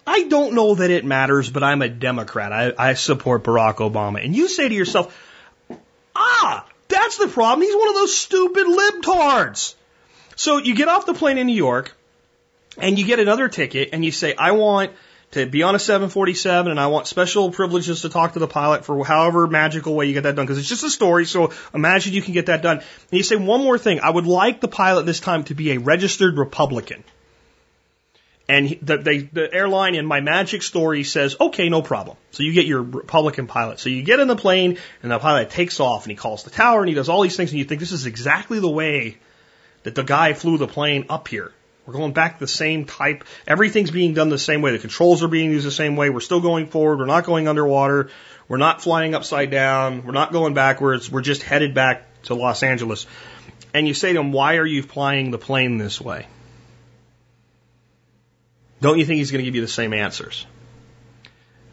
[0.06, 2.52] I don't know that it matters, but I'm a Democrat.
[2.52, 4.22] I, I support Barack Obama.
[4.24, 5.16] And you say to yourself,
[6.14, 7.66] ah, that's the problem.
[7.66, 9.74] He's one of those stupid libtards.
[10.36, 11.96] So you get off the plane in New York
[12.76, 14.92] and you get another ticket and you say, I want
[15.30, 18.84] to be on a 747 and I want special privileges to talk to the pilot
[18.84, 21.24] for however magical way you get that done because it's just a story.
[21.24, 22.78] So imagine you can get that done.
[22.78, 24.00] And you say one more thing.
[24.00, 27.04] I would like the pilot this time to be a registered Republican.
[28.46, 32.18] And the, they, the airline in my magic story says, okay, no problem.
[32.32, 33.80] So you get your Republican pilot.
[33.80, 36.50] So you get in the plane and the pilot takes off and he calls the
[36.50, 39.16] tower and he does all these things and you think this is exactly the way
[39.84, 41.52] that the guy flew the plane up here.
[41.86, 43.24] We're going back the same type.
[43.46, 44.72] Everything's being done the same way.
[44.72, 46.10] The controls are being used the same way.
[46.10, 46.98] We're still going forward.
[46.98, 48.10] We're not going underwater.
[48.48, 50.04] We're not flying upside down.
[50.04, 51.10] We're not going backwards.
[51.10, 53.06] We're just headed back to Los Angeles.
[53.74, 56.26] And you say to him, why are you flying the plane this way?
[58.84, 60.44] Don't you think he's going to give you the same answers?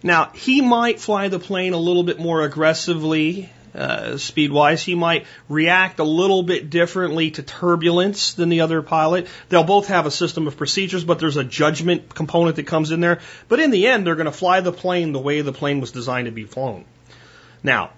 [0.02, 4.82] Now, he might fly the plane a little bit more aggressively, uh, speed wise.
[4.82, 9.28] He might react a little bit differently to turbulence than the other pilot.
[9.50, 13.02] They'll both have a system of procedures, but there's a judgment component that comes in
[13.02, 13.20] there.
[13.50, 15.92] But in the end, they're going to fly the plane the way the plane was
[15.92, 16.86] designed to be flown.
[17.62, 17.92] Now,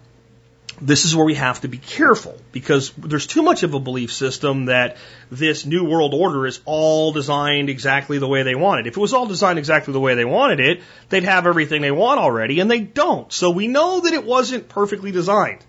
[0.81, 4.11] this is where we have to be careful because there's too much of a belief
[4.11, 4.97] system that
[5.31, 8.87] this new world order is all designed exactly the way they want it.
[8.87, 11.91] If it was all designed exactly the way they wanted it, they'd have everything they
[11.91, 13.31] want already, and they don't.
[13.31, 15.63] So we know that it wasn't perfectly designed.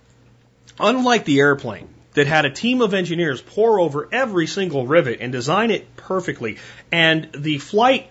[0.79, 5.33] Unlike the airplane that had a team of engineers pour over every single rivet and
[5.33, 6.59] design it perfectly,
[6.91, 8.09] and the flight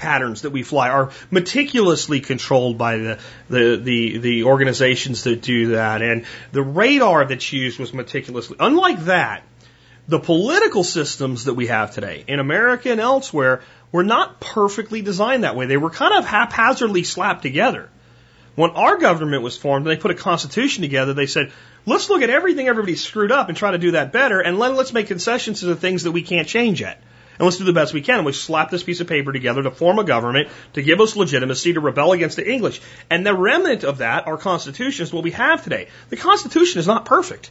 [0.00, 3.18] patterns that we fly are meticulously controlled by the,
[3.50, 6.00] the, the, the organizations that do that.
[6.00, 9.42] And the radar that's used was meticulously, unlike that,
[10.08, 13.62] the political systems that we have today in America and elsewhere
[13.92, 15.66] were not perfectly designed that way.
[15.66, 17.88] They were kind of haphazardly slapped together.
[18.56, 21.12] When our government was formed, they put a constitution together.
[21.12, 21.52] They said,
[21.84, 24.74] let's look at everything everybody's screwed up and try to do that better, and then
[24.76, 27.00] let's make concessions to the things that we can't change yet
[27.40, 28.16] and let's do the best we can.
[28.16, 31.16] And we slap this piece of paper together to form a government to give us
[31.16, 32.82] legitimacy to rebel against the English.
[33.08, 35.88] And the remnant of that, our Constitution, is what we have today.
[36.10, 37.50] The Constitution is not perfect.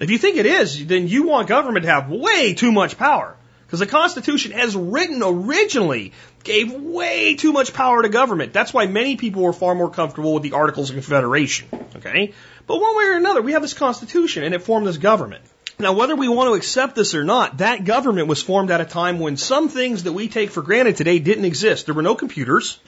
[0.00, 3.36] If you think it is, then you want government to have way too much power.
[3.64, 6.12] Because the Constitution, as written originally,
[6.42, 8.52] gave way too much power to government.
[8.52, 11.68] That's why many people were far more comfortable with the Articles of Confederation.
[11.94, 12.34] Okay?
[12.66, 15.44] But one way or another, we have this Constitution and it formed this government.
[15.80, 18.84] Now, whether we want to accept this or not, that government was formed at a
[18.84, 21.86] time when some things that we take for granted today didn't exist.
[21.86, 22.78] There were no computers.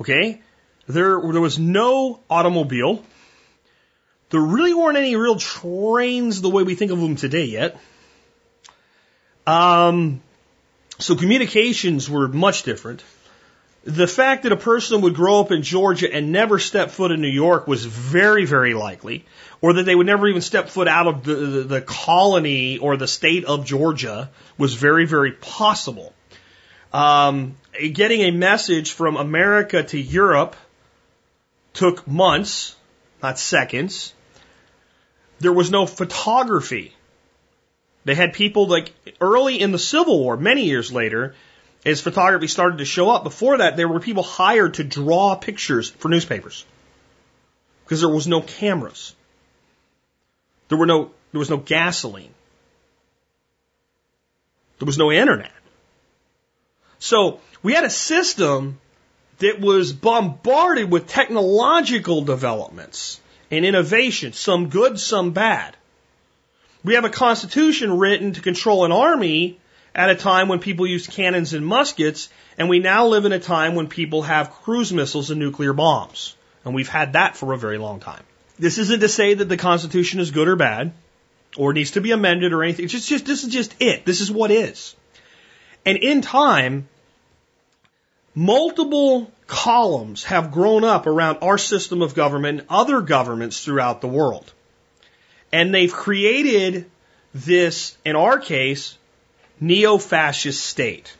[0.00, 0.40] Okay?
[0.86, 3.04] There, there was no automobile.
[4.30, 7.76] There really weren't any real trains the way we think of them today yet.
[9.46, 10.20] Um,
[10.98, 13.02] so communications were much different.
[13.88, 17.22] The fact that a person would grow up in Georgia and never step foot in
[17.22, 19.24] New York was very, very likely
[19.62, 22.98] or that they would never even step foot out of the, the, the colony or
[22.98, 24.28] the state of Georgia
[24.58, 26.12] was very, very possible.
[26.92, 30.54] Um, getting a message from America to Europe
[31.72, 32.76] took months,
[33.22, 34.12] not seconds.
[35.38, 36.94] There was no photography.
[38.04, 41.34] They had people like early in the Civil War, many years later,
[41.88, 43.24] as photography started to show up.
[43.24, 46.64] Before that, there were people hired to draw pictures for newspapers
[47.84, 49.14] because there was no cameras.
[50.68, 52.34] There were no, there was no gasoline.
[54.78, 55.52] There was no internet.
[56.98, 58.78] So we had a system
[59.38, 63.20] that was bombarded with technological developments
[63.50, 65.76] and innovation, some good, some bad.
[66.84, 69.58] We have a constitution written to control an army
[69.98, 73.40] at a time when people used cannons and muskets, and we now live in a
[73.40, 76.36] time when people have cruise missiles and nuclear bombs.
[76.64, 78.22] And we've had that for a very long time.
[78.60, 80.92] This isn't to say that the Constitution is good or bad,
[81.56, 82.84] or needs to be amended or anything.
[82.84, 84.04] It's just, just this is just it.
[84.04, 84.94] This is what is.
[85.84, 86.88] And in time,
[88.36, 94.06] multiple columns have grown up around our system of government and other governments throughout the
[94.06, 94.52] world.
[95.50, 96.88] And they've created
[97.34, 98.97] this, in our case,
[99.60, 101.14] neo-fascist state.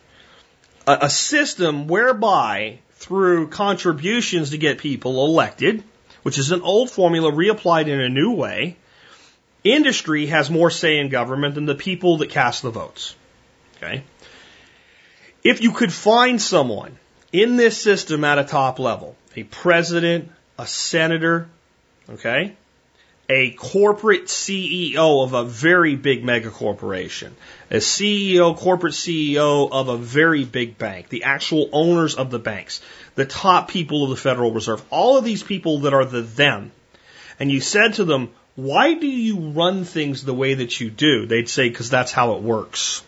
[0.87, 5.83] A, a system whereby through contributions to get people elected,
[6.23, 8.77] which is an old formula reapplied in a new way,
[9.65, 13.15] industry has more say in government than the people that cast the votes.
[13.77, 14.03] Okay?
[15.45, 16.99] If you could find someone
[17.33, 21.49] in this system at a top level, a president, a senator,
[22.11, 22.57] okay,
[23.29, 27.37] a corporate CEO of a very big mega corporation,
[27.71, 32.81] a CEO, corporate CEO of a very big bank, the actual owners of the banks,
[33.17, 36.73] the top people of the Federal Reserve, all of these people that are the them,
[37.39, 41.27] and you said to them, why do you run things the way that you do?
[41.27, 43.05] They'd say, because that's how it works.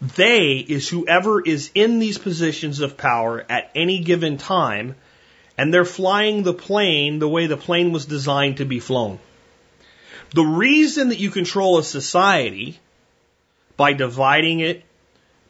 [0.00, 4.96] They is whoever is in these positions of power at any given time
[5.56, 9.18] and they're flying the plane the way the plane was designed to be flown.
[10.34, 12.80] The reason that you control a society
[13.76, 14.84] by dividing it,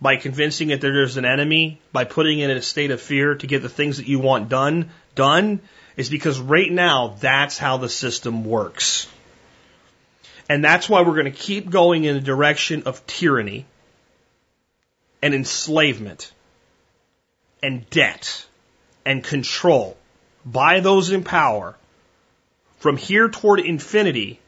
[0.01, 3.35] by convincing it that there's an enemy, by putting it in a state of fear
[3.37, 5.61] to get the things that you want done, done,
[5.97, 9.07] is because right now that's how the system works.
[10.49, 13.65] And that's why we're going to keep going in the direction of tyranny
[15.23, 16.31] and enslavement
[17.63, 18.45] and debt
[19.05, 19.97] and control
[20.45, 21.77] by those in power
[22.79, 24.41] from here toward infinity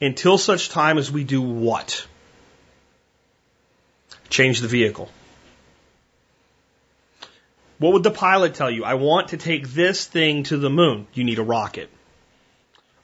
[0.00, 2.06] until such time as we do what?
[4.28, 5.08] Change the vehicle.
[7.78, 8.84] What would the pilot tell you?
[8.84, 11.06] I want to take this thing to the moon.
[11.14, 11.90] You need a rocket.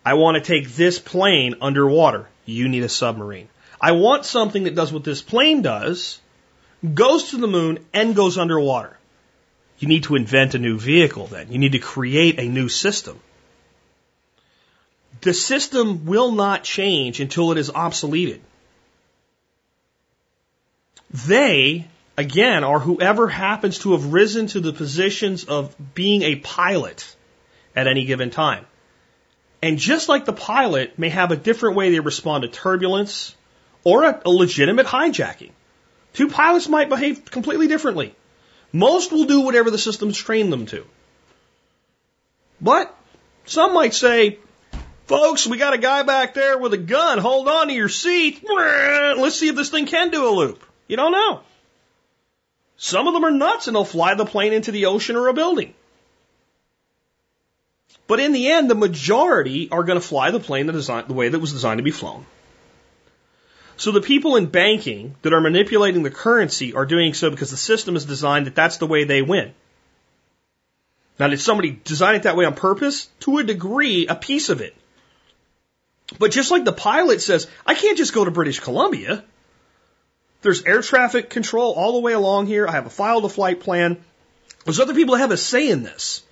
[0.04, 2.28] I want to take this plane underwater.
[2.44, 3.48] You need a submarine.
[3.80, 6.20] I want something that does what this plane does,
[6.94, 8.96] goes to the moon, and goes underwater.
[9.78, 11.50] You need to invent a new vehicle then.
[11.50, 13.20] You need to create a new system.
[15.20, 18.40] The system will not change until it is obsoleted.
[21.10, 21.86] They,
[22.16, 27.16] again, are whoever happens to have risen to the positions of being a pilot
[27.76, 28.66] at any given time.
[29.62, 33.34] And just like the pilot may have a different way they respond to turbulence
[33.82, 35.52] or a, a legitimate hijacking,
[36.12, 38.14] two pilots might behave completely differently.
[38.74, 40.84] Most will do whatever the system's trained them to.
[42.60, 42.92] But
[43.44, 44.40] some might say,
[45.06, 47.18] folks, we got a guy back there with a gun.
[47.18, 48.42] Hold on to your seat.
[48.44, 50.64] Let's see if this thing can do a loop.
[50.88, 51.42] You don't know.
[52.76, 55.34] Some of them are nuts and they'll fly the plane into the ocean or a
[55.34, 55.72] building.
[58.08, 61.14] But in the end, the majority are going to fly the plane the, design, the
[61.14, 62.26] way that was designed to be flown.
[63.76, 67.56] So the people in banking that are manipulating the currency are doing so because the
[67.56, 69.52] system is designed that that's the way they win.
[71.18, 73.08] Now, did somebody design it that way on purpose?
[73.20, 74.74] To a degree, a piece of it.
[76.18, 79.24] But just like the pilot says, I can't just go to British Columbia.
[80.42, 82.68] There's air traffic control all the way along here.
[82.68, 84.04] I have a file to flight plan.
[84.64, 86.22] There's other people that have a say in this.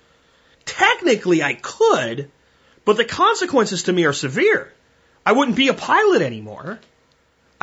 [0.65, 2.29] Technically, I could,
[2.85, 4.71] but the consequences to me are severe.
[5.25, 6.79] I wouldn't be a pilot anymore.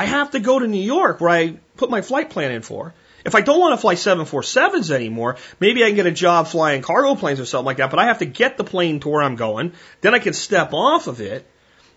[0.01, 2.95] I have to go to New York where I put my flight plan in for.
[3.23, 6.81] If I don't want to fly 747s anymore, maybe I can get a job flying
[6.81, 9.23] cargo planes or something like that, but I have to get the plane to where
[9.23, 9.75] I'm going.
[10.01, 11.47] Then I can step off of it.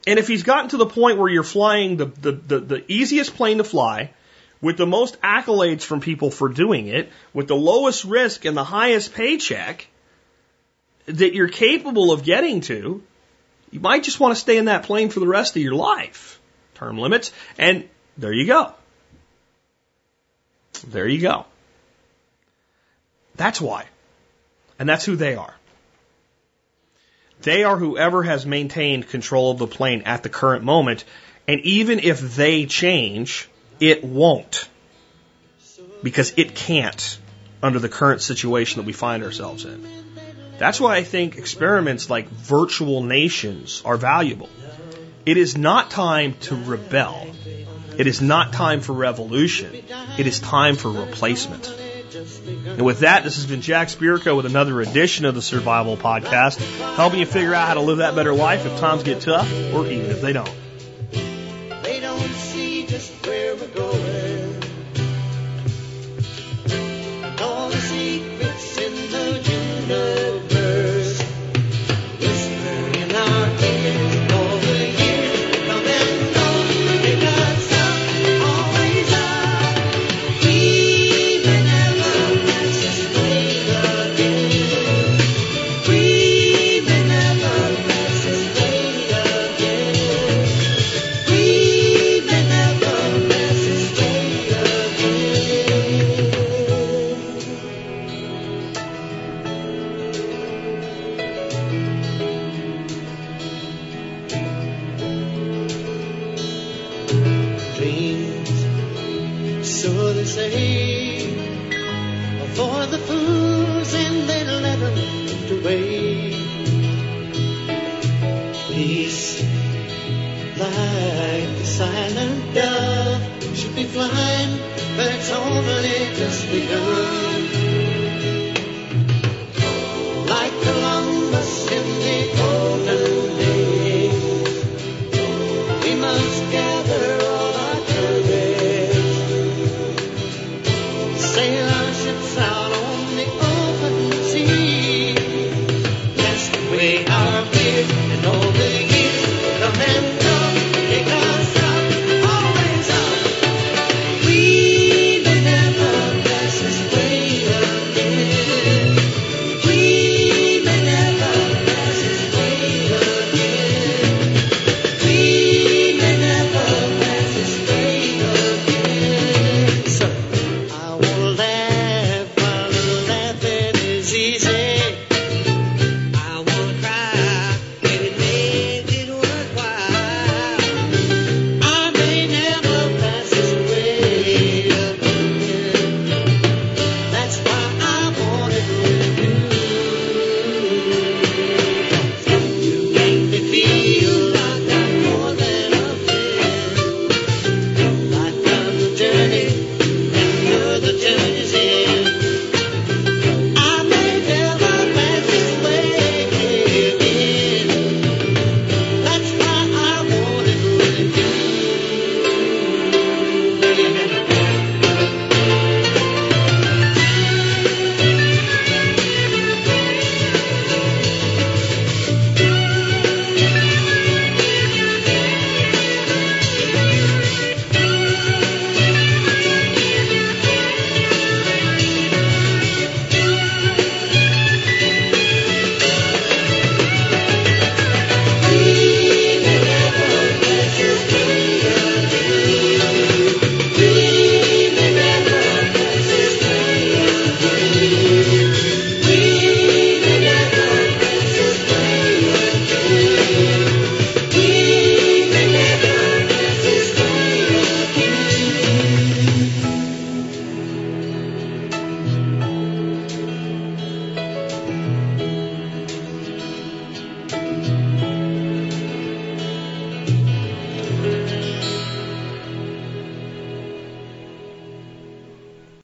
[0.06, 3.36] And if he's gotten to the point where you're flying the, the, the, the easiest
[3.36, 4.12] plane to fly,
[4.60, 8.66] with the most accolades from people for doing it, with the lowest risk and the
[8.66, 9.88] highest paycheck
[11.06, 13.02] that you're capable of getting to,
[13.72, 16.42] you might just want to stay in that plane for the rest of your life.
[16.76, 17.32] Term limits.
[17.58, 18.74] And there you go.
[20.88, 21.46] There you go.
[23.36, 23.86] That's why.
[24.80, 25.54] And that's who they are.
[27.42, 31.04] They are whoever has maintained control of the plane at the current moment.
[31.48, 33.50] And even if they change,
[33.80, 34.68] it won't.
[36.02, 37.18] Because it can't
[37.62, 39.86] under the current situation that we find ourselves in.
[40.58, 44.50] That's why I think experiments like virtual nations are valuable.
[45.26, 47.28] It is not time to rebel.
[47.98, 49.74] It is not time for revolution.
[50.18, 51.72] It is time for replacement.
[52.66, 56.60] And with that, this has been Jack Spirko with another edition of the Survival Podcast,
[56.96, 59.86] helping you figure out how to live that better life if times get tough or
[59.88, 60.63] even if they don't.